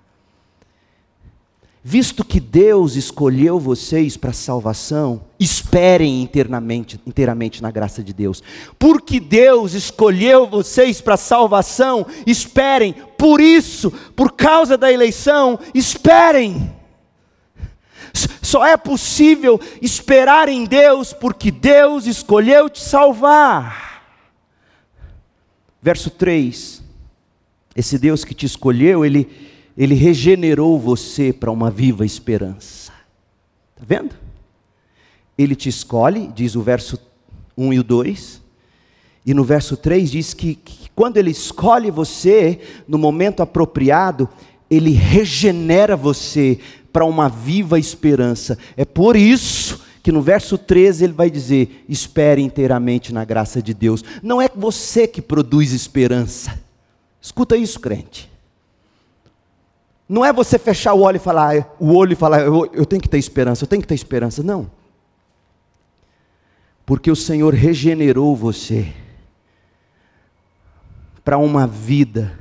Visto 1.92 2.24
que 2.24 2.40
Deus 2.40 2.96
escolheu 2.96 3.60
vocês 3.60 4.16
para 4.16 4.32
salvação, 4.32 5.24
esperem 5.40 6.22
inteiramente, 6.22 7.02
inteiramente 7.04 7.64
na 7.64 7.72
graça 7.72 8.04
de 8.04 8.14
Deus. 8.14 8.44
Porque 8.78 9.20
Deus 9.20 9.74
escolheu 9.74 10.46
vocês 10.46 11.02
para 11.02 11.18
salvação, 11.18 12.06
esperem. 12.28 12.94
Por 13.18 13.42
isso, 13.42 13.90
por 14.16 14.34
causa 14.34 14.78
da 14.78 14.92
eleição, 14.92 15.60
esperem. 15.74 16.72
Só 18.14 18.64
é 18.64 18.78
possível 18.78 19.60
esperar 19.82 20.48
em 20.48 20.66
Deus 20.66 21.12
porque 21.12 21.50
Deus 21.50 22.06
escolheu 22.06 22.70
te 22.70 22.84
salvar. 22.84 24.04
Verso 25.82 26.12
3. 26.12 26.84
Esse 27.76 27.98
Deus 27.98 28.24
que 28.24 28.36
te 28.36 28.46
escolheu, 28.46 29.04
ele 29.04 29.49
ele 29.80 29.96
regenerou 29.96 30.78
você 30.78 31.32
para 31.32 31.50
uma 31.50 31.72
viva 31.72 32.06
esperança. 32.06 32.92
Está 33.74 33.86
vendo? 33.88 34.14
Ele 35.38 35.56
te 35.56 35.70
escolhe, 35.70 36.30
diz 36.36 36.54
o 36.58 36.62
verso 36.62 37.00
1 37.58 37.72
e 37.72 37.80
o 37.80 37.84
2. 37.84 38.42
E 39.26 39.34
no 39.34 39.46
verso 39.46 39.78
3 39.78 40.12
diz 40.12 40.34
que, 40.34 40.56
que 40.56 40.90
quando 40.94 41.16
ele 41.16 41.32
escolhe 41.32 41.90
você, 41.90 42.60
no 42.86 42.98
momento 42.98 43.42
apropriado, 43.42 44.28
ele 44.70 44.92
regenera 44.92 45.96
você 45.96 46.60
para 46.92 47.06
uma 47.06 47.30
viva 47.30 47.80
esperança. 47.80 48.58
É 48.76 48.84
por 48.84 49.16
isso 49.16 49.80
que 50.04 50.12
no 50.12 50.22
verso 50.22 50.58
13 50.58 51.06
ele 51.06 51.14
vai 51.14 51.30
dizer: 51.30 51.86
espere 51.88 52.42
inteiramente 52.42 53.14
na 53.14 53.24
graça 53.24 53.62
de 53.62 53.74
Deus. 53.74 54.04
Não 54.22 54.42
é 54.42 54.50
você 54.54 55.08
que 55.08 55.22
produz 55.22 55.72
esperança. 55.72 56.60
Escuta 57.22 57.56
isso, 57.56 57.80
crente. 57.80 58.30
Não 60.10 60.26
é 60.26 60.34
você 60.34 60.58
fechar 60.58 60.96
o 60.96 61.02
olho 61.02 61.18
e 61.18 61.20
falar, 61.20 61.76
o 61.80 61.94
olho 61.94 62.14
e 62.14 62.16
falar, 62.16 62.42
eu, 62.42 62.68
eu 62.74 62.84
tenho 62.84 63.00
que 63.00 63.08
ter 63.08 63.20
esperança, 63.20 63.64
eu 63.64 63.68
tenho 63.68 63.84
que 63.84 63.88
ter 63.88 63.94
esperança. 63.94 64.42
Não. 64.42 64.72
Porque 66.84 67.12
o 67.12 67.16
Senhor 67.16 67.54
regenerou 67.54 68.36
você 68.36 68.92
para 71.24 71.38
uma 71.38 71.68
vida 71.68 72.40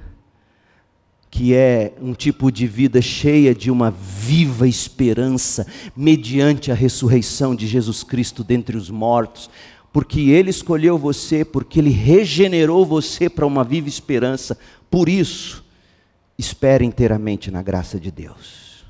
que 1.31 1.55
é 1.55 1.93
um 2.01 2.15
tipo 2.15 2.51
de 2.51 2.67
vida 2.67 3.03
cheia 3.03 3.55
de 3.55 3.71
uma 3.71 3.91
viva 3.91 4.67
esperança, 4.67 5.67
mediante 5.95 6.73
a 6.73 6.75
ressurreição 6.75 7.55
de 7.55 7.67
Jesus 7.67 8.03
Cristo 8.03 8.43
dentre 8.43 8.79
os 8.79 8.89
mortos, 8.89 9.51
porque 9.93 10.31
Ele 10.31 10.49
escolheu 10.49 10.97
você, 10.97 11.45
porque 11.45 11.79
Ele 11.79 11.91
regenerou 11.91 12.87
você 12.87 13.29
para 13.29 13.47
uma 13.47 13.63
viva 13.63 13.91
esperança, 13.91 14.59
por 14.91 15.07
isso, 15.07 15.68
espere 16.39 16.85
inteiramente 16.85 17.51
na 17.51 17.61
graça 17.61 17.99
de 17.99 18.13
Deus. 18.13 18.87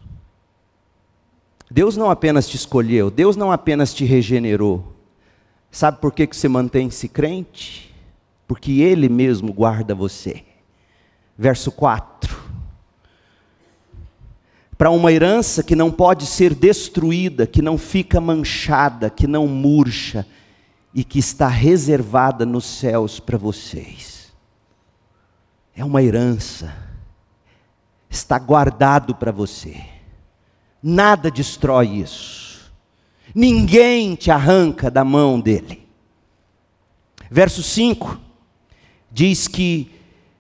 Deus 1.71 1.97
não 1.97 2.11
apenas 2.11 2.47
te 2.47 2.57
escolheu, 2.57 3.11
Deus 3.11 3.37
não 3.37 3.51
apenas 3.51 3.95
te 3.95 4.05
regenerou. 4.05 4.95
Sabe 5.71 5.99
por 6.01 6.13
que, 6.13 6.27
que 6.27 6.37
você 6.37 6.49
mantém-se 6.49 7.09
crente? 7.09 7.95
Porque 8.47 8.81
Ele 8.81 9.09
mesmo 9.09 9.53
guarda 9.53 9.95
você. 9.95 10.45
Verso 11.37 11.71
4. 11.73 12.37
Para 14.77 14.91
uma 14.91 15.13
herança 15.13 15.63
que 15.63 15.75
não 15.75 15.91
pode 15.91 16.25
ser 16.25 16.55
destruída, 16.55 17.47
que 17.47 17.61
não 17.61 17.77
fica 17.77 18.21
manchada, 18.21 19.11
que 19.11 19.27
não 19.27 19.47
murcha 19.47 20.27
e 20.95 21.03
que 21.05 21.19
está 21.19 21.49
reservada 21.49 22.47
nos 22.47 22.65
céus 22.65 23.21
para 23.21 23.37
vocês. 23.37 24.33
É 25.75 25.85
uma 25.85 26.03
herança 26.03 26.88
está 28.09 28.39
guardado 28.39 29.15
para 29.15 29.33
você. 29.33 29.81
Nada 30.83 31.31
destrói 31.31 31.89
isso. 31.89 32.73
Ninguém 33.35 34.15
te 34.15 34.31
arranca 34.31 34.91
da 34.91 35.05
mão 35.05 35.41
dele. 35.41 35.87
Verso 37.31 37.63
5 37.63 38.19
diz 39.11 39.49
que 39.49 39.91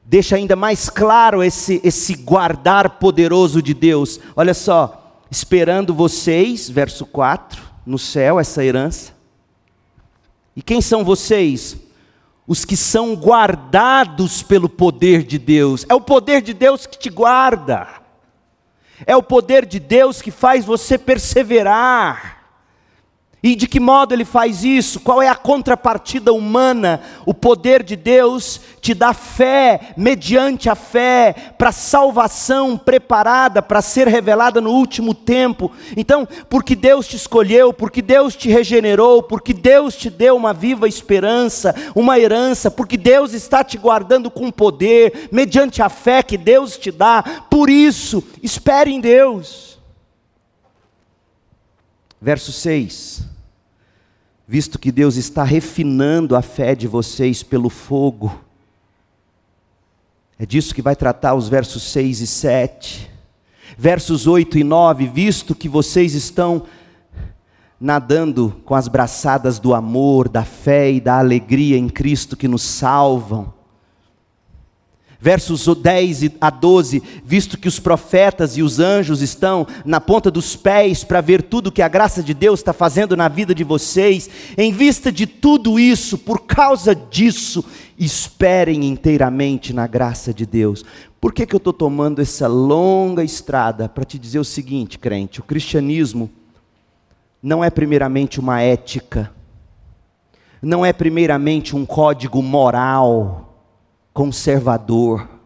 deixa 0.05 0.37
ainda 0.37 0.57
mais 0.57 0.89
claro 0.89 1.43
esse, 1.43 1.81
esse 1.85 2.15
guardar 2.15 2.99
poderoso 2.99 3.61
de 3.61 3.75
Deus. 3.75 4.19
Olha 4.35 4.55
só, 4.55 5.23
esperando 5.31 5.93
vocês, 5.93 6.69
verso 6.71 7.05
4, 7.05 7.63
no 7.85 7.99
céu, 7.99 8.41
essa 8.41 8.65
herança. 8.65 9.13
E 10.57 10.63
quem 10.63 10.81
são 10.81 11.05
vocês? 11.05 11.77
Os 12.49 12.65
que 12.65 12.79
são 12.79 13.15
guardados 13.15 14.43
pelo 14.43 14.71
poder 14.71 15.23
de 15.23 15.39
Deus. 15.39 15.85
É 15.87 15.95
o 15.95 16.01
poder 16.01 16.41
de 16.41 16.55
Deus 16.55 16.87
que 16.87 16.99
te 16.99 17.11
guarda. 17.11 17.87
É 19.07 19.15
o 19.15 19.23
poder 19.23 19.67
de 19.67 19.79
Deus 19.79 20.23
que 20.23 20.31
faz 20.31 20.65
você 20.65 20.97
perseverar. 20.97 22.38
E 23.41 23.55
de 23.55 23.69
que 23.69 23.79
modo 23.79 24.13
ele 24.13 24.25
faz 24.25 24.65
isso? 24.65 24.99
Qual 24.99 25.23
é 25.23 25.29
a 25.29 25.35
contrapartida 25.35 26.33
humana? 26.33 27.01
O 27.25 27.33
poder 27.33 27.85
de 27.85 27.95
Deus 27.95 28.61
te 28.81 28.95
dá 28.95 29.15
fé, 29.15 29.93
mediante 29.97 30.69
a 30.69 30.75
fé, 30.75 31.35
para 31.57 31.71
salvação 31.71 32.77
preparada 32.77 33.63
para 33.63 33.81
ser 33.81 34.09
revelada 34.09 34.61
no 34.61 34.71
último 34.71 35.15
tempo. 35.15 35.71
Então, 35.97 36.27
porque 36.49 36.75
Deus 36.75 37.07
te 37.07 37.15
escolheu, 37.15 37.73
porque 37.73 38.03
Deus 38.03 38.35
te 38.35 38.49
regenerou, 38.49 39.23
porque 39.23 39.55
Deus 39.55 39.95
te 39.95 40.11
deu 40.11 40.37
uma 40.37 40.53
viva 40.53 40.89
esperança, 40.89 41.75
uma 41.95 42.19
herança, 42.19 42.73
porque 42.73 42.97
Deus 42.97 43.35
está 43.35 43.63
te 43.63 43.79
guardando 43.79 44.33
com 44.33 44.51
poder, 44.51 45.29
mediante 45.31 45.81
a 45.81 45.89
fé 45.89 46.25
que 46.25 46.37
Deus 46.37 46.77
te 46.77 46.91
dá, 46.91 47.23
por 47.49 47.71
isso, 47.71 48.25
espere 48.43 48.93
em 48.93 49.01
Deus. 49.01 49.68
Verso 52.21 52.53
6: 52.53 53.23
Visto 54.47 54.79
que 54.79 54.91
Deus 54.91 55.17
está 55.17 55.45
refinando 55.45 56.35
a 56.35 56.43
fé 56.43 56.75
de 56.75 56.87
vocês 56.87 57.43
pelo 57.43 57.69
fogo, 57.69 58.45
é 60.39 60.47
disso 60.47 60.75
que 60.75 60.83
vai 60.83 60.97
tratar 60.97 61.35
os 61.35 61.49
versos 61.49 61.83
6 61.83 62.21
e 62.21 62.27
7. 62.27 63.11
Versos 63.77 64.27
8 64.27 64.59
e 64.59 64.65
9: 64.65 65.07
Visto 65.07 65.55
que 65.55 65.69
vocês 65.69 66.15
estão 66.15 66.65
nadando 67.81 68.61
com 68.65 68.75
as 68.75 68.89
braçadas 68.89 69.59
do 69.59 69.75
amor, 69.75 70.29
da 70.29 70.45
fé 70.45 70.91
e 70.91 71.01
da 71.01 71.19
alegria 71.19 71.77
em 71.77 71.89
Cristo 71.89 72.37
que 72.37 72.49
nos 72.49 72.63
salvam, 72.63 73.53
versos 75.21 75.67
10 75.67 76.31
a 76.41 76.49
12, 76.49 77.03
visto 77.25 77.59
que 77.59 77.67
os 77.67 77.81
profetas 77.81 78.57
e 78.57 78.63
os 78.63 78.79
anjos 78.79 79.21
estão 79.21 79.67
na 79.85 80.01
ponta 80.01 80.31
dos 80.31 80.55
pés 80.55 81.03
para 81.03 81.21
ver 81.21 81.43
tudo 81.43 81.73
que 81.73 81.83
a 81.83 81.89
graça 81.89 82.23
de 82.23 82.33
Deus 82.33 82.61
está 82.61 82.73
fazendo 82.73 83.17
na 83.17 83.27
vida 83.29 83.55
de 83.55 83.65
vocês, 83.65 84.31
em 84.57 84.73
vista 84.73 85.11
de 85.11 85.27
tudo 85.27 85.79
isso, 85.79 86.17
por 86.17 86.47
causa 86.47 86.95
disso, 86.95 87.65
esperem 87.99 88.85
inteiramente 88.85 89.73
na 89.73 89.87
graça 89.87 90.33
de 90.33 90.47
Deus. 90.47 90.85
Por 91.21 91.33
que, 91.33 91.45
que 91.45 91.55
eu 91.55 91.59
estou 91.59 91.73
tomando 91.73 92.23
essa 92.23 92.47
longa 92.47 93.25
estrada? 93.25 93.89
Para 93.89 94.05
te 94.05 94.19
dizer 94.19 94.39
o 94.39 94.45
seguinte, 94.45 94.99
crente: 94.99 95.41
o 95.41 95.45
cristianismo 95.45 96.31
não 97.43 97.65
é 97.65 97.71
primeiramente 97.71 98.39
uma 98.39 98.61
ética, 98.61 99.33
não 100.63 100.87
é 100.87 100.93
primeiramente 100.93 101.75
um 101.75 101.85
código 101.85 102.41
moral, 102.41 103.48
conservador. 104.19 105.38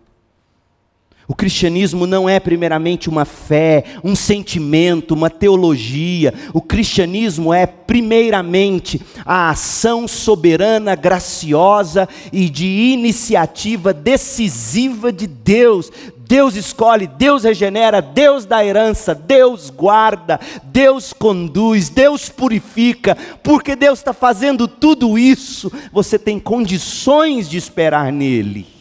O 1.33 1.35
cristianismo 1.35 2.07
não 2.07 2.28
é 2.28 2.39
primeiramente 2.39 3.09
uma 3.09 3.24
fé, 3.24 3.85
um 4.05 4.14
sentimento, 4.14 5.14
uma 5.14 5.30
teologia. 5.30 6.35
O 6.53 6.61
cristianismo 6.61 7.55
é 7.55 7.64
primeiramente 7.64 9.01
a 9.24 9.49
ação 9.49 10.07
soberana, 10.07 10.95
graciosa 10.95 12.07
e 12.30 12.51
de 12.51 12.66
iniciativa 12.66 13.95
decisiva 13.95 15.11
de 15.11 15.26
Deus. 15.26 15.91
Deus 16.18 16.55
escolhe, 16.55 17.07
Deus 17.07 17.45
regenera, 17.45 18.03
Deus 18.03 18.45
dá 18.45 18.62
herança, 18.62 19.14
Deus 19.14 19.70
guarda, 19.70 20.39
Deus 20.64 21.14
conduz, 21.14 21.89
Deus 21.89 22.28
purifica. 22.28 23.16
Porque 23.43 23.74
Deus 23.74 24.01
está 24.01 24.12
fazendo 24.12 24.68
tudo 24.68 25.18
isso, 25.18 25.72
você 25.91 26.18
tem 26.18 26.39
condições 26.39 27.49
de 27.49 27.57
esperar 27.57 28.12
nele. 28.12 28.72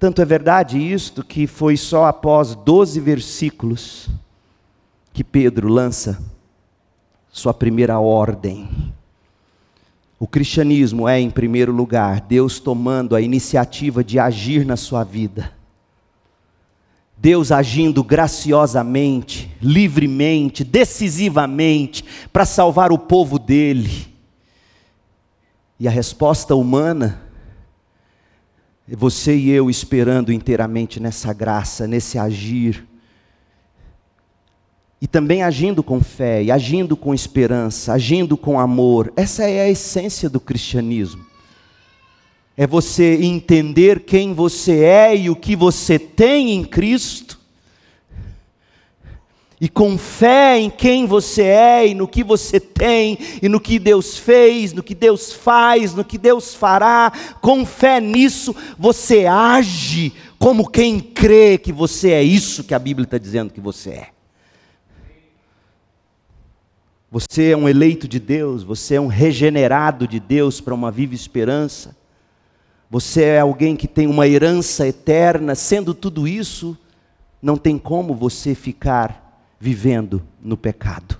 Tanto 0.00 0.22
é 0.22 0.24
verdade 0.24 0.78
isto 0.78 1.22
que 1.22 1.46
foi 1.46 1.76
só 1.76 2.06
após 2.06 2.54
12 2.54 2.98
versículos 3.00 4.08
que 5.12 5.22
Pedro 5.22 5.68
lança 5.68 6.18
sua 7.30 7.52
primeira 7.52 8.00
ordem. 8.00 8.94
O 10.18 10.26
cristianismo 10.26 11.06
é, 11.06 11.20
em 11.20 11.28
primeiro 11.28 11.70
lugar, 11.70 12.22
Deus 12.22 12.58
tomando 12.58 13.14
a 13.14 13.20
iniciativa 13.20 14.02
de 14.02 14.18
agir 14.18 14.64
na 14.64 14.74
sua 14.74 15.04
vida. 15.04 15.52
Deus 17.14 17.52
agindo 17.52 18.02
graciosamente, 18.02 19.54
livremente, 19.60 20.64
decisivamente, 20.64 22.02
para 22.32 22.46
salvar 22.46 22.90
o 22.90 22.98
povo 22.98 23.38
dele. 23.38 24.08
E 25.78 25.86
a 25.86 25.90
resposta 25.90 26.54
humana 26.54 27.29
você 28.96 29.36
e 29.36 29.50
eu 29.50 29.70
esperando 29.70 30.32
inteiramente 30.32 31.00
nessa 31.00 31.32
graça, 31.32 31.86
nesse 31.86 32.18
agir. 32.18 32.86
E 35.00 35.06
também 35.06 35.42
agindo 35.42 35.82
com 35.82 36.00
fé, 36.00 36.42
e 36.42 36.50
agindo 36.50 36.96
com 36.96 37.14
esperança, 37.14 37.92
agindo 37.92 38.36
com 38.36 38.60
amor. 38.60 39.12
Essa 39.16 39.44
é 39.44 39.62
a 39.62 39.70
essência 39.70 40.28
do 40.28 40.38
cristianismo. 40.38 41.24
É 42.56 42.66
você 42.66 43.18
entender 43.22 44.00
quem 44.00 44.34
você 44.34 44.84
é 44.84 45.16
e 45.16 45.30
o 45.30 45.36
que 45.36 45.56
você 45.56 45.98
tem 45.98 46.52
em 46.52 46.64
Cristo 46.64 47.39
e 49.60 49.68
com 49.68 49.98
fé 49.98 50.58
em 50.58 50.70
quem 50.70 51.06
você 51.06 51.42
é 51.42 51.88
e 51.88 51.94
no 51.94 52.08
que 52.08 52.24
você 52.24 52.58
tem, 52.58 53.18
e 53.42 53.48
no 53.48 53.60
que 53.60 53.78
Deus 53.78 54.16
fez, 54.16 54.72
no 54.72 54.82
que 54.82 54.94
Deus 54.94 55.32
faz, 55.32 55.92
no 55.94 56.02
que 56.02 56.16
Deus 56.16 56.54
fará, 56.54 57.12
com 57.42 57.66
fé 57.66 58.00
nisso, 58.00 58.56
você 58.78 59.26
age 59.26 60.14
como 60.38 60.70
quem 60.70 60.98
crê 60.98 61.58
que 61.58 61.72
você 61.72 62.12
é 62.12 62.22
isso 62.22 62.64
que 62.64 62.74
a 62.74 62.78
Bíblia 62.78 63.04
está 63.04 63.18
dizendo 63.18 63.52
que 63.52 63.60
você 63.60 63.90
é. 63.90 64.08
Você 67.10 67.50
é 67.50 67.56
um 67.56 67.68
eleito 67.68 68.08
de 68.08 68.18
Deus, 68.18 68.62
você 68.62 68.94
é 68.94 69.00
um 69.00 69.08
regenerado 69.08 70.08
de 70.08 70.18
Deus 70.18 70.58
para 70.60 70.72
uma 70.72 70.90
viva 70.90 71.14
esperança. 71.14 71.94
Você 72.88 73.24
é 73.24 73.40
alguém 73.40 73.76
que 73.76 73.86
tem 73.86 74.06
uma 74.06 74.26
herança 74.26 74.86
eterna, 74.86 75.54
sendo 75.54 75.92
tudo 75.92 76.26
isso, 76.26 76.78
não 77.42 77.58
tem 77.58 77.76
como 77.76 78.14
você 78.14 78.54
ficar 78.54 79.29
vivendo 79.60 80.22
no 80.42 80.56
pecado. 80.56 81.18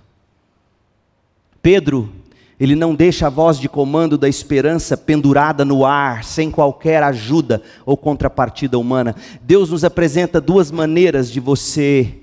Pedro, 1.62 2.10
ele 2.58 2.74
não 2.74 2.94
deixa 2.94 3.26
a 3.26 3.30
voz 3.30 3.58
de 3.58 3.68
comando 3.68 4.16
da 4.16 4.28
esperança 4.28 4.96
pendurada 4.96 5.64
no 5.64 5.84
ar, 5.84 6.24
sem 6.24 6.50
qualquer 6.50 7.02
ajuda 7.02 7.62
ou 7.84 7.96
contrapartida 7.96 8.78
humana. 8.78 9.14
Deus 9.42 9.70
nos 9.70 9.84
apresenta 9.84 10.40
duas 10.40 10.70
maneiras 10.70 11.30
de 11.30 11.38
você 11.38 12.16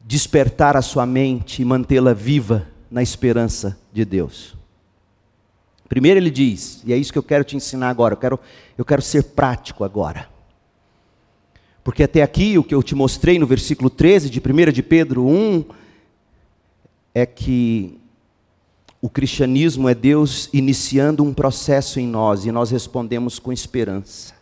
despertar 0.00 0.76
a 0.76 0.82
sua 0.82 1.06
mente 1.06 1.62
e 1.62 1.64
mantê-la 1.64 2.14
viva 2.14 2.66
na 2.90 3.02
esperança 3.02 3.78
de 3.92 4.04
Deus. 4.04 4.56
Primeiro 5.88 6.18
ele 6.18 6.30
diz, 6.30 6.82
e 6.84 6.92
é 6.92 6.96
isso 6.96 7.12
que 7.12 7.18
eu 7.18 7.22
quero 7.22 7.44
te 7.44 7.56
ensinar 7.56 7.90
agora, 7.90 8.14
eu 8.14 8.18
quero, 8.18 8.40
eu 8.78 8.84
quero 8.84 9.02
ser 9.02 9.22
prático 9.24 9.84
agora. 9.84 10.28
Porque 11.82 12.02
até 12.02 12.22
aqui 12.22 12.58
o 12.58 12.64
que 12.64 12.74
eu 12.74 12.82
te 12.82 12.94
mostrei 12.94 13.38
no 13.38 13.46
versículo 13.46 13.88
13 13.88 14.28
de 14.28 14.40
1 14.40 14.72
de 14.72 14.82
Pedro 14.82 15.26
1 15.26 15.64
é 17.14 17.24
que 17.26 17.98
o 19.02 19.08
cristianismo 19.08 19.88
é 19.88 19.94
Deus 19.94 20.50
iniciando 20.52 21.24
um 21.24 21.32
processo 21.32 21.98
em 21.98 22.06
nós 22.06 22.44
e 22.44 22.52
nós 22.52 22.70
respondemos 22.70 23.38
com 23.38 23.50
esperança, 23.50 24.34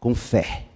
com 0.00 0.14
fé. 0.14 0.66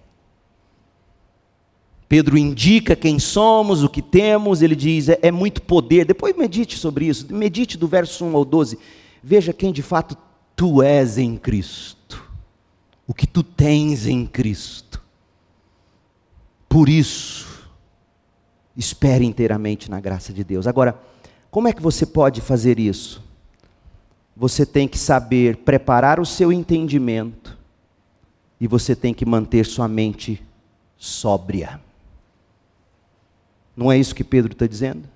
Pedro 2.07 2.37
indica 2.37 2.95
quem 2.95 3.19
somos, 3.19 3.83
o 3.83 3.89
que 3.89 4.01
temos, 4.01 4.61
ele 4.61 4.75
diz, 4.75 5.09
é, 5.09 5.19
é, 5.21 5.31
muito 5.31 5.61
poder. 5.61 6.05
Depois 6.05 6.37
medite 6.37 6.77
sobre 6.77 7.07
isso, 7.07 7.33
medite 7.33 7.77
do 7.77 7.87
verso 7.87 8.23
1 8.23 8.35
ao 8.35 8.45
12. 8.45 8.79
Veja 9.21 9.51
quem 9.51 9.73
de 9.73 9.81
fato 9.81 10.15
tu 10.55 10.81
és 10.81 11.17
em 11.17 11.35
Cristo, 11.35 12.23
o 13.05 13.13
que 13.13 13.27
tu 13.27 13.43
tens 13.43 14.07
em 14.07 14.25
Cristo. 14.25 15.04
Por 16.75 16.89
isso, 16.89 17.69
espere 18.75 19.23
inteiramente 19.23 19.89
na 19.89 20.01
graça 20.01 20.33
de 20.33 20.43
Deus. 20.43 20.67
Agora, 20.67 21.01
como 21.49 21.69
é 21.69 21.71
que 21.71 21.81
você 21.81 22.05
pode 22.05 22.41
fazer 22.41 22.79
isso? 22.79 23.23
Você 24.35 24.65
tem 24.65 24.85
que 24.85 24.97
saber 24.97 25.55
preparar 25.55 26.19
o 26.19 26.25
seu 26.25 26.51
entendimento 26.51 27.57
e 28.59 28.67
você 28.67 28.93
tem 28.93 29.13
que 29.13 29.25
manter 29.25 29.65
sua 29.65 29.87
mente 29.87 30.43
sóbria. 30.97 31.79
Não 33.73 33.89
é 33.89 33.97
isso 33.97 34.13
que 34.13 34.21
Pedro 34.21 34.51
está 34.51 34.67
dizendo? 34.67 35.07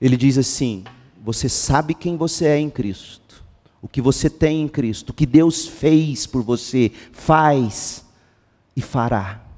Ele 0.00 0.16
diz 0.16 0.38
assim: 0.38 0.82
você 1.22 1.46
sabe 1.46 1.92
quem 1.92 2.16
você 2.16 2.46
é 2.46 2.58
em 2.58 2.70
Cristo, 2.70 3.44
o 3.82 3.86
que 3.86 4.00
você 4.00 4.30
tem 4.30 4.62
em 4.62 4.68
Cristo, 4.68 5.10
o 5.10 5.12
que 5.12 5.26
Deus 5.26 5.66
fez 5.66 6.26
por 6.26 6.42
você, 6.42 6.90
faz 7.12 8.02
e 8.74 8.80
fará. 8.80 9.49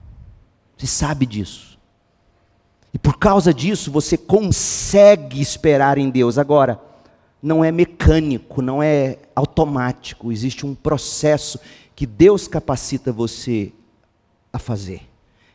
Você 0.82 0.86
sabe 0.88 1.26
disso. 1.26 1.78
E 2.92 2.98
por 2.98 3.16
causa 3.16 3.54
disso 3.54 3.88
você 3.88 4.16
consegue 4.16 5.40
esperar 5.40 5.96
em 5.96 6.10
Deus. 6.10 6.38
Agora, 6.38 6.80
não 7.40 7.64
é 7.64 7.70
mecânico, 7.70 8.60
não 8.60 8.82
é 8.82 9.18
automático, 9.32 10.32
existe 10.32 10.66
um 10.66 10.74
processo 10.74 11.60
que 11.94 12.04
Deus 12.04 12.48
capacita 12.48 13.12
você 13.12 13.72
a 14.52 14.58
fazer, 14.58 15.02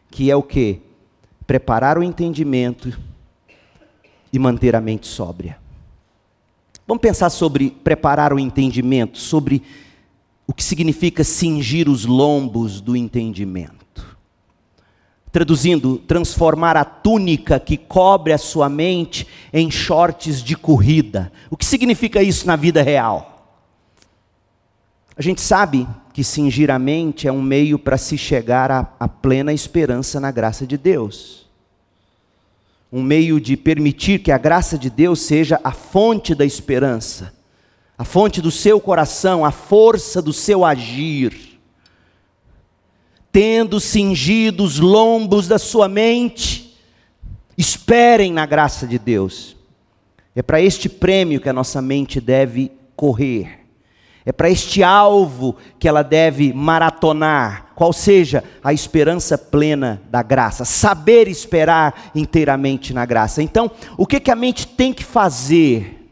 que 0.09 0.31
é 0.31 0.35
o 0.35 0.41
que? 0.41 0.79
Preparar 1.45 1.97
o 1.97 2.03
entendimento 2.03 2.97
e 4.31 4.39
manter 4.39 4.77
a 4.77 4.81
mente 4.81 5.07
sóbria. 5.07 5.57
Vamos 6.87 7.01
pensar 7.01 7.29
sobre 7.31 7.69
preparar 7.69 8.31
o 8.31 8.39
entendimento, 8.39 9.17
sobre 9.17 9.61
o 10.47 10.53
que 10.53 10.63
significa 10.63 11.21
cingir 11.21 11.89
os 11.89 12.05
lombos 12.05 12.79
do 12.79 12.95
entendimento. 12.95 13.86
Traduzindo, 15.37 15.99
transformar 15.99 16.75
a 16.75 16.83
túnica 16.83 17.59
que 17.59 17.77
cobre 17.77 18.33
a 18.33 18.39
sua 18.39 18.67
mente 18.67 19.27
em 19.53 19.69
shorts 19.69 20.41
de 20.41 20.57
corrida. 20.57 21.31
O 21.47 21.55
que 21.55 21.63
significa 21.63 22.23
isso 22.23 22.47
na 22.47 22.55
vida 22.55 22.81
real? 22.81 23.55
A 25.15 25.21
gente 25.21 25.39
sabe 25.39 25.87
que 26.11 26.23
cingir 26.23 26.71
a 26.71 26.79
mente 26.79 27.27
é 27.27 27.31
um 27.31 27.39
meio 27.39 27.77
para 27.77 27.99
se 27.99 28.17
chegar 28.17 28.71
à, 28.71 28.91
à 28.99 29.07
plena 29.07 29.53
esperança 29.53 30.19
na 30.19 30.31
graça 30.31 30.65
de 30.65 30.75
Deus. 30.75 31.47
Um 32.91 33.03
meio 33.03 33.39
de 33.39 33.55
permitir 33.55 34.17
que 34.17 34.31
a 34.31 34.39
graça 34.39 34.75
de 34.75 34.89
Deus 34.89 35.21
seja 35.21 35.61
a 35.63 35.71
fonte 35.71 36.33
da 36.33 36.45
esperança, 36.45 37.31
a 37.95 38.03
fonte 38.03 38.41
do 38.41 38.49
seu 38.49 38.81
coração, 38.81 39.45
a 39.45 39.51
força 39.51 40.19
do 40.19 40.33
seu 40.33 40.65
agir 40.65 41.46
tendo 43.37 43.79
cingido 43.79 44.63
os 44.63 44.79
lombos 44.79 45.47
da 45.47 45.59
sua 45.59 45.87
mente, 45.87 46.75
esperem 47.55 48.33
na 48.33 48.47
graça 48.47 48.87
de 48.87 48.97
Deus. 48.97 49.55
É 50.35 50.41
para 50.41 50.59
este 50.59 50.89
prêmio 50.89 51.39
que 51.39 51.47
a 51.47 51.53
nossa 51.53 51.79
mente 51.79 52.19
deve 52.19 52.71
correr. 52.95 53.59
É 54.25 54.31
para 54.31 54.49
este 54.49 54.81
alvo 54.81 55.55
que 55.77 55.87
ela 55.87 56.01
deve 56.01 56.51
maratonar, 56.51 57.67
qual 57.75 57.93
seja 57.93 58.43
a 58.63 58.73
esperança 58.73 59.37
plena 59.37 60.01
da 60.09 60.23
graça, 60.23 60.65
saber 60.65 61.27
esperar 61.27 62.09
inteiramente 62.15 62.91
na 62.91 63.05
graça. 63.05 63.43
Então, 63.43 63.69
o 63.97 64.07
que, 64.07 64.19
que 64.19 64.31
a 64.31 64.35
mente 64.35 64.65
tem 64.65 64.91
que 64.91 65.03
fazer 65.03 66.09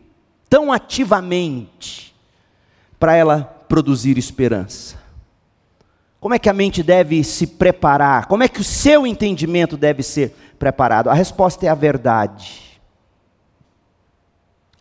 tão 0.47 0.71
ativamente 0.71 2.15
para 2.99 3.15
ela 3.15 3.41
produzir 3.67 4.15
esperança? 4.15 5.04
Como 6.26 6.34
é 6.34 6.39
que 6.39 6.49
a 6.49 6.53
mente 6.53 6.82
deve 6.82 7.23
se 7.23 7.45
preparar? 7.45 8.26
Como 8.26 8.41
é 8.41 8.47
que 8.47 8.59
o 8.59 8.63
seu 8.63 9.05
entendimento 9.05 9.78
deve 9.78 10.01
ser 10.01 10.36
preparado? 10.57 11.07
A 11.07 11.13
resposta 11.13 11.67
é 11.67 11.69
a 11.69 11.76
verdade. 11.76 12.82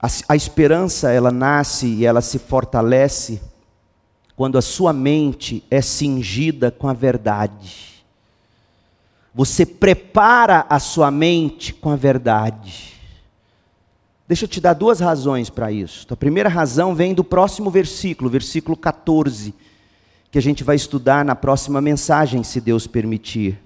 A, 0.01 0.09
a 0.31 0.37
esperança, 0.37 1.13
ela 1.13 1.31
nasce 1.31 1.87
e 1.87 2.07
ela 2.07 2.23
se 2.23 2.39
fortalece 2.39 3.43
quando 4.35 4.57
a 4.57 4.63
sua 4.63 4.95
mente 4.95 5.63
é 5.71 5.83
cingida 5.83 6.71
com 6.71 6.89
a 6.89 6.95
verdade. 6.95 8.03
Você 9.35 9.67
prepara 9.67 10.65
a 10.67 10.79
sua 10.79 11.11
mente 11.11 11.75
com 11.75 11.91
a 11.91 11.97
verdade. 11.97 12.95
Deixa 14.27 14.47
eu 14.47 14.49
te 14.49 14.63
dar 14.63 14.73
duas 14.73 14.99
razões 14.99 15.51
para 15.51 15.71
isso. 15.71 16.07
A 16.09 16.17
primeira 16.17 16.49
razão 16.49 16.95
vem 16.95 17.13
do 17.13 17.23
próximo 17.23 17.71
versículo, 17.71 18.31
versículo 18.31 18.79
14, 18.79 19.53
que 20.35 20.39
a 20.39 20.43
gente 20.43 20.65
vai 20.65 20.75
estudar 20.75 21.25
na 21.25 21.37
próxima 21.37 21.81
mensagem, 21.81 22.43
se 22.43 22.61
Deus 22.61 22.89
permitir. 22.89 23.57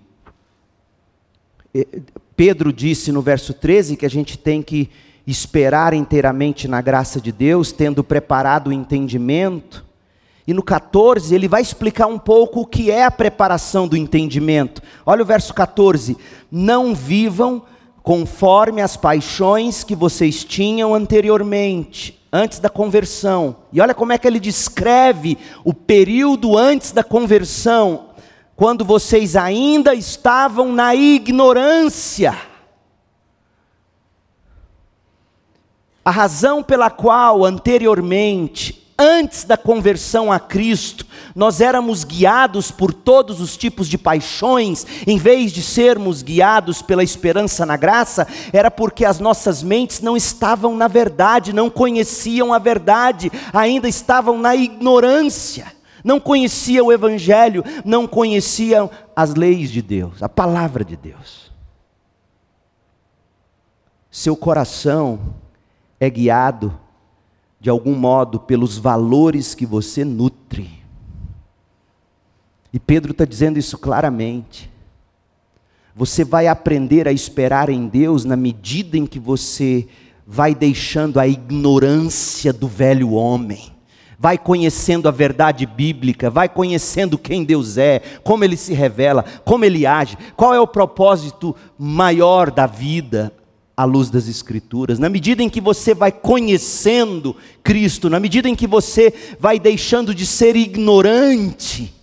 Pedro 2.36 2.74
disse 2.74 3.10
no 3.10 3.22
verso 3.22 3.54
13 3.54 3.96
que 3.96 4.04
a 4.04 4.10
gente 4.10 4.36
tem 4.36 4.60
que 4.60 4.90
esperar 5.26 5.94
inteiramente 5.94 6.68
na 6.68 6.82
graça 6.82 7.22
de 7.22 7.32
Deus, 7.32 7.72
tendo 7.72 8.04
preparado 8.04 8.66
o 8.66 8.72
entendimento. 8.74 9.82
E 10.46 10.52
no 10.52 10.62
14 10.62 11.34
ele 11.34 11.48
vai 11.48 11.62
explicar 11.62 12.06
um 12.06 12.18
pouco 12.18 12.60
o 12.60 12.66
que 12.66 12.90
é 12.90 13.06
a 13.06 13.10
preparação 13.10 13.88
do 13.88 13.96
entendimento. 13.96 14.82
Olha 15.06 15.22
o 15.22 15.26
verso 15.26 15.54
14: 15.54 16.18
Não 16.52 16.94
vivam 16.94 17.62
conforme 18.08 18.80
as 18.80 18.96
paixões 18.96 19.84
que 19.84 19.94
vocês 19.94 20.42
tinham 20.42 20.94
anteriormente, 20.94 22.18
antes 22.32 22.58
da 22.58 22.70
conversão. 22.70 23.56
E 23.70 23.82
olha 23.82 23.92
como 23.92 24.14
é 24.14 24.16
que 24.16 24.26
ele 24.26 24.40
descreve 24.40 25.36
o 25.62 25.74
período 25.74 26.56
antes 26.56 26.90
da 26.90 27.04
conversão, 27.04 28.06
quando 28.56 28.82
vocês 28.82 29.36
ainda 29.36 29.94
estavam 29.94 30.72
na 30.72 30.94
ignorância. 30.94 32.34
A 36.02 36.10
razão 36.10 36.62
pela 36.62 36.88
qual 36.88 37.44
anteriormente, 37.44 38.87
antes 38.98 39.44
da 39.44 39.56
conversão 39.56 40.32
a 40.32 40.40
Cristo, 40.40 41.06
nós 41.34 41.60
éramos 41.60 42.02
guiados 42.02 42.72
por 42.72 42.92
todos 42.92 43.40
os 43.40 43.56
tipos 43.56 43.86
de 43.88 43.96
paixões, 43.96 44.84
em 45.06 45.16
vez 45.16 45.52
de 45.52 45.62
sermos 45.62 46.20
guiados 46.20 46.82
pela 46.82 47.04
esperança 47.04 47.64
na 47.64 47.76
graça, 47.76 48.26
era 48.52 48.70
porque 48.70 49.04
as 49.04 49.20
nossas 49.20 49.62
mentes 49.62 50.00
não 50.00 50.16
estavam 50.16 50.76
na 50.76 50.88
verdade, 50.88 51.52
não 51.52 51.70
conheciam 51.70 52.52
a 52.52 52.58
verdade, 52.58 53.30
ainda 53.52 53.88
estavam 53.88 54.36
na 54.36 54.56
ignorância, 54.56 55.72
não 56.02 56.18
conheciam 56.18 56.86
o 56.86 56.92
Evangelho, 56.92 57.64
não 57.84 58.06
conheciam 58.06 58.90
as 59.14 59.34
leis 59.34 59.70
de 59.70 59.80
Deus, 59.80 60.22
a 60.22 60.28
palavra 60.28 60.84
de 60.84 60.96
Deus. 60.96 61.52
Seu 64.10 64.34
coração 64.34 65.20
é 66.00 66.10
guiado, 66.10 66.76
de 67.60 67.68
algum 67.68 67.94
modo, 67.94 68.38
pelos 68.38 68.78
valores 68.78 69.54
que 69.54 69.66
você 69.66 70.04
nutre. 70.04 70.70
E 72.72 72.78
Pedro 72.78 73.12
está 73.12 73.24
dizendo 73.24 73.58
isso 73.58 73.76
claramente. 73.78 74.70
Você 75.96 76.24
vai 76.24 76.46
aprender 76.46 77.08
a 77.08 77.12
esperar 77.12 77.68
em 77.68 77.88
Deus 77.88 78.24
na 78.24 78.36
medida 78.36 78.96
em 78.96 79.04
que 79.04 79.18
você 79.18 79.88
vai 80.24 80.54
deixando 80.54 81.18
a 81.18 81.26
ignorância 81.26 82.52
do 82.52 82.68
velho 82.68 83.12
homem, 83.12 83.72
vai 84.18 84.36
conhecendo 84.36 85.08
a 85.08 85.10
verdade 85.10 85.64
bíblica, 85.64 86.28
vai 86.28 86.48
conhecendo 86.48 87.16
quem 87.16 87.42
Deus 87.42 87.78
é, 87.78 88.00
como 88.22 88.44
ele 88.44 88.56
se 88.56 88.74
revela, 88.74 89.24
como 89.44 89.64
ele 89.64 89.86
age, 89.86 90.18
qual 90.36 90.54
é 90.54 90.60
o 90.60 90.66
propósito 90.66 91.56
maior 91.78 92.50
da 92.50 92.66
vida, 92.66 93.32
à 93.78 93.84
luz 93.84 94.10
das 94.10 94.26
Escrituras, 94.26 94.98
na 94.98 95.08
medida 95.08 95.40
em 95.40 95.48
que 95.48 95.60
você 95.60 95.94
vai 95.94 96.10
conhecendo 96.10 97.36
Cristo, 97.62 98.10
na 98.10 98.18
medida 98.18 98.48
em 98.48 98.54
que 98.56 98.66
você 98.66 99.36
vai 99.38 99.60
deixando 99.60 100.12
de 100.12 100.26
ser 100.26 100.56
ignorante, 100.56 101.94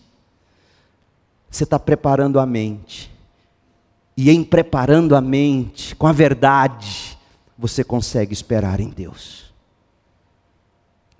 você 1.51 1.65
está 1.65 1.77
preparando 1.77 2.39
a 2.39 2.45
mente, 2.45 3.11
e 4.15 4.31
em 4.31 4.41
preparando 4.41 5.17
a 5.17 5.19
mente 5.19 5.93
com 5.97 6.07
a 6.07 6.13
verdade, 6.13 7.17
você 7.57 7.83
consegue 7.83 8.31
esperar 8.31 8.79
em 8.79 8.87
Deus. 8.87 9.53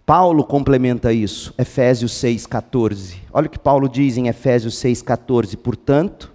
Paulo 0.06 0.42
complementa 0.46 1.12
isso, 1.12 1.54
Efésios 1.58 2.14
6,14. 2.14 3.16
Olha 3.34 3.48
o 3.48 3.50
que 3.50 3.60
Paulo 3.60 3.90
diz 3.90 4.16
em 4.16 4.30
Efésios 4.30 4.76
6,14: 4.76 5.58
portanto, 5.58 6.32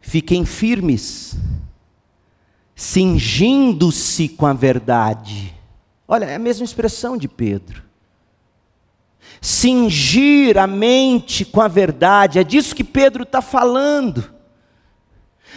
fiquem 0.00 0.44
firmes, 0.44 1.38
cingindo-se 2.74 4.28
com 4.28 4.46
a 4.46 4.52
verdade. 4.52 5.54
Olha, 6.06 6.26
é 6.26 6.34
a 6.34 6.38
mesma 6.38 6.64
expressão 6.64 7.16
de 7.16 7.28
Pedro. 7.28 7.82
Cingir 9.40 10.58
a 10.58 10.66
mente 10.66 11.44
com 11.44 11.60
a 11.60 11.68
verdade, 11.68 12.38
é 12.38 12.44
disso 12.44 12.74
que 12.74 12.84
Pedro 12.84 13.24
está 13.24 13.40
falando. 13.40 14.32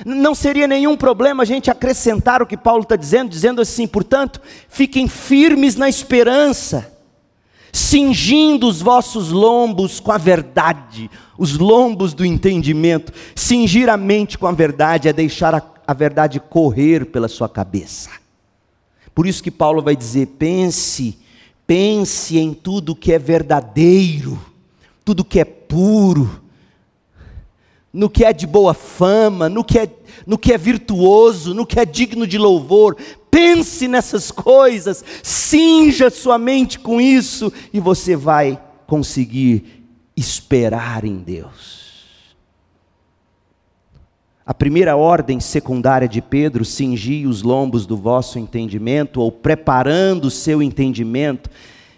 Não 0.06 0.36
seria 0.36 0.68
nenhum 0.68 0.96
problema 0.96 1.44
a 1.44 1.46
gente 1.46 1.72
acrescentar 1.72 2.42
o 2.42 2.46
que 2.46 2.58
Paulo 2.58 2.84
está 2.84 2.96
dizendo, 2.96 3.30
dizendo 3.30 3.62
assim, 3.62 3.88
portanto, 3.88 4.42
fiquem 4.70 5.08
firmes 5.08 5.76
na 5.76 5.90
esperança, 5.90 6.94
cingindo 7.72 8.68
os 8.68 8.82
vossos 8.82 9.32
lombos 9.32 10.00
com 10.00 10.12
a 10.12 10.18
verdade, 10.18 11.10
os 11.38 11.58
lombos 11.58 12.14
do 12.14 12.26
entendimento. 12.26 13.12
Cingir 13.36 13.90
a 13.90 13.98
mente 13.98 14.38
com 14.38 14.48
a 14.48 14.52
verdade 14.52 15.08
é 15.08 15.14
deixar 15.14 15.56
a 15.56 15.62
a 15.88 15.94
verdade 15.94 16.40
correr 16.40 17.06
pela 17.06 17.30
sua 17.30 17.48
cabeça. 17.48 18.10
Por 19.16 19.26
isso 19.26 19.42
que 19.42 19.50
Paulo 19.50 19.82
vai 19.82 19.96
dizer: 19.96 20.28
pense, 20.38 21.18
pense 21.66 22.38
em 22.38 22.54
tudo 22.54 22.96
que 22.96 23.14
é 23.14 23.18
verdadeiro, 23.18 24.38
tudo 25.06 25.24
que 25.24 25.40
é 25.40 25.46
puro, 25.46 26.42
no 27.94 28.10
que 28.10 28.26
é 28.26 28.34
de 28.34 28.46
boa 28.46 28.74
fama, 28.74 29.48
no 29.48 29.64
que 29.64 29.80
é, 29.80 29.90
no 30.26 30.38
que 30.38 30.54
é 30.54 30.58
virtuoso, 30.58 31.54
no 31.54 31.66
que 31.66 31.80
é 31.80 31.86
digno 31.86 32.28
de 32.28 32.38
louvor. 32.38 32.98
Pense 33.32 33.88
nessas 33.88 34.30
coisas, 34.30 35.04
cinja 35.24 36.10
sua 36.10 36.38
mente 36.38 36.78
com 36.78 37.00
isso 37.00 37.52
e 37.72 37.80
você 37.80 38.16
vai 38.16 38.62
conseguir 38.86 39.86
esperar 40.16 41.06
em 41.06 41.18
Deus. 41.18 41.87
A 44.48 44.54
primeira 44.54 44.96
ordem 44.96 45.42
secundária 45.42 46.08
de 46.08 46.22
Pedro, 46.22 46.64
cingir 46.64 47.28
os 47.28 47.42
lombos 47.42 47.86
do 47.86 47.98
vosso 47.98 48.40
entendimento, 48.40 49.20
ou 49.20 49.30
preparando 49.30 50.24
o 50.24 50.32
seu 50.32 50.64
entendimento, 50.64 51.50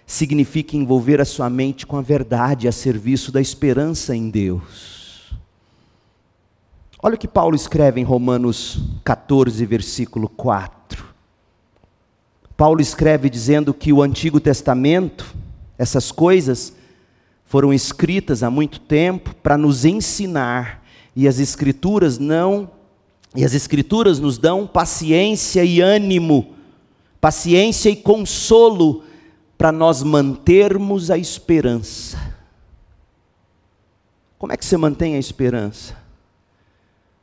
significa 0.04 0.76
envolver 0.76 1.22
a 1.22 1.26
sua 1.26 1.48
mente 1.48 1.86
com 1.86 1.96
a 1.96 2.02
verdade 2.02 2.68
a 2.68 2.72
serviço 2.72 3.32
da 3.32 3.40
esperança 3.40 4.16
em 4.16 4.32
Deus. 4.32 5.32
Olha 7.04 7.14
o 7.14 7.20
que 7.20 7.28
Paulo 7.28 7.56
escreve 7.56 8.02
em 8.02 8.04
Romanos 8.04 8.80
14, 9.04 9.64
versículo 9.68 10.28
4. 10.28 11.06
Paulo 12.58 12.82
escreve 12.82 13.30
dizendo 13.30 13.76
que 13.76 13.94
o 13.94 14.02
Antigo 14.02 14.40
Testamento, 14.40 15.36
essas 15.78 16.12
coisas, 16.12 16.74
foram 17.46 17.72
escritas 17.72 18.42
há 18.42 18.50
muito 18.50 18.80
tempo 18.80 19.36
para 19.36 19.56
nos 19.56 19.86
ensinar 19.86 20.80
e 21.20 21.28
as 21.28 21.38
escrituras 21.38 22.18
não 22.18 22.72
e 23.36 23.44
as 23.44 23.54
escrituras 23.54 24.22
nos 24.22 24.38
dão 24.38 24.66
paciência 24.66 25.66
e 25.66 25.82
ânimo, 25.82 26.56
paciência 27.20 27.90
e 27.90 27.96
consolo 27.98 29.04
para 29.58 29.70
nós 29.70 30.02
mantermos 30.02 31.12
a 31.12 31.18
esperança. 31.18 32.18
Como 34.38 34.54
é 34.54 34.56
que 34.56 34.64
você 34.66 34.78
mantém 34.78 35.16
a 35.16 35.20
esperança? 35.20 35.98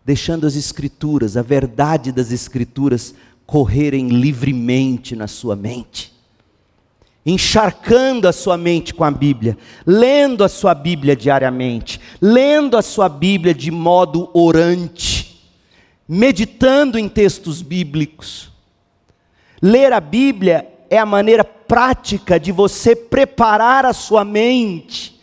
Deixando 0.05 0.47
as 0.47 0.57
escrituras, 0.57 1.39
a 1.39 1.43
verdade 1.43 2.13
das 2.13 2.31
escrituras 2.31 3.15
correrem 3.47 4.09
livremente 4.09 5.17
na 5.17 5.27
sua 5.27 5.57
mente 5.57 6.16
encharcando 7.27 8.29
a 8.29 8.33
sua 8.33 8.57
mente 8.57 8.95
com 8.95 9.03
a 9.03 9.11
Bíblia, 9.11 9.59
lendo 9.85 10.45
a 10.45 10.49
sua 10.49 10.72
Bíblia 10.74 11.16
diariamente, 11.16 12.01
lendo 12.22 12.77
a 12.77 12.83
sua 12.83 13.09
Bíblia 13.09 13.53
de 13.53 13.72
modo 13.72 14.31
orante, 14.33 15.45
meditando 16.09 16.97
em 16.97 17.09
textos 17.09 17.62
bíblicos. 17.62 18.53
Ler 19.61 19.93
a 19.93 19.99
Bíblia 19.99 20.68
é 20.89 20.99
a 20.99 21.05
maneira 21.05 21.43
prática 21.43 22.39
de 22.39 22.53
você 22.53 22.95
preparar 22.95 23.85
a 23.85 23.93
sua 23.93 24.24
mente 24.24 25.16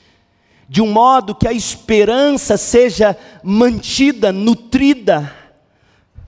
de 0.68 0.82
um 0.82 0.91
modo 0.91 1.36
que 1.36 1.47
a 1.47 1.54
esperança 1.54 2.58
seja 2.58 3.18
mantida, 3.43 4.32
nutrida, 4.32 5.34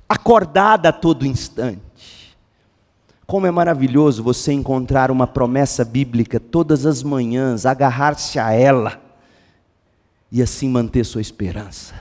acordada 0.08 0.90
a 0.90 0.94
todo 0.94 1.26
instante. 1.26 1.85
Como 3.26 3.48
é 3.48 3.52
maravilhoso 3.52 4.24
você 4.24 4.52
encontrar 4.54 5.10
uma 5.10 5.26
promessa 5.26 5.84
bíblica 5.84 6.40
todas 6.40 6.86
as 6.86 7.02
manhãs, 7.02 7.66
agarrar-se 7.66 8.38
a 8.38 8.52
ela 8.52 9.02
e 10.32 10.42
assim 10.42 10.70
manter 10.70 11.04
sua 11.04 11.22
esperança. 11.22 11.96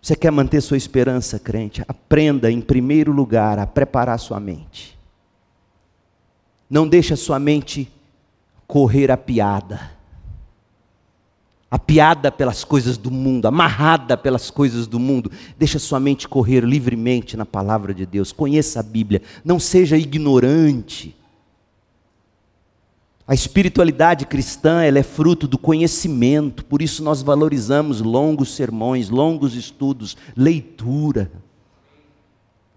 Você 0.00 0.16
quer 0.16 0.32
manter 0.32 0.60
sua 0.60 0.76
esperança, 0.76 1.38
crente? 1.38 1.82
Aprenda 1.86 2.50
em 2.50 2.60
primeiro 2.60 3.12
lugar 3.12 3.58
a 3.58 3.66
preparar 3.66 4.18
sua 4.18 4.40
mente. 4.40 4.98
Não 6.68 6.88
deixe 6.88 7.14
a 7.14 7.16
sua 7.16 7.38
mente 7.38 7.90
correr 8.66 9.10
a 9.10 9.16
piada. 9.16 9.91
A 11.72 11.78
piada 11.78 12.30
pelas 12.30 12.64
coisas 12.64 12.98
do 12.98 13.10
mundo, 13.10 13.46
amarrada 13.46 14.14
pelas 14.14 14.50
coisas 14.50 14.86
do 14.86 15.00
mundo. 15.00 15.32
Deixa 15.58 15.78
sua 15.78 15.98
mente 15.98 16.28
correr 16.28 16.62
livremente 16.62 17.34
na 17.34 17.46
palavra 17.46 17.94
de 17.94 18.04
Deus. 18.04 18.30
Conheça 18.30 18.80
a 18.80 18.82
Bíblia. 18.82 19.22
Não 19.42 19.58
seja 19.58 19.96
ignorante. 19.96 21.16
A 23.26 23.32
espiritualidade 23.32 24.26
cristã 24.26 24.82
ela 24.82 24.98
é 24.98 25.02
fruto 25.02 25.48
do 25.48 25.56
conhecimento, 25.56 26.62
por 26.62 26.82
isso 26.82 27.02
nós 27.02 27.22
valorizamos 27.22 28.02
longos 28.02 28.54
sermões, 28.54 29.08
longos 29.08 29.54
estudos, 29.54 30.18
leitura. 30.36 31.30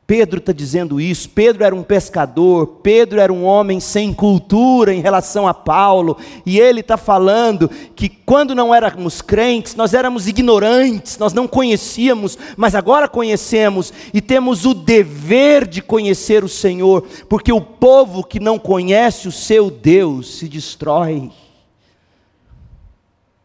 Pedro 0.07 0.37
está 0.37 0.53
dizendo 0.53 1.01
isso. 1.01 1.29
Pedro 1.29 1.63
era 1.63 1.75
um 1.75 1.81
pescador, 1.81 2.67
Pedro 2.83 3.19
era 3.19 3.33
um 3.33 3.43
homem 3.43 3.79
sem 3.79 4.13
cultura 4.13 4.93
em 4.93 5.01
relação 5.01 5.47
a 5.47 5.53
Paulo, 5.53 6.17
e 6.45 6.59
ele 6.59 6.81
está 6.81 6.95
falando 6.95 7.69
que 7.95 8.07
quando 8.07 8.53
não 8.53 8.73
éramos 8.73 9.21
crentes, 9.21 9.75
nós 9.75 9.95
éramos 9.95 10.27
ignorantes, 10.27 11.17
nós 11.17 11.33
não 11.33 11.47
conhecíamos, 11.47 12.37
mas 12.55 12.75
agora 12.75 13.07
conhecemos 13.07 13.91
e 14.13 14.21
temos 14.21 14.63
o 14.63 14.75
dever 14.75 15.67
de 15.67 15.81
conhecer 15.81 16.43
o 16.43 16.49
Senhor, 16.49 17.07
porque 17.27 17.51
o 17.51 17.61
povo 17.61 18.23
que 18.23 18.39
não 18.39 18.59
conhece 18.59 19.27
o 19.27 19.31
seu 19.31 19.71
Deus 19.71 20.35
se 20.37 20.47
destrói, 20.47 21.31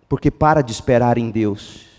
porque 0.06 0.30
para 0.30 0.60
de 0.60 0.72
esperar 0.72 1.16
em 1.16 1.30
Deus. 1.30 1.89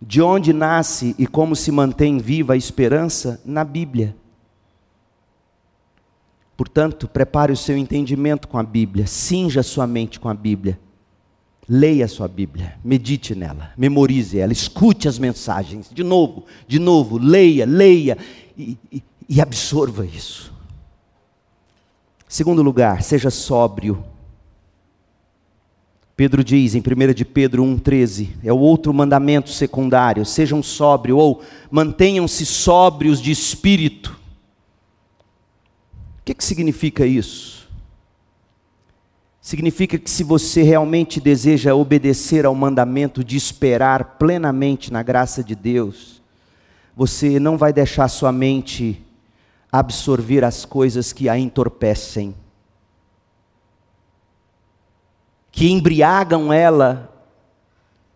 De 0.00 0.22
onde 0.22 0.52
nasce 0.52 1.14
e 1.18 1.26
como 1.26 1.54
se 1.54 1.70
mantém 1.70 2.18
viva 2.18 2.54
a 2.54 2.56
esperança? 2.56 3.40
Na 3.44 3.64
Bíblia. 3.64 4.16
Portanto, 6.56 7.08
prepare 7.08 7.52
o 7.52 7.56
seu 7.56 7.76
entendimento 7.76 8.48
com 8.48 8.58
a 8.58 8.62
Bíblia, 8.62 9.06
cinja 9.06 9.62
sua 9.62 9.86
mente 9.86 10.18
com 10.18 10.28
a 10.28 10.34
Bíblia. 10.34 10.78
Leia 11.68 12.04
a 12.04 12.08
sua 12.08 12.26
Bíblia, 12.26 12.78
medite 12.82 13.34
nela, 13.34 13.72
memorize 13.76 14.38
ela, 14.38 14.52
escute 14.52 15.06
as 15.06 15.18
mensagens, 15.18 15.88
de 15.92 16.02
novo, 16.02 16.44
de 16.66 16.78
novo, 16.78 17.16
leia, 17.16 17.64
leia 17.64 18.18
e, 18.58 18.76
e, 18.90 19.02
e 19.28 19.40
absorva 19.40 20.04
isso. 20.04 20.52
Segundo 22.26 22.62
lugar, 22.62 23.02
seja 23.02 23.30
sóbrio 23.30 24.04
Pedro 26.20 26.44
diz 26.44 26.74
em 26.74 26.80
1 26.80 27.14
de 27.14 27.24
Pedro 27.24 27.64
1,13, 27.64 28.28
é 28.44 28.52
o 28.52 28.58
outro 28.58 28.92
mandamento 28.92 29.48
secundário: 29.48 30.22
sejam 30.26 30.62
sóbrios 30.62 31.18
ou 31.18 31.42
mantenham-se 31.70 32.44
sóbrios 32.44 33.22
de 33.22 33.30
espírito. 33.30 34.20
O 36.18 36.24
que, 36.26 36.34
que 36.34 36.44
significa 36.44 37.06
isso? 37.06 37.66
Significa 39.40 39.96
que 39.96 40.10
se 40.10 40.22
você 40.22 40.62
realmente 40.62 41.22
deseja 41.22 41.74
obedecer 41.74 42.44
ao 42.44 42.54
mandamento 42.54 43.24
de 43.24 43.38
esperar 43.38 44.18
plenamente 44.18 44.92
na 44.92 45.02
graça 45.02 45.42
de 45.42 45.54
Deus, 45.54 46.20
você 46.94 47.40
não 47.40 47.56
vai 47.56 47.72
deixar 47.72 48.08
sua 48.08 48.30
mente 48.30 49.02
absorver 49.72 50.44
as 50.44 50.66
coisas 50.66 51.14
que 51.14 51.30
a 51.30 51.38
entorpecem 51.38 52.34
que 55.52 55.70
embriagam 55.70 56.52
ela 56.52 57.10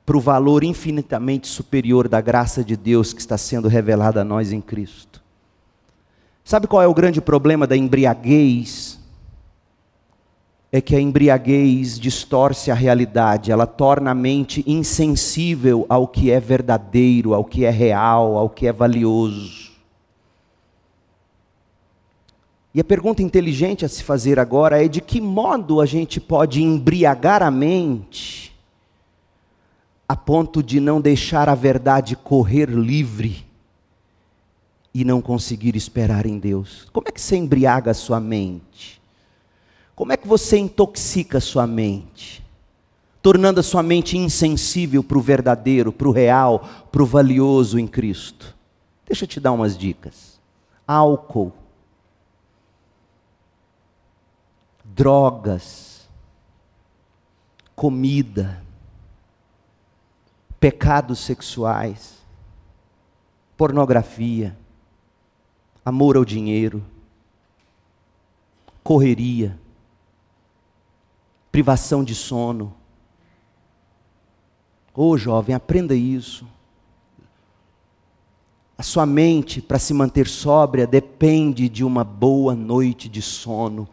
para 0.04 0.16
o 0.16 0.20
valor 0.20 0.62
infinitamente 0.62 1.46
superior 1.48 2.08
da 2.08 2.20
graça 2.20 2.62
de 2.62 2.76
Deus 2.76 3.12
que 3.12 3.20
está 3.20 3.38
sendo 3.38 3.68
revelada 3.68 4.20
a 4.20 4.24
nós 4.24 4.52
em 4.52 4.60
Cristo. 4.60 5.22
Sabe 6.44 6.66
qual 6.66 6.82
é 6.82 6.86
o 6.86 6.92
grande 6.92 7.22
problema 7.22 7.66
da 7.66 7.76
embriaguez? 7.76 9.00
É 10.70 10.80
que 10.80 10.94
a 10.94 11.00
embriaguez 11.00 11.98
distorce 11.98 12.70
a 12.70 12.74
realidade, 12.74 13.50
ela 13.50 13.66
torna 13.66 14.10
a 14.10 14.14
mente 14.14 14.62
insensível 14.66 15.86
ao 15.88 16.06
que 16.06 16.30
é 16.30 16.38
verdadeiro, 16.38 17.32
ao 17.32 17.44
que 17.44 17.64
é 17.64 17.70
real, 17.70 18.36
ao 18.36 18.50
que 18.50 18.66
é 18.66 18.72
valioso. 18.72 19.63
E 22.74 22.80
a 22.80 22.84
pergunta 22.84 23.22
inteligente 23.22 23.84
a 23.84 23.88
se 23.88 24.02
fazer 24.02 24.40
agora 24.40 24.84
é: 24.84 24.88
de 24.88 25.00
que 25.00 25.20
modo 25.20 25.80
a 25.80 25.86
gente 25.86 26.20
pode 26.20 26.60
embriagar 26.60 27.42
a 27.42 27.50
mente 27.50 28.52
a 30.08 30.16
ponto 30.16 30.62
de 30.62 30.80
não 30.80 31.00
deixar 31.00 31.48
a 31.48 31.54
verdade 31.54 32.16
correr 32.16 32.68
livre 32.68 33.46
e 34.92 35.04
não 35.04 35.22
conseguir 35.22 35.76
esperar 35.76 36.26
em 36.26 36.36
Deus? 36.36 36.88
Como 36.92 37.08
é 37.08 37.12
que 37.12 37.20
você 37.20 37.36
embriaga 37.36 37.92
a 37.92 37.94
sua 37.94 38.18
mente? 38.18 39.00
Como 39.94 40.12
é 40.12 40.16
que 40.16 40.26
você 40.26 40.58
intoxica 40.58 41.38
a 41.38 41.40
sua 41.40 41.68
mente? 41.68 42.44
Tornando 43.22 43.60
a 43.60 43.62
sua 43.62 43.84
mente 43.84 44.18
insensível 44.18 45.02
para 45.02 45.16
o 45.16 45.22
verdadeiro, 45.22 45.92
para 45.92 46.08
o 46.08 46.12
real, 46.12 46.68
para 46.90 47.02
o 47.02 47.06
valioso 47.06 47.78
em 47.78 47.86
Cristo. 47.86 48.54
Deixa 49.06 49.24
eu 49.24 49.28
te 49.28 49.38
dar 49.38 49.52
umas 49.52 49.78
dicas. 49.78 50.40
Álcool 50.86 51.52
drogas, 54.94 56.08
comida, 57.74 58.62
pecados 60.60 61.18
sexuais, 61.18 62.22
pornografia, 63.56 64.56
amor 65.84 66.16
ao 66.16 66.24
dinheiro, 66.24 66.84
correria, 68.84 69.58
privação 71.50 72.04
de 72.04 72.14
sono. 72.14 72.72
Ô 74.94 75.08
oh, 75.08 75.18
jovem, 75.18 75.56
aprenda 75.56 75.96
isso. 75.96 76.46
A 78.78 78.82
sua 78.84 79.04
mente, 79.04 79.60
para 79.60 79.78
se 79.80 79.92
manter 79.92 80.28
sóbria, 80.28 80.86
depende 80.86 81.68
de 81.68 81.82
uma 81.82 82.04
boa 82.04 82.54
noite 82.54 83.08
de 83.08 83.20
sono 83.20 83.88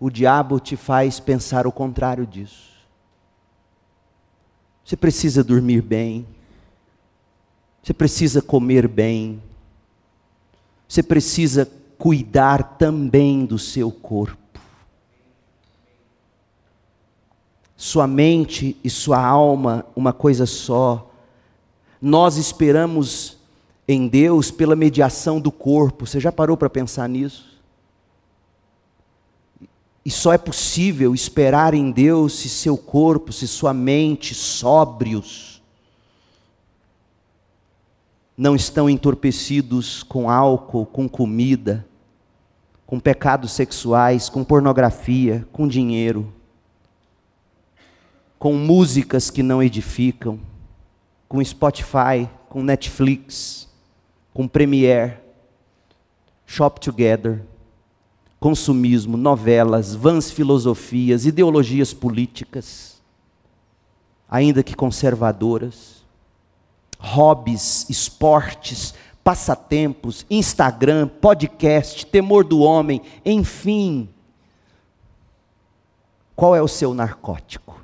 o 0.00 0.08
diabo 0.08 0.58
te 0.58 0.76
faz 0.76 1.20
pensar 1.20 1.66
o 1.66 1.72
contrário 1.72 2.26
disso. 2.26 2.70
Você 4.82 4.96
precisa 4.96 5.44
dormir 5.44 5.82
bem, 5.82 6.26
você 7.82 7.92
precisa 7.92 8.40
comer 8.40 8.88
bem, 8.88 9.42
você 10.88 11.02
precisa 11.02 11.70
cuidar 11.98 12.78
também 12.78 13.44
do 13.44 13.58
seu 13.58 13.92
corpo. 13.92 14.38
Sua 17.76 18.06
mente 18.06 18.76
e 18.82 18.88
sua 18.88 19.22
alma, 19.22 19.86
uma 19.94 20.12
coisa 20.12 20.46
só. 20.46 21.10
Nós 22.00 22.36
esperamos 22.36 23.36
em 23.86 24.08
Deus 24.08 24.50
pela 24.50 24.74
mediação 24.74 25.40
do 25.40 25.52
corpo. 25.52 26.06
Você 26.06 26.18
já 26.18 26.32
parou 26.32 26.56
para 26.56 26.70
pensar 26.70 27.08
nisso? 27.08 27.49
E 30.04 30.10
só 30.10 30.32
é 30.32 30.38
possível 30.38 31.14
esperar 31.14 31.74
em 31.74 31.90
Deus 31.90 32.32
se 32.34 32.48
seu 32.48 32.76
corpo, 32.76 33.32
se 33.32 33.46
sua 33.46 33.74
mente 33.74 34.34
sóbrios 34.34 35.50
não 38.40 38.56
estão 38.56 38.88
entorpecidos 38.88 40.02
com 40.02 40.30
álcool, 40.30 40.86
com 40.86 41.06
comida, 41.06 41.86
com 42.86 42.98
pecados 42.98 43.52
sexuais, 43.52 44.30
com 44.30 44.42
pornografia, 44.42 45.46
com 45.52 45.68
dinheiro, 45.68 46.32
com 48.38 48.54
músicas 48.54 49.28
que 49.28 49.42
não 49.42 49.62
edificam, 49.62 50.40
com 51.28 51.44
Spotify, 51.44 52.26
com 52.48 52.62
Netflix, 52.62 53.68
com 54.32 54.48
Premiere, 54.48 55.18
Shop 56.46 56.80
Together 56.80 57.42
consumismo, 58.40 59.18
novelas, 59.18 59.94
vãs 59.94 60.30
filosofias, 60.30 61.26
ideologias 61.26 61.92
políticas, 61.92 63.00
ainda 64.28 64.62
que 64.62 64.74
conservadoras, 64.74 66.02
hobbies, 66.98 67.88
esportes, 67.90 68.94
passatempos, 69.22 70.24
Instagram, 70.30 71.06
podcast, 71.06 72.06
temor 72.06 72.42
do 72.44 72.60
homem, 72.60 73.02
enfim. 73.24 74.08
Qual 76.34 76.56
é 76.56 76.62
o 76.62 76.68
seu 76.68 76.94
narcótico? 76.94 77.79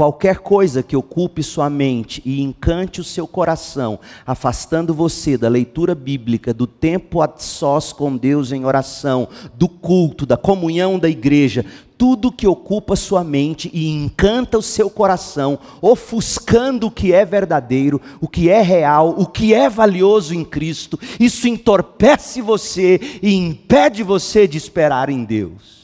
Qualquer 0.00 0.38
coisa 0.38 0.82
que 0.82 0.96
ocupe 0.96 1.42
sua 1.42 1.68
mente 1.68 2.22
e 2.24 2.40
encante 2.40 3.02
o 3.02 3.04
seu 3.04 3.28
coração, 3.28 4.00
afastando 4.26 4.94
você 4.94 5.36
da 5.36 5.46
leitura 5.46 5.94
bíblica, 5.94 6.54
do 6.54 6.66
tempo 6.66 7.20
a 7.20 7.30
sós 7.36 7.92
com 7.92 8.16
Deus 8.16 8.50
em 8.50 8.64
oração, 8.64 9.28
do 9.52 9.68
culto, 9.68 10.24
da 10.24 10.38
comunhão 10.38 10.98
da 10.98 11.06
igreja, 11.06 11.66
tudo 11.98 12.32
que 12.32 12.46
ocupa 12.46 12.96
sua 12.96 13.22
mente 13.22 13.70
e 13.74 13.90
encanta 13.90 14.56
o 14.56 14.62
seu 14.62 14.88
coração, 14.88 15.58
ofuscando 15.82 16.86
o 16.86 16.90
que 16.90 17.12
é 17.12 17.26
verdadeiro, 17.26 18.00
o 18.22 18.26
que 18.26 18.48
é 18.48 18.62
real, 18.62 19.14
o 19.18 19.26
que 19.26 19.52
é 19.52 19.68
valioso 19.68 20.34
em 20.34 20.46
Cristo, 20.46 20.98
isso 21.20 21.46
entorpece 21.46 22.40
você 22.40 22.98
e 23.22 23.34
impede 23.34 24.02
você 24.02 24.48
de 24.48 24.56
esperar 24.56 25.10
em 25.10 25.24
Deus. 25.24 25.79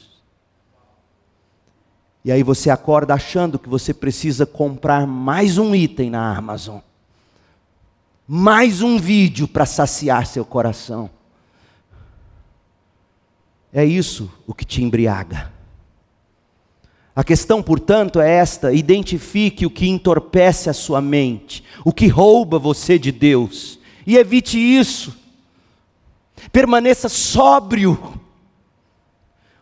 E 2.26 2.32
aí 2.32 2.42
você 2.42 2.70
acorda 2.70 3.14
achando 3.14 3.56
que 3.56 3.68
você 3.68 3.94
precisa 3.94 4.44
comprar 4.44 5.06
mais 5.06 5.58
um 5.58 5.72
item 5.72 6.10
na 6.10 6.36
Amazon. 6.36 6.80
Mais 8.26 8.82
um 8.82 8.98
vídeo 8.98 9.46
para 9.46 9.64
saciar 9.64 10.26
seu 10.26 10.44
coração. 10.44 11.08
É 13.72 13.84
isso 13.84 14.28
o 14.44 14.52
que 14.52 14.64
te 14.64 14.82
embriaga. 14.82 15.52
A 17.14 17.22
questão, 17.22 17.62
portanto, 17.62 18.20
é 18.20 18.28
esta: 18.28 18.72
identifique 18.72 19.64
o 19.64 19.70
que 19.70 19.88
entorpece 19.88 20.68
a 20.68 20.72
sua 20.72 21.00
mente, 21.00 21.62
o 21.84 21.92
que 21.92 22.08
rouba 22.08 22.58
você 22.58 22.98
de 22.98 23.12
Deus, 23.12 23.78
e 24.04 24.16
evite 24.16 24.58
isso. 24.58 25.16
Permaneça 26.50 27.08
sóbrio, 27.08 28.15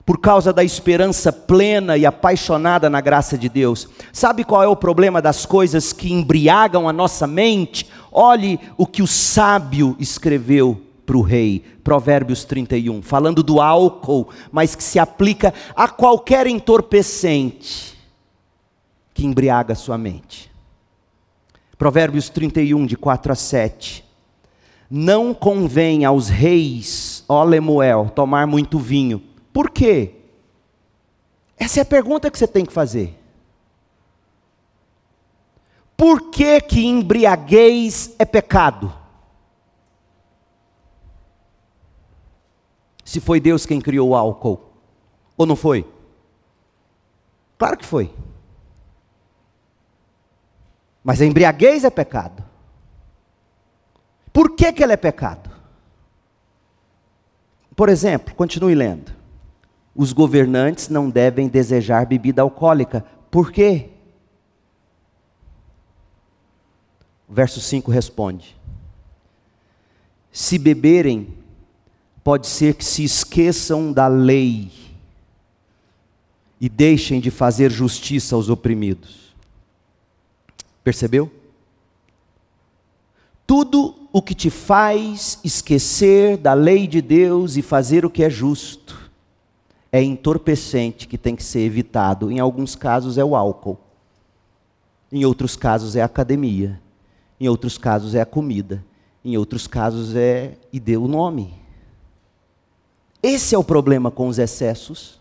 por 0.05 0.19
causa 0.19 0.53
da 0.53 0.63
esperança 0.63 1.33
plena 1.33 1.97
e 1.97 2.05
apaixonada 2.05 2.91
na 2.91 3.01
graça 3.01 3.39
de 3.39 3.49
Deus. 3.49 3.89
Sabe 4.13 4.45
qual 4.45 4.63
é 4.63 4.69
o 4.69 4.77
problema 4.77 5.23
das 5.23 5.47
coisas 5.47 5.93
que 5.93 6.13
embriagam 6.13 6.89
a 6.89 6.93
nossa 6.93 7.27
mente? 7.27 7.89
Olhe 8.13 8.61
o 8.77 8.87
que 8.87 9.03
o 9.03 9.07
sábio 9.07 9.97
escreveu 9.99 10.81
para 11.07 11.17
o 11.17 11.23
rei, 11.23 11.63
Provérbios 11.83 12.45
31, 12.45 13.03
falando 13.03 13.43
do 13.43 13.61
álcool, 13.61 14.29
mas 14.51 14.75
que 14.75 14.83
se 14.83 14.99
aplica 14.99 15.53
a 15.75 15.89
qualquer 15.89 16.47
entorpecente 16.47 17.95
que 19.13 19.25
embriaga 19.25 19.73
a 19.73 19.77
sua 19.77 19.97
mente. 19.97 20.51
Provérbios 21.79 22.29
31, 22.29 22.87
de 22.87 22.97
4 22.97 23.33
a 23.33 23.35
7. 23.35 24.05
Não 24.91 25.35
convém 25.35 26.05
aos 26.05 26.29
reis, 26.29 27.25
ó 27.29 27.43
Lemuel, 27.43 28.11
tomar 28.15 28.47
muito 28.47 28.79
vinho. 28.79 29.23
Por 29.55 29.71
quê? 29.71 30.17
Essa 31.57 31.81
é 31.81 31.83
a 31.83 31.87
pergunta 31.87 32.31
que 32.31 32.39
você 32.39 32.47
tem 32.47 32.67
que 32.67 32.73
fazer. 32.75 33.19
Por 35.97 36.31
que 36.31 36.61
que 36.61 36.85
embriaguez 36.85 38.15
é 38.19 38.27
pecado? 38.27 39.05
se 43.15 43.21
foi 43.21 43.39
Deus 43.39 43.65
quem 43.65 43.81
criou 43.81 44.09
o 44.09 44.17
álcool. 44.17 44.61
Ou 45.37 45.47
não 45.47 45.55
foi? 45.55 45.89
Claro 47.57 47.77
que 47.77 47.85
foi. 47.85 48.13
Mas 51.03 51.21
a 51.21 51.25
embriaguez 51.25 51.85
é 51.85 51.91
pecado. 51.91 52.43
Por 54.33 54.57
que, 54.57 54.73
que 54.73 54.83
ela 54.83 54.95
é 54.95 54.97
pecado? 54.97 55.49
Por 57.77 57.89
exemplo, 57.89 58.35
continue 58.35 58.75
lendo. 58.75 59.15
Os 59.95 60.13
governantes 60.13 60.89
não 60.89 61.09
devem 61.09 61.47
desejar 61.47 62.07
bebida 62.07 62.43
alcoólica. 62.43 63.05
Por 63.31 63.53
quê? 63.53 63.91
O 67.29 67.33
verso 67.33 67.61
5 67.61 67.91
responde: 67.91 68.57
Se 70.33 70.59
beberem, 70.59 71.29
pode 72.25 72.49
ser 72.49 72.75
que 72.75 72.85
se 72.85 73.05
esqueçam 73.05 73.93
da 73.93 74.09
lei 74.09 74.71
e 76.61 76.69
deixem 76.69 77.21
de 77.21 77.31
fazer 77.31 77.71
justiça 77.71 78.35
aos 78.35 78.49
oprimidos. 78.49 79.35
Percebeu? 80.83 81.31
Tudo 83.47 83.95
o 84.13 84.23
que 84.23 84.35
te 84.35 84.51
faz 84.51 85.39
esquecer 85.45 86.37
da 86.37 86.55
lei 86.55 86.87
de 86.87 87.01
Deus 87.03 87.57
e 87.57 87.63
fazer 87.63 88.05
o 88.05 88.11
que 88.11 88.25
é 88.25 88.31
justo 88.31 88.84
é 89.95 90.03
entorpecente 90.03 91.07
que 91.07 91.17
tem 91.17 91.37
que 91.37 91.45
ser 91.45 91.61
evitado. 91.61 92.29
Em 92.29 92.41
alguns 92.41 92.75
casos 92.75 93.17
é 93.17 93.25
o 93.25 93.37
álcool, 93.37 93.79
em 95.13 95.25
outros 95.25 95.55
casos 95.55 95.95
é 95.95 96.03
a 96.03 96.07
academia, 96.07 96.81
em 97.39 97.49
outros 97.49 97.79
casos 97.79 98.13
é 98.13 98.21
a 98.21 98.27
comida, 98.27 98.85
em 99.25 99.37
outros 99.37 99.69
casos 99.69 100.17
é 100.17 100.55
e 100.73 100.81
deu 100.81 101.05
o 101.05 101.07
nome. 101.07 101.55
Esse 103.23 103.55
é 103.55 103.59
o 103.59 103.63
problema 103.63 104.11
com 104.11 104.27
os 104.27 104.37
excessos. 104.37 105.21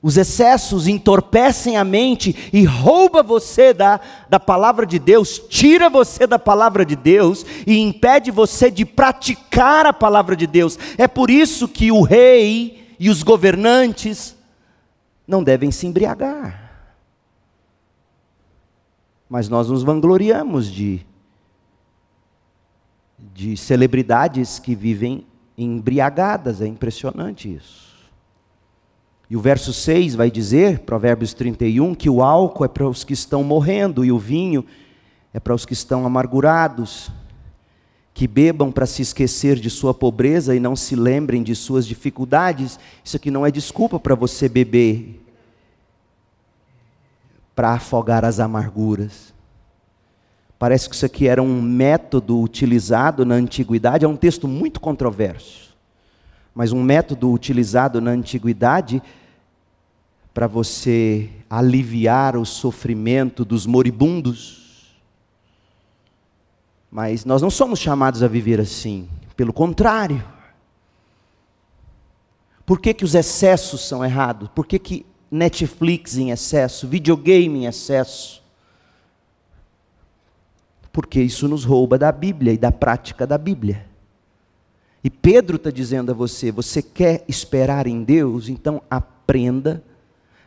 Os 0.00 0.16
excessos 0.16 0.88
entorpecem 0.88 1.76
a 1.76 1.84
mente 1.84 2.48
e 2.50 2.64
rouba 2.64 3.22
você 3.22 3.74
da, 3.74 4.00
da 4.30 4.40
palavra 4.40 4.86
de 4.86 4.98
Deus, 4.98 5.38
tira 5.50 5.90
você 5.90 6.26
da 6.26 6.38
palavra 6.38 6.82
de 6.82 6.96
Deus 6.96 7.44
e 7.66 7.78
impede 7.78 8.30
você 8.30 8.70
de 8.70 8.86
praticar 8.86 9.84
a 9.84 9.92
palavra 9.92 10.34
de 10.34 10.46
Deus. 10.46 10.78
É 10.96 11.06
por 11.06 11.28
isso 11.28 11.68
que 11.68 11.92
o 11.92 12.00
rei 12.00 12.80
e 13.02 13.10
os 13.10 13.24
governantes 13.24 14.36
não 15.26 15.42
devem 15.42 15.72
se 15.72 15.88
embriagar. 15.88 16.86
Mas 19.28 19.48
nós 19.48 19.68
nos 19.68 19.82
vangloriamos 19.82 20.70
de, 20.70 21.04
de 23.18 23.56
celebridades 23.56 24.60
que 24.60 24.76
vivem 24.76 25.26
embriagadas, 25.58 26.60
é 26.60 26.66
impressionante 26.68 27.52
isso. 27.52 27.92
E 29.28 29.36
o 29.36 29.40
verso 29.40 29.72
6 29.72 30.14
vai 30.14 30.30
dizer, 30.30 30.78
Provérbios 30.78 31.34
31, 31.34 31.96
que 31.96 32.08
o 32.08 32.22
álcool 32.22 32.66
é 32.66 32.68
para 32.68 32.88
os 32.88 33.02
que 33.02 33.14
estão 33.14 33.42
morrendo 33.42 34.04
e 34.04 34.12
o 34.12 34.18
vinho 34.18 34.64
é 35.34 35.40
para 35.40 35.56
os 35.56 35.66
que 35.66 35.72
estão 35.72 36.06
amargurados, 36.06 37.10
que 38.14 38.26
bebam 38.26 38.70
para 38.70 38.86
se 38.86 39.02
esquecer 39.02 39.56
de 39.56 39.70
sua 39.70 39.94
pobreza 39.94 40.54
e 40.54 40.60
não 40.60 40.76
se 40.76 40.94
lembrem 40.94 41.42
de 41.42 41.54
suas 41.54 41.86
dificuldades. 41.86 42.78
Isso 43.04 43.16
aqui 43.16 43.30
não 43.30 43.46
é 43.46 43.50
desculpa 43.50 43.98
para 43.98 44.14
você 44.14 44.48
beber 44.48 45.20
para 47.54 47.72
afogar 47.72 48.24
as 48.24 48.40
amarguras. 48.40 49.32
Parece 50.58 50.88
que 50.88 50.94
isso 50.94 51.06
aqui 51.06 51.26
era 51.26 51.42
um 51.42 51.60
método 51.60 52.40
utilizado 52.40 53.24
na 53.24 53.34
antiguidade, 53.34 54.04
é 54.04 54.08
um 54.08 54.16
texto 54.16 54.46
muito 54.46 54.78
controverso, 54.78 55.74
mas 56.54 56.70
um 56.72 56.82
método 56.82 57.30
utilizado 57.32 58.00
na 58.00 58.12
antiguidade 58.12 59.02
para 60.32 60.46
você 60.46 61.28
aliviar 61.50 62.36
o 62.36 62.46
sofrimento 62.46 63.44
dos 63.44 63.66
moribundos. 63.66 64.61
Mas 66.92 67.24
nós 67.24 67.40
não 67.42 67.50
somos 67.50 67.80
chamados 67.80 68.22
a 68.22 68.28
viver 68.28 68.60
assim, 68.60 69.08
pelo 69.34 69.52
contrário. 69.52 70.22
Por 72.64 72.78
que, 72.78 72.94
que 72.94 73.04
os 73.04 73.14
excessos 73.14 73.80
são 73.80 74.04
errados? 74.04 74.48
Por 74.54 74.66
que, 74.66 74.78
que 74.78 75.06
Netflix 75.30 76.18
em 76.18 76.30
excesso, 76.30 76.86
videogame 76.86 77.60
em 77.60 77.66
excesso? 77.66 78.42
porque 80.92 81.20
isso 81.20 81.48
nos 81.48 81.64
rouba 81.64 81.96
da 81.96 82.12
Bíblia 82.12 82.52
e 82.52 82.58
da 82.58 82.70
prática 82.70 83.26
da 83.26 83.38
Bíblia. 83.38 83.86
E 85.02 85.08
Pedro 85.10 85.56
está 85.56 85.70
dizendo 85.70 86.12
a 86.12 86.14
você: 86.14 86.52
você 86.52 86.82
quer 86.82 87.24
esperar 87.26 87.86
em 87.86 88.04
Deus? 88.04 88.48
Então 88.48 88.82
aprenda 88.90 89.82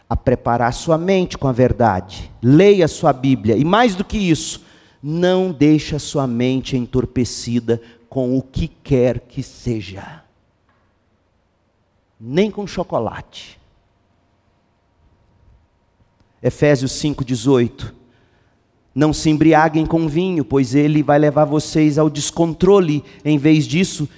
a 0.07 0.15
preparar 0.15 0.71
sua 0.71 0.97
mente 0.97 1.37
com 1.37 1.47
a 1.47 1.51
verdade. 1.51 2.31
Leia 2.41 2.87
sua 2.87 3.11
Bíblia. 3.11 3.57
E 3.57 3.65
mais 3.65 3.95
do 3.95 4.05
que 4.05 4.17
isso, 4.17 4.63
não 5.07 5.51
deixe 5.51 5.95
a 5.95 5.99
sua 5.99 6.25
mente 6.25 6.75
entorpecida 6.75 7.79
com 8.09 8.35
o 8.35 8.41
que 8.41 8.67
quer 8.67 9.19
que 9.19 9.43
seja. 9.43 10.23
Nem 12.19 12.49
com 12.49 12.65
chocolate. 12.65 13.59
Efésios 16.41 16.91
5,18 16.93 17.93
não 18.95 19.13
se 19.13 19.29
embriaguem 19.29 19.85
com 19.85 20.07
vinho, 20.07 20.43
pois 20.43 20.73
ele 20.73 21.03
vai 21.03 21.19
levar 21.19 21.45
vocês 21.45 21.99
ao 21.99 22.09
descontrole. 22.09 23.03
Em 23.23 23.37
vez 23.37 23.67
disso, 23.67 24.09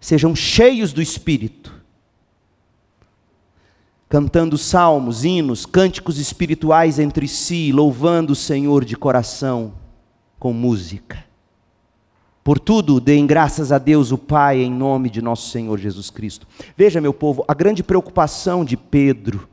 sejam 0.00 0.34
cheios 0.34 0.92
do 0.92 1.00
Espírito. 1.00 1.72
Cantando 4.08 4.58
salmos, 4.58 5.24
hinos, 5.24 5.64
cânticos 5.64 6.18
espirituais 6.18 6.98
entre 6.98 7.28
si, 7.28 7.70
louvando 7.70 8.32
o 8.32 8.36
Senhor 8.36 8.84
de 8.84 8.96
coração 8.96 9.85
com 10.38 10.52
música. 10.52 11.24
Por 12.46 12.60
tudo, 12.60 13.00
deem 13.00 13.26
graças 13.26 13.72
a 13.72 13.78
Deus 13.78 14.12
o 14.12 14.18
Pai 14.18 14.60
em 14.60 14.70
nome 14.70 15.10
de 15.10 15.20
nosso 15.20 15.50
Senhor 15.50 15.76
Jesus 15.78 16.10
Cristo. 16.10 16.46
Veja, 16.76 17.00
meu 17.00 17.12
povo, 17.12 17.44
a 17.48 17.52
grande 17.52 17.82
preocupação 17.82 18.64
de 18.64 18.76
Pedro, 18.76 19.48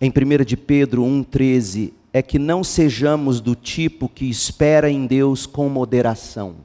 em 0.00 0.10
1 0.10 0.44
de 0.44 0.56
Pedro 0.56 1.02
1,13, 1.02 1.92
é 2.12 2.20
que 2.20 2.38
não 2.38 2.62
sejamos 2.62 3.40
do 3.40 3.54
tipo 3.54 4.08
que 4.08 4.28
espera 4.28 4.90
em 4.90 5.06
Deus 5.06 5.46
com 5.46 5.68
moderação. 5.68 6.56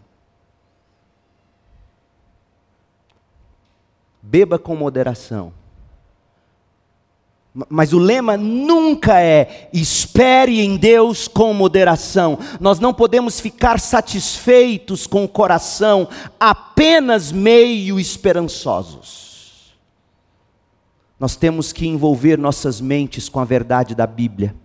Beba 4.22 4.60
com 4.60 4.76
moderação. 4.76 5.54
Mas 7.70 7.94
o 7.94 8.00
lema 8.00 8.36
nunca 8.36 9.22
é 9.22 9.70
espere 9.72 10.60
em 10.60 10.76
Deus 10.76 11.28
com 11.28 11.54
moderação. 11.54 12.40
Nós 12.60 12.80
não 12.80 12.92
podemos 12.92 13.40
ficar 13.40 13.80
satisfeitos 13.80 15.06
com 15.06 15.24
o 15.24 15.28
coração 15.28 16.10
apenas 16.40 17.32
meio 17.32 18.00
esperançosos. 18.00 19.76
Nós 21.20 21.36
temos 21.36 21.72
que 21.72 21.86
envolver 21.86 22.40
nossas 22.40 22.82
mentes 22.82 23.30
com 23.30 23.40
a 23.40 23.46
verdade 23.46 23.94
da 23.94 24.08
Bíblia, 24.08 24.56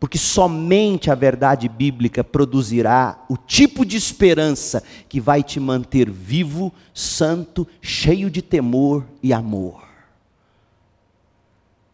porque 0.00 0.16
somente 0.16 1.10
a 1.10 1.14
verdade 1.14 1.68
bíblica 1.68 2.24
produzirá 2.24 3.22
o 3.28 3.36
tipo 3.36 3.84
de 3.84 3.98
esperança 3.98 4.82
que 5.06 5.20
vai 5.20 5.42
te 5.42 5.60
manter 5.60 6.10
vivo, 6.10 6.72
santo, 6.94 7.68
cheio 7.82 8.30
de 8.30 8.40
temor 8.40 9.04
e 9.22 9.34
amor. 9.34 9.89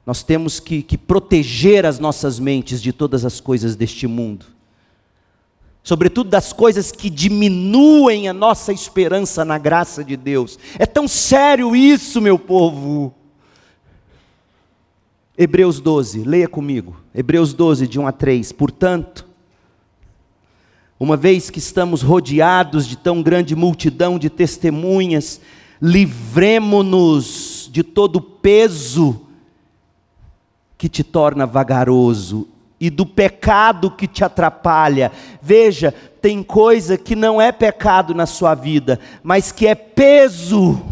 Nós 0.07 0.23
temos 0.23 0.61
que, 0.61 0.83
que 0.83 0.97
proteger 0.97 1.85
as 1.85 1.99
nossas 1.99 2.39
mentes 2.39 2.81
de 2.81 2.93
todas 2.93 3.25
as 3.25 3.41
coisas 3.41 3.77
deste 3.77 4.07
mundo 4.07 4.57
sobretudo 5.87 6.29
das 6.29 6.53
coisas 6.53 6.91
que 6.91 7.09
diminuem 7.09 8.29
a 8.29 8.33
nossa 8.33 8.73
esperança 8.73 9.45
na 9.45 9.57
graça 9.57 10.03
de 10.03 10.17
Deus. 10.17 10.59
É 10.81 10.85
tão 10.85 11.07
sério 11.07 11.77
isso, 11.77 12.21
meu 12.21 12.37
povo. 12.37 13.15
Hebreus 15.39 15.79
12, 15.79 16.25
leia 16.25 16.49
comigo. 16.49 17.01
Hebreus 17.15 17.55
12, 17.55 17.87
de 17.87 18.01
1 18.01 18.07
a 18.09 18.11
3. 18.11 18.51
Portanto, 18.51 19.25
uma 20.99 21.17
vez 21.17 21.51
que 21.51 21.61
estamos 21.61 22.03
rodeados 22.03 22.85
de 22.85 22.97
tão 22.97 23.23
grande 23.23 23.55
multidão 23.55 24.19
de 24.19 24.29
testemunhas, 24.29 25.41
livremo-nos 25.81 27.71
de 27.71 27.85
todo 27.85 28.17
o 28.17 28.21
peso 28.21 29.26
que 30.79 30.89
te 30.89 31.03
torna 31.03 31.47
vagaroso 31.47 32.49
e 32.79 32.91
do 32.91 33.07
pecado 33.07 33.91
que 33.91 34.07
te 34.07 34.23
atrapalha. 34.25 35.11
Veja, 35.41 35.93
tem 36.21 36.43
coisa 36.43 36.99
que 36.99 37.17
não 37.17 37.41
é 37.41 37.51
pecado 37.51 38.15
na 38.15 38.27
sua 38.27 38.55
vida, 38.55 39.01
mas 39.23 39.51
que 39.51 39.67
é 39.67 39.75
peso. 39.75 40.83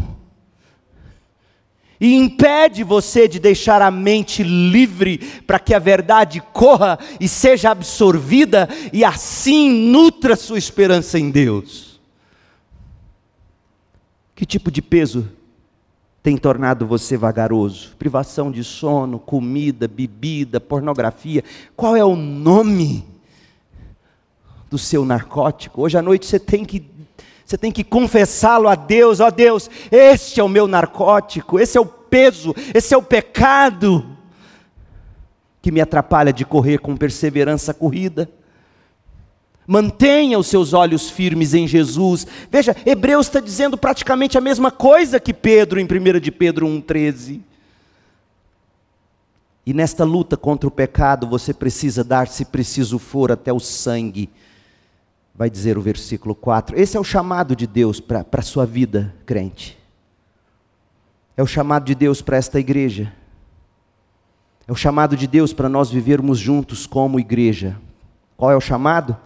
E 1.99 2.13
impede 2.13 2.83
você 2.83 3.27
de 3.27 3.39
deixar 3.39 3.81
a 3.81 3.89
mente 3.89 4.43
livre 4.43 5.17
para 5.47 5.59
que 5.59 5.73
a 5.73 5.79
verdade 5.79 6.41
corra 6.51 6.99
e 7.19 7.27
seja 7.27 7.71
absorvida 7.71 8.67
e 8.91 9.05
assim 9.05 9.69
nutra 9.69 10.35
sua 10.35 10.57
esperança 10.57 11.17
em 11.17 11.29
Deus. 11.31 11.99
Que 14.35 14.45
tipo 14.45 14.69
de 14.69 14.81
peso 14.81 15.29
tem 16.25 16.37
tornado 16.37 16.87
você 16.87 17.15
vagaroso? 17.15 17.95
Privação 17.99 18.51
de 18.51 18.63
sono, 18.63 19.19
comida, 19.19 19.87
bebida, 19.87 20.59
pornografia. 20.59 21.43
Qual 21.75 21.95
é 21.95 22.03
o 22.03 22.15
nome 22.15 23.05
do 24.67 24.75
seu 24.75 25.05
narcótico? 25.05 25.83
Hoje 25.83 25.99
à 25.99 26.01
noite 26.01 26.25
você 26.25 26.39
tem 26.39 26.65
que 26.65 26.89
você 27.45 27.59
tem 27.59 27.71
que 27.71 27.83
confessá-lo 27.83 28.67
a 28.67 28.73
Deus, 28.73 29.19
ó 29.19 29.29
Deus, 29.29 29.69
este 29.91 30.39
é 30.39 30.43
o 30.43 30.49
meu 30.49 30.65
narcótico, 30.65 31.59
esse 31.59 31.77
é 31.77 31.81
o 31.81 31.85
peso, 31.85 32.55
esse 32.73 32.91
é 32.91 32.97
o 32.97 33.03
pecado 33.03 34.17
que 35.61 35.71
me 35.71 35.79
atrapalha 35.79 36.33
de 36.33 36.43
correr 36.43 36.79
com 36.79 36.97
perseverança 36.97 37.69
a 37.69 37.75
corrida. 37.75 38.27
Mantenha 39.67 40.37
os 40.37 40.47
seus 40.47 40.73
olhos 40.73 41.09
firmes 41.09 41.53
em 41.53 41.67
Jesus. 41.67 42.27
Veja, 42.51 42.75
Hebreus 42.85 43.27
está 43.27 43.39
dizendo 43.39 43.77
praticamente 43.77 44.37
a 44.37 44.41
mesma 44.41 44.69
coisa 44.69 45.19
que 45.19 45.33
Pedro 45.33 45.79
em 45.79 45.85
1 45.85 46.19
de 46.19 46.31
Pedro 46.31 46.67
1,13. 46.67 47.41
E 49.65 49.73
nesta 49.73 50.03
luta 50.03 50.37
contra 50.37 50.67
o 50.67 50.71
pecado, 50.71 51.27
você 51.27 51.51
precisa 51.51 52.03
dar, 52.03 52.27
se 52.27 52.45
preciso 52.45 52.99
for, 52.99 53.31
até 53.31 53.51
o 53.51 53.59
sangue. 53.59 54.29
Vai 55.33 55.49
dizer 55.49 55.77
o 55.77 55.81
versículo 55.81 56.35
4. 56.35 56.79
Esse 56.79 56.95
é 56.95 56.99
o 56.99 57.03
chamado 57.03 57.55
de 57.55 57.65
Deus 57.65 57.99
para 57.99 58.23
a 58.31 58.41
sua 58.43 58.65
vida, 58.65 59.13
crente. 59.25 59.77
É 61.35 61.41
o 61.41 61.47
chamado 61.47 61.85
de 61.85 61.95
Deus 61.95 62.21
para 62.21 62.37
esta 62.37 62.59
igreja. 62.59 63.11
É 64.67 64.71
o 64.71 64.75
chamado 64.75 65.17
de 65.17 65.27
Deus 65.27 65.51
para 65.51 65.67
nós 65.67 65.89
vivermos 65.89 66.37
juntos 66.37 66.85
como 66.85 67.19
igreja. 67.19 67.75
Qual 68.37 68.51
é 68.51 68.55
o 68.55 68.61
chamado? 68.61 69.17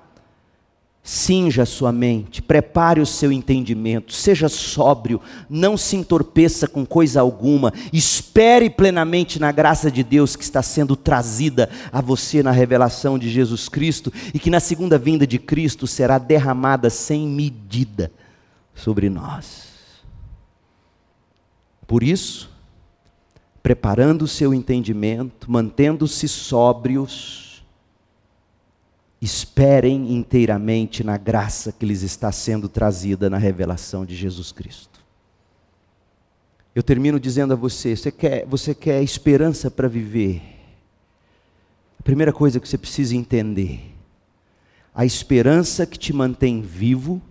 Cinja 1.01 1.63
a 1.63 1.65
sua 1.65 1.91
mente, 1.91 2.41
prepare 2.41 2.99
o 3.01 3.05
seu 3.05 3.31
entendimento, 3.31 4.13
seja 4.13 4.47
sóbrio, 4.47 5.19
não 5.49 5.75
se 5.75 5.95
entorpeça 5.95 6.67
com 6.67 6.85
coisa 6.85 7.21
alguma, 7.21 7.73
espere 7.91 8.69
plenamente 8.69 9.39
na 9.39 9.51
graça 9.51 9.89
de 9.89 10.03
Deus 10.03 10.35
que 10.35 10.43
está 10.43 10.61
sendo 10.61 10.95
trazida 10.95 11.69
a 11.91 11.99
você 11.99 12.43
na 12.43 12.51
revelação 12.51 13.17
de 13.17 13.29
Jesus 13.29 13.67
Cristo 13.67 14.13
e 14.33 14.39
que 14.39 14.51
na 14.51 14.59
segunda 14.59 14.99
vinda 14.99 15.25
de 15.25 15.39
Cristo 15.39 15.87
será 15.87 16.17
derramada 16.19 16.89
sem 16.89 17.27
medida 17.27 18.11
sobre 18.75 19.09
nós. 19.09 19.69
Por 21.87 22.03
isso, 22.03 22.51
preparando 23.63 24.23
o 24.23 24.27
seu 24.27 24.53
entendimento, 24.53 25.51
mantendo-se 25.51 26.27
sóbrios, 26.27 27.48
esperem 29.21 30.13
inteiramente 30.13 31.03
na 31.03 31.17
graça 31.17 31.71
que 31.71 31.85
lhes 31.85 32.03
está 32.03 32.31
sendo 32.31 32.69
trazida 32.69 33.29
na 33.29 33.37
revelação 33.37 34.05
de 34.05 34.15
Jesus 34.15 34.51
Cristo. 34.51 34.99
Eu 36.73 36.81
termino 36.81 37.19
dizendo 37.19 37.53
a 37.53 37.55
você: 37.55 37.95
você 37.95 38.11
quer, 38.11 38.45
você 38.45 38.73
quer 38.73 39.03
esperança 39.03 39.69
para 39.69 39.87
viver? 39.87 40.41
A 41.99 42.03
primeira 42.03 42.31
coisa 42.31 42.59
que 42.59 42.69
você 42.69 42.77
precisa 42.77 43.15
entender: 43.15 43.93
a 44.95 45.05
esperança 45.05 45.85
que 45.85 45.99
te 45.99 46.13
mantém 46.13 46.61
vivo, 46.61 47.21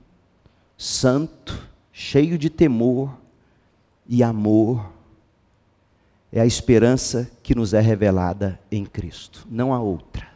santo, 0.76 1.66
cheio 1.90 2.36
de 2.36 2.50
temor 2.50 3.16
e 4.06 4.22
amor, 4.22 4.92
é 6.30 6.40
a 6.40 6.46
esperança 6.46 7.30
que 7.42 7.54
nos 7.54 7.72
é 7.72 7.80
revelada 7.80 8.60
em 8.70 8.84
Cristo, 8.84 9.46
não 9.50 9.72
há 9.72 9.80
outra. 9.80 10.27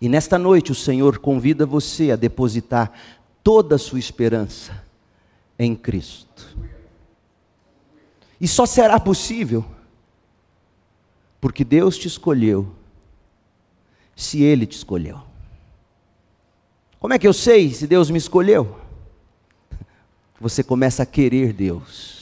E 0.00 0.08
nesta 0.08 0.38
noite 0.38 0.72
o 0.72 0.74
Senhor 0.74 1.18
convida 1.18 1.66
você 1.66 2.10
a 2.10 2.16
depositar 2.16 2.92
toda 3.42 3.74
a 3.76 3.78
sua 3.78 3.98
esperança 3.98 4.82
em 5.58 5.74
Cristo. 5.74 6.56
E 8.40 8.46
só 8.46 8.64
será 8.64 9.00
possível 9.00 9.64
porque 11.40 11.64
Deus 11.64 11.96
te 11.96 12.06
escolheu, 12.08 12.72
se 14.14 14.42
Ele 14.42 14.66
te 14.66 14.76
escolheu. 14.76 15.20
Como 17.00 17.14
é 17.14 17.18
que 17.18 17.26
eu 17.26 17.32
sei 17.32 17.72
se 17.72 17.86
Deus 17.86 18.10
me 18.10 18.18
escolheu? 18.18 18.76
Você 20.40 20.62
começa 20.62 21.02
a 21.02 21.06
querer 21.06 21.52
Deus. 21.52 22.17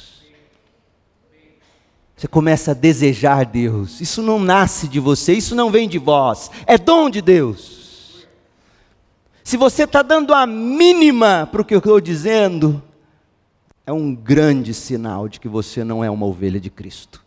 Você 2.17 2.27
começa 2.27 2.71
a 2.71 2.75
desejar 2.75 3.45
Deus. 3.45 4.01
Isso 4.01 4.23
não 4.23 4.39
nasce 4.39 4.89
de 4.89 4.99
você, 4.99 5.35
isso 5.35 5.55
não 5.55 5.71
vem 5.71 5.87
de 5.87 5.99
vós, 5.99 6.51
é 6.67 6.79
dom 6.79 7.11
de 7.11 7.21
Deus. 7.21 8.27
Se 9.45 9.57
você 9.57 9.85
está 9.85 10.03
dando 10.03 10.33
a 10.33 10.47
mínima 10.47 11.47
para 11.53 11.61
o 11.61 11.65
que 11.65 11.75
eu 11.75 11.79
estou 11.79 12.01
dizendo, 12.01 12.83
é 13.87 13.93
um 13.93 14.15
grande 14.15 14.73
sinal 14.73 15.29
de 15.29 15.39
que 15.39 15.47
você 15.47 15.85
não 15.85 16.03
é 16.03 16.11
uma 16.11 16.27
ovelha 16.27 16.59
de 16.59 16.71
Cristo. 16.71 17.23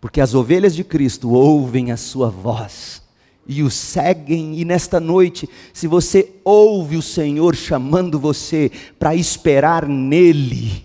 Porque 0.00 0.20
as 0.20 0.34
ovelhas 0.34 0.74
de 0.74 0.82
Cristo 0.82 1.30
ouvem 1.30 1.92
a 1.92 1.96
sua 1.96 2.30
voz 2.30 3.02
e 3.46 3.62
o 3.62 3.70
seguem, 3.70 4.58
e 4.58 4.64
nesta 4.64 4.98
noite, 4.98 5.48
se 5.72 5.86
você 5.86 6.34
ouve 6.44 6.96
o 6.96 7.02
Senhor 7.02 7.54
chamando 7.54 8.18
você 8.18 8.70
para 8.98 9.14
esperar 9.14 9.86
nele, 9.86 10.84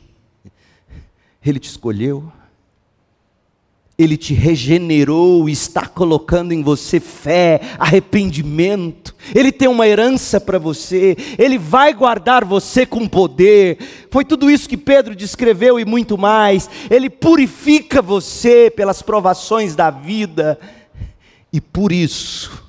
Ele 1.44 1.60
te 1.60 1.70
escolheu, 1.70 2.32
ele 4.04 4.18
te 4.18 4.34
regenerou 4.34 5.48
e 5.48 5.52
está 5.52 5.88
colocando 5.88 6.52
em 6.52 6.62
você 6.62 7.00
fé, 7.00 7.62
arrependimento. 7.80 9.16
Ele 9.34 9.52
tem 9.52 9.68
uma 9.68 9.88
herança 9.88 10.40
para 10.42 10.60
você. 10.60 11.16
Ele 11.38 11.58
vai 11.58 11.94
guardar 11.94 12.44
você 12.44 12.86
com 12.86 13.08
poder. 13.08 13.78
Foi 14.12 14.26
tudo 14.26 14.50
isso 14.50 14.68
que 14.68 14.78
Pedro 14.78 15.16
descreveu 15.16 15.80
e 15.80 15.86
muito 15.86 16.18
mais. 16.18 16.70
Ele 16.90 17.10
purifica 17.10 18.02
você 18.02 18.70
pelas 18.70 19.02
provações 19.02 19.76
da 19.76 19.90
vida. 19.90 20.60
E 21.52 21.62
por 21.62 21.92
isso, 21.92 22.64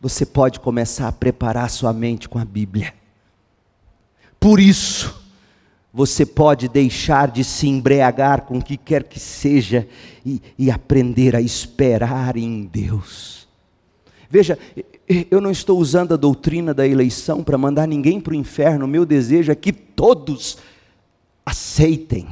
você 0.00 0.24
pode 0.24 0.60
começar 0.60 1.08
a 1.08 1.12
preparar 1.12 1.68
sua 1.68 1.92
mente 1.92 2.28
com 2.28 2.38
a 2.38 2.44
Bíblia. 2.44 2.94
Por 4.38 4.58
isso, 4.58 5.19
você 5.92 6.24
pode 6.24 6.68
deixar 6.68 7.30
de 7.30 7.42
se 7.42 7.66
embriagar 7.66 8.42
com 8.42 8.58
o 8.58 8.62
que 8.62 8.76
quer 8.76 9.04
que 9.04 9.18
seja 9.18 9.88
e, 10.24 10.40
e 10.58 10.70
aprender 10.70 11.34
a 11.34 11.40
esperar 11.40 12.36
em 12.36 12.64
Deus. 12.64 13.48
Veja, 14.28 14.56
eu 15.28 15.40
não 15.40 15.50
estou 15.50 15.78
usando 15.78 16.14
a 16.14 16.16
doutrina 16.16 16.72
da 16.72 16.86
eleição 16.86 17.42
para 17.42 17.58
mandar 17.58 17.88
ninguém 17.88 18.20
para 18.20 18.32
o 18.32 18.36
inferno, 18.36 18.86
meu 18.86 19.04
desejo 19.04 19.50
é 19.50 19.56
que 19.56 19.72
todos 19.72 20.58
aceitem 21.44 22.28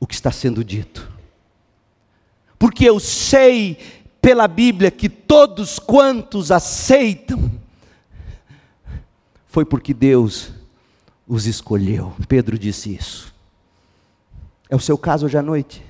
o 0.00 0.06
que 0.06 0.14
está 0.14 0.32
sendo 0.32 0.64
dito. 0.64 1.12
Porque 2.58 2.88
eu 2.88 2.98
sei 2.98 3.76
pela 4.22 4.48
Bíblia 4.48 4.90
que 4.90 5.10
todos 5.10 5.78
quantos 5.78 6.50
aceitam, 6.50 7.50
foi 9.46 9.66
porque 9.66 9.92
Deus 9.92 10.50
os 11.26 11.46
escolheu. 11.46 12.12
Pedro 12.28 12.58
disse 12.58 12.94
isso. 12.94 13.34
É 14.68 14.76
o 14.76 14.80
seu 14.80 14.96
caso 14.98 15.26
hoje 15.26 15.38
à 15.38 15.42
noite? 15.42 15.84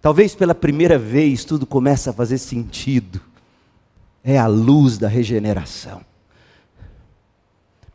Talvez 0.00 0.34
pela 0.34 0.54
primeira 0.54 0.98
vez 0.98 1.44
tudo 1.44 1.64
começa 1.64 2.10
a 2.10 2.12
fazer 2.12 2.38
sentido. 2.38 3.20
É 4.24 4.38
a 4.38 4.46
luz 4.46 4.98
da 4.98 5.08
regeneração. 5.08 6.02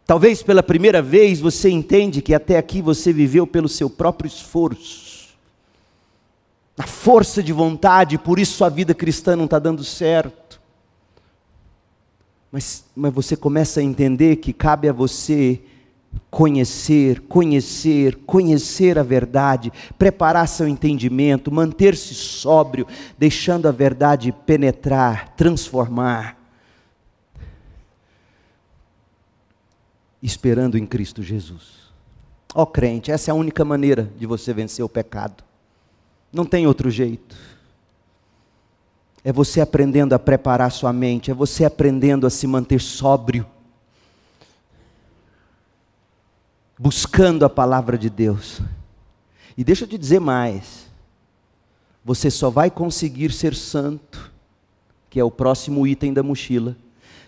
Talvez 0.05 0.41
pela 0.41 0.63
primeira 0.63 1.01
vez 1.01 1.41
você 1.41 1.69
entende 1.69 2.21
que 2.21 2.33
até 2.33 2.57
aqui 2.57 2.81
você 2.81 3.11
viveu 3.11 3.45
pelo 3.45 3.67
seu 3.67 3.89
próprio 3.89 4.27
esforço, 4.29 5.35
na 6.77 6.87
força 6.87 7.43
de 7.43 7.51
vontade, 7.51 8.17
por 8.17 8.39
isso 8.39 8.53
sua 8.53 8.69
vida 8.69 8.93
cristã 8.93 9.35
não 9.35 9.45
está 9.45 9.59
dando 9.59 9.83
certo. 9.83 10.56
Mas, 12.51 12.85
mas 12.95 13.13
você 13.13 13.35
começa 13.35 13.79
a 13.79 13.83
entender 13.83 14.37
que 14.37 14.53
cabe 14.53 14.87
a 14.87 14.93
você 14.93 15.61
conhecer, 16.29 17.21
conhecer, 17.21 18.15
conhecer 18.25 18.97
a 18.97 19.03
verdade, 19.03 19.71
preparar 19.97 20.47
seu 20.47 20.67
entendimento, 20.67 21.51
manter-se 21.51 22.13
sóbrio, 22.13 22.87
deixando 23.17 23.67
a 23.67 23.71
verdade 23.71 24.31
penetrar, 24.45 25.35
transformar. 25.35 26.37
esperando 30.21 30.77
em 30.77 30.85
Cristo 30.85 31.21
Jesus. 31.21 31.87
Ó 32.53 32.63
oh, 32.63 32.67
crente, 32.67 33.11
essa 33.11 33.29
é 33.29 33.31
a 33.31 33.35
única 33.35 33.63
maneira 33.63 34.11
de 34.17 34.25
você 34.25 34.53
vencer 34.53 34.83
o 34.83 34.89
pecado. 34.89 35.43
Não 36.31 36.45
tem 36.45 36.65
outro 36.65 36.89
jeito. 36.89 37.35
É 39.27 39.31
você 39.33 39.59
aprendendo 39.59 40.13
a 40.13 40.19
preparar 40.19 40.71
sua 40.71 40.93
mente, 40.93 41.29
é 41.29 41.33
você 41.33 41.65
aprendendo 41.65 42.25
a 42.25 42.29
se 42.29 42.47
manter 42.47 42.79
sóbrio, 42.79 43.45
buscando 46.79 47.43
a 47.43 47.49
palavra 47.49 47.97
de 47.97 48.09
Deus. 48.09 48.61
E 49.57 49.65
deixa 49.65 49.83
eu 49.83 49.87
te 49.89 49.97
dizer 49.97 50.21
mais: 50.21 50.87
você 52.05 52.31
só 52.31 52.49
vai 52.49 52.71
conseguir 52.71 53.33
ser 53.33 53.53
santo, 53.53 54.31
que 55.09 55.19
é 55.19 55.23
o 55.25 55.29
próximo 55.29 55.85
item 55.85 56.13
da 56.13 56.23
mochila. 56.23 56.77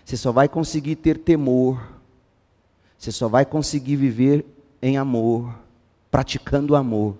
Você 0.02 0.16
só 0.16 0.32
vai 0.32 0.48
conseguir 0.48 0.96
ter 0.96 1.18
temor, 1.18 1.86
você 2.96 3.12
só 3.12 3.28
vai 3.28 3.44
conseguir 3.44 3.96
viver 3.96 4.46
em 4.80 4.96
amor, 4.96 5.54
praticando 6.10 6.74
amor, 6.74 7.18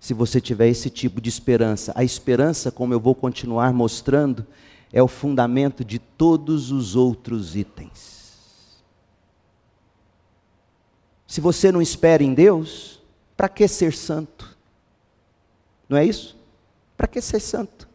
se 0.00 0.12
você 0.12 0.40
tiver 0.40 0.68
esse 0.68 0.90
tipo 0.90 1.20
de 1.20 1.28
esperança. 1.28 1.92
A 1.94 2.02
esperança, 2.02 2.72
como 2.72 2.92
eu 2.92 2.98
vou 2.98 3.14
continuar 3.14 3.72
mostrando, 3.72 4.44
é 4.92 5.00
o 5.00 5.06
fundamento 5.06 5.84
de 5.84 5.98
todos 5.98 6.72
os 6.72 6.96
outros 6.96 7.54
itens. 7.54 8.80
Se 11.26 11.40
você 11.40 11.70
não 11.70 11.80
espera 11.80 12.24
em 12.24 12.34
Deus, 12.34 13.00
para 13.36 13.48
que 13.48 13.68
ser 13.68 13.92
santo? 13.92 14.56
Não 15.88 15.96
é 15.96 16.04
isso? 16.04 16.36
Para 16.96 17.06
que 17.06 17.20
ser 17.20 17.38
santo? 17.38 17.88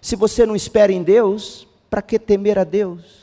Se 0.00 0.16
você 0.16 0.44
não 0.44 0.54
espera 0.54 0.92
em 0.92 1.02
Deus, 1.02 1.66
para 1.88 2.02
que 2.02 2.18
temer 2.18 2.58
a 2.58 2.64
Deus? 2.64 3.22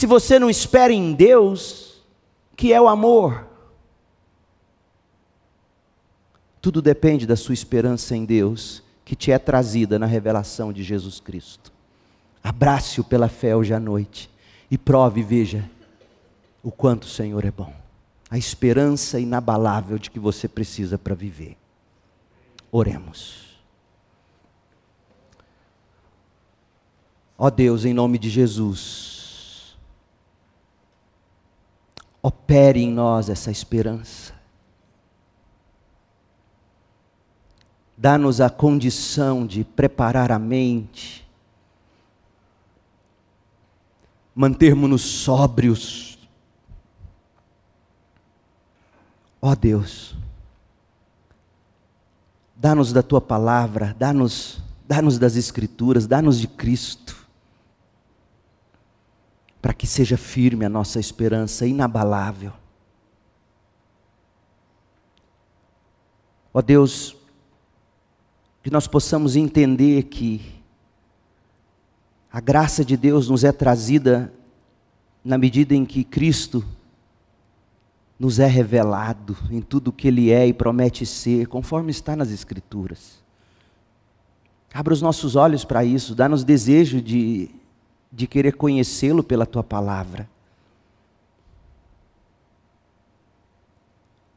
se 0.00 0.06
você 0.06 0.38
não 0.38 0.48
espera 0.48 0.94
em 0.94 1.12
Deus, 1.12 2.02
que 2.56 2.72
é 2.72 2.80
o 2.80 2.88
amor. 2.88 3.46
Tudo 6.60 6.82
depende 6.82 7.26
da 7.26 7.36
sua 7.36 7.54
esperança 7.54 8.14
em 8.14 8.24
Deus, 8.24 8.82
que 9.04 9.16
te 9.16 9.32
é 9.32 9.38
trazida 9.38 9.98
na 9.98 10.06
revelação 10.06 10.72
de 10.72 10.82
Jesus 10.82 11.18
Cristo. 11.18 11.72
Abrace-o 12.42 13.04
pela 13.04 13.28
fé 13.28 13.56
hoje 13.56 13.72
à 13.72 13.80
noite 13.80 14.30
e 14.70 14.76
prove 14.76 15.20
e 15.20 15.24
veja 15.24 15.68
o 16.62 16.70
quanto 16.70 17.04
o 17.04 17.08
Senhor 17.08 17.44
é 17.44 17.50
bom. 17.50 17.72
A 18.30 18.38
esperança 18.38 19.18
inabalável 19.18 19.98
de 19.98 20.10
que 20.10 20.18
você 20.18 20.46
precisa 20.46 20.96
para 20.96 21.14
viver. 21.14 21.56
Oremos. 22.70 23.58
Ó 27.36 27.50
Deus, 27.50 27.84
em 27.84 27.94
nome 27.94 28.18
de 28.18 28.28
Jesus, 28.28 29.76
opere 32.22 32.80
em 32.80 32.92
nós 32.92 33.28
essa 33.30 33.50
esperança. 33.50 34.39
Dá-nos 38.00 38.40
a 38.40 38.48
condição 38.48 39.46
de 39.46 39.62
preparar 39.62 40.32
a 40.32 40.38
mente, 40.38 41.28
mantermos-nos 44.34 45.02
sóbrios. 45.02 46.18
Ó 49.42 49.50
oh 49.50 49.54
Deus, 49.54 50.16
dá-nos 52.56 52.90
da 52.90 53.02
tua 53.02 53.20
palavra, 53.20 53.94
dá-nos 53.98 54.62
dá, 54.88 55.02
das 55.02 55.36
Escrituras, 55.36 56.06
dá-nos 56.06 56.40
de 56.40 56.48
Cristo 56.48 57.28
para 59.60 59.74
que 59.74 59.86
seja 59.86 60.16
firme 60.16 60.64
a 60.64 60.70
nossa 60.70 60.98
esperança 60.98 61.66
inabalável. 61.66 62.54
Ó 66.50 66.62
Deus, 66.62 67.19
que 68.62 68.70
nós 68.70 68.86
possamos 68.86 69.36
entender 69.36 70.04
que 70.04 70.40
a 72.32 72.40
graça 72.40 72.84
de 72.84 72.96
Deus 72.96 73.28
nos 73.28 73.44
é 73.44 73.52
trazida 73.52 74.32
na 75.24 75.36
medida 75.36 75.74
em 75.74 75.84
que 75.84 76.04
Cristo 76.04 76.64
nos 78.18 78.38
é 78.38 78.46
revelado 78.46 79.36
em 79.50 79.60
tudo 79.60 79.88
o 79.88 79.92
que 79.92 80.08
Ele 80.08 80.30
é 80.30 80.46
e 80.46 80.52
promete 80.52 81.06
ser, 81.06 81.46
conforme 81.46 81.90
está 81.90 82.14
nas 82.14 82.30
Escrituras. 82.30 83.18
Abra 84.72 84.92
os 84.92 85.02
nossos 85.02 85.36
olhos 85.36 85.64
para 85.64 85.84
isso, 85.84 86.14
dá-nos 86.14 86.44
desejo 86.44 87.00
de 87.00 87.50
de 88.12 88.26
querer 88.26 88.56
conhecê-lo 88.56 89.22
pela 89.22 89.46
tua 89.46 89.62
palavra. 89.62 90.28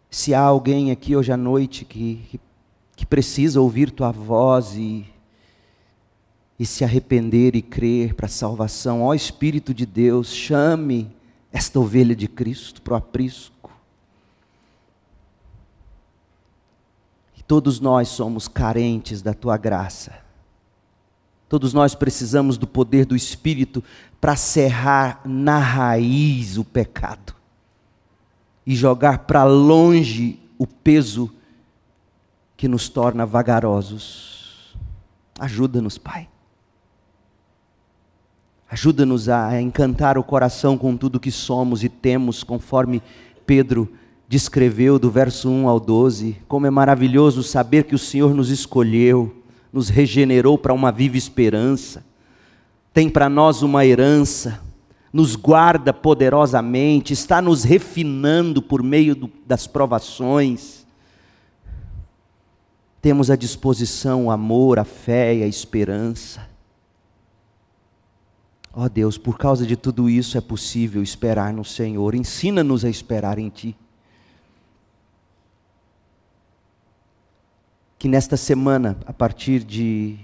Se 0.10 0.34
há 0.34 0.42
alguém 0.42 0.92
aqui 0.92 1.16
hoje 1.16 1.32
à 1.32 1.38
noite 1.38 1.84
que, 1.84 2.22
que, 2.30 2.40
precisa 3.06 3.60
ouvir 3.60 3.92
tua 3.92 4.12
voz 4.12 4.76
e, 4.76 5.06
e 6.60 6.66
se 6.66 6.84
arrepender 6.84 7.56
e 7.56 7.62
crer 7.62 8.14
para 8.14 8.28
a 8.28 8.30
salvação, 8.30 9.02
ó 9.02 9.14
Espírito 9.14 9.74
de 9.74 9.86
Deus, 9.86 10.30
chame 10.30 11.12
esta 11.52 11.80
ovelha 11.80 12.16
de 12.16 12.28
Cristo 12.28 12.82
para 12.82 12.94
o 12.94 12.98
aprisco. 12.98 13.72
E 17.38 17.44
todos 17.44 17.80
nós 17.80 18.08
somos 18.10 18.48
carentes 18.48 19.22
da 19.22 19.34
tua 19.34 19.58
graça. 19.58 20.24
Todos 21.50 21.74
nós 21.74 21.94
precisamos 21.94 22.58
do 22.58 22.66
poder 22.66 23.06
do 23.06 23.16
Espírito 23.16 23.84
para 24.20 24.36
serrar 24.36 25.22
na 25.24 25.60
raiz 25.60 26.58
o 26.58 26.64
pecado 26.64 27.36
e 28.66 28.76
jogar 28.76 29.20
para 29.20 29.44
longe 29.44 30.40
o 30.58 30.66
peso 30.66 31.32
que 32.56 32.68
nos 32.68 32.90
torna 32.90 33.26
vagarosos. 33.26 34.76
Ajuda-nos, 35.40 35.98
Pai. 35.98 36.30
Ajuda-nos 38.70 39.30
a 39.30 39.62
encantar 39.62 40.18
o 40.18 40.24
coração 40.24 40.78
com 40.78 40.98
tudo 40.98 41.20
que 41.20 41.32
somos 41.32 41.84
e 41.84 41.90
temos, 41.90 42.44
conforme 42.44 43.02
Pedro 43.46 43.92
descreveu 44.28 44.98
do 44.98 45.12
verso 45.12 45.50
1 45.50 45.68
ao 45.68 45.80
12. 45.80 46.38
Como 46.48 46.66
é 46.66 46.70
maravilhoso 46.70 47.44
saber 47.44 47.84
que 47.84 47.96
o 47.96 48.00
Senhor 48.00 48.34
nos 48.34 48.50
escolheu 48.50 49.44
nos 49.74 49.90
regenerou 49.90 50.56
para 50.56 50.72
uma 50.72 50.92
viva 50.92 51.18
esperança, 51.18 52.06
tem 52.94 53.10
para 53.10 53.28
nós 53.28 53.64
uma 53.64 53.84
herança, 53.84 54.62
nos 55.12 55.36
guarda 55.36 55.92
poderosamente, 55.92 57.12
está 57.12 57.42
nos 57.42 57.64
refinando 57.64 58.62
por 58.62 58.84
meio 58.84 59.16
do, 59.16 59.32
das 59.48 59.66
provações. 59.66 60.83
Temos 63.04 63.30
à 63.30 63.36
disposição 63.36 64.26
o 64.26 64.32
amor, 64.32 64.80
a 64.80 64.84
fé 64.84 65.36
e 65.36 65.44
a 65.44 65.48
esperança. 65.48 66.50
Ó 68.74 68.86
oh 68.86 68.90
Deus, 68.90 69.20
por 69.20 69.38
causa 69.38 69.68
de 69.68 69.78
tudo 69.78 70.10
isso 70.10 70.40
é 70.40 70.42
possível 70.42 71.04
esperar 71.04 71.54
no 71.54 71.64
Senhor. 71.64 72.16
Ensina-nos 72.16 72.84
a 72.84 72.90
esperar 72.90 73.38
em 73.38 73.50
Ti. 73.50 73.78
que 78.04 78.10
nesta 78.10 78.36
semana, 78.36 78.98
a 79.06 79.14
partir 79.14 79.64
de 79.64 80.18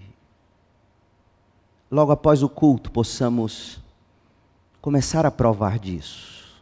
logo 1.90 2.12
após 2.12 2.44
o 2.44 2.50
culto, 2.50 2.92
possamos 2.92 3.80
começar 4.82 5.26
a 5.26 5.32
provar 5.32 5.80
disso. 5.80 6.62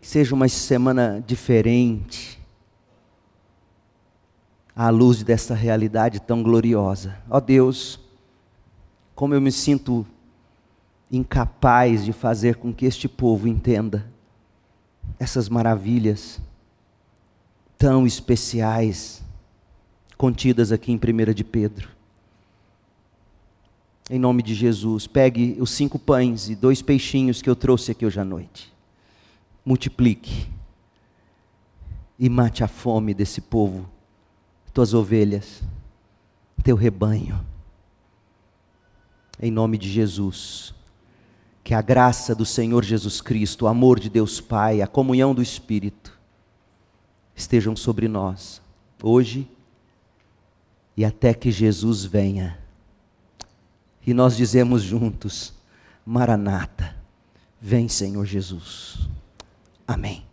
Que 0.00 0.08
seja 0.08 0.34
uma 0.34 0.48
semana 0.48 1.22
diferente, 1.24 2.39
à 4.74 4.88
luz 4.90 5.22
dessa 5.22 5.54
realidade 5.54 6.20
tão 6.20 6.42
gloriosa. 6.42 7.16
Ó 7.28 7.36
oh 7.36 7.40
Deus, 7.40 8.00
como 9.14 9.34
eu 9.34 9.40
me 9.40 9.52
sinto 9.52 10.06
incapaz 11.10 12.04
de 12.04 12.12
fazer 12.12 12.56
com 12.56 12.72
que 12.72 12.86
este 12.86 13.08
povo 13.08 13.48
entenda 13.48 14.06
essas 15.18 15.48
maravilhas 15.48 16.40
tão 17.76 18.06
especiais 18.06 19.22
contidas 20.16 20.70
aqui 20.70 20.92
em 20.92 20.96
1 20.96 21.32
de 21.32 21.42
Pedro. 21.42 21.88
Em 24.08 24.18
nome 24.18 24.42
de 24.42 24.54
Jesus, 24.54 25.06
pegue 25.06 25.56
os 25.60 25.70
cinco 25.70 25.98
pães 25.98 26.48
e 26.48 26.54
dois 26.54 26.82
peixinhos 26.82 27.40
que 27.40 27.48
eu 27.48 27.56
trouxe 27.56 27.92
aqui 27.92 28.04
hoje 28.04 28.20
à 28.20 28.24
noite. 28.24 28.72
Multiplique 29.64 30.48
e 32.18 32.28
mate 32.28 32.62
a 32.62 32.68
fome 32.68 33.14
desse 33.14 33.40
povo, 33.40 33.88
tuas 34.72 34.94
ovelhas, 34.94 35.62
teu 36.62 36.76
rebanho. 36.76 37.44
Em 39.40 39.50
nome 39.50 39.78
de 39.78 39.90
Jesus. 39.90 40.74
Que 41.62 41.74
a 41.74 41.82
graça 41.82 42.34
do 42.34 42.44
Senhor 42.44 42.84
Jesus 42.84 43.20
Cristo, 43.20 43.64
o 43.64 43.68
amor 43.68 44.00
de 44.00 44.08
Deus 44.08 44.40
Pai, 44.40 44.80
a 44.82 44.86
comunhão 44.86 45.34
do 45.34 45.42
Espírito 45.42 46.18
estejam 47.34 47.74
sobre 47.74 48.06
nós, 48.08 48.60
hoje 49.02 49.48
e 50.96 51.04
até 51.04 51.32
que 51.32 51.50
Jesus 51.50 52.04
venha. 52.04 52.58
E 54.06 54.12
nós 54.12 54.36
dizemos 54.36 54.82
juntos: 54.82 55.52
Maranata, 56.04 56.96
vem 57.60 57.88
Senhor 57.88 58.24
Jesus. 58.24 59.08
Amém. 59.86 60.29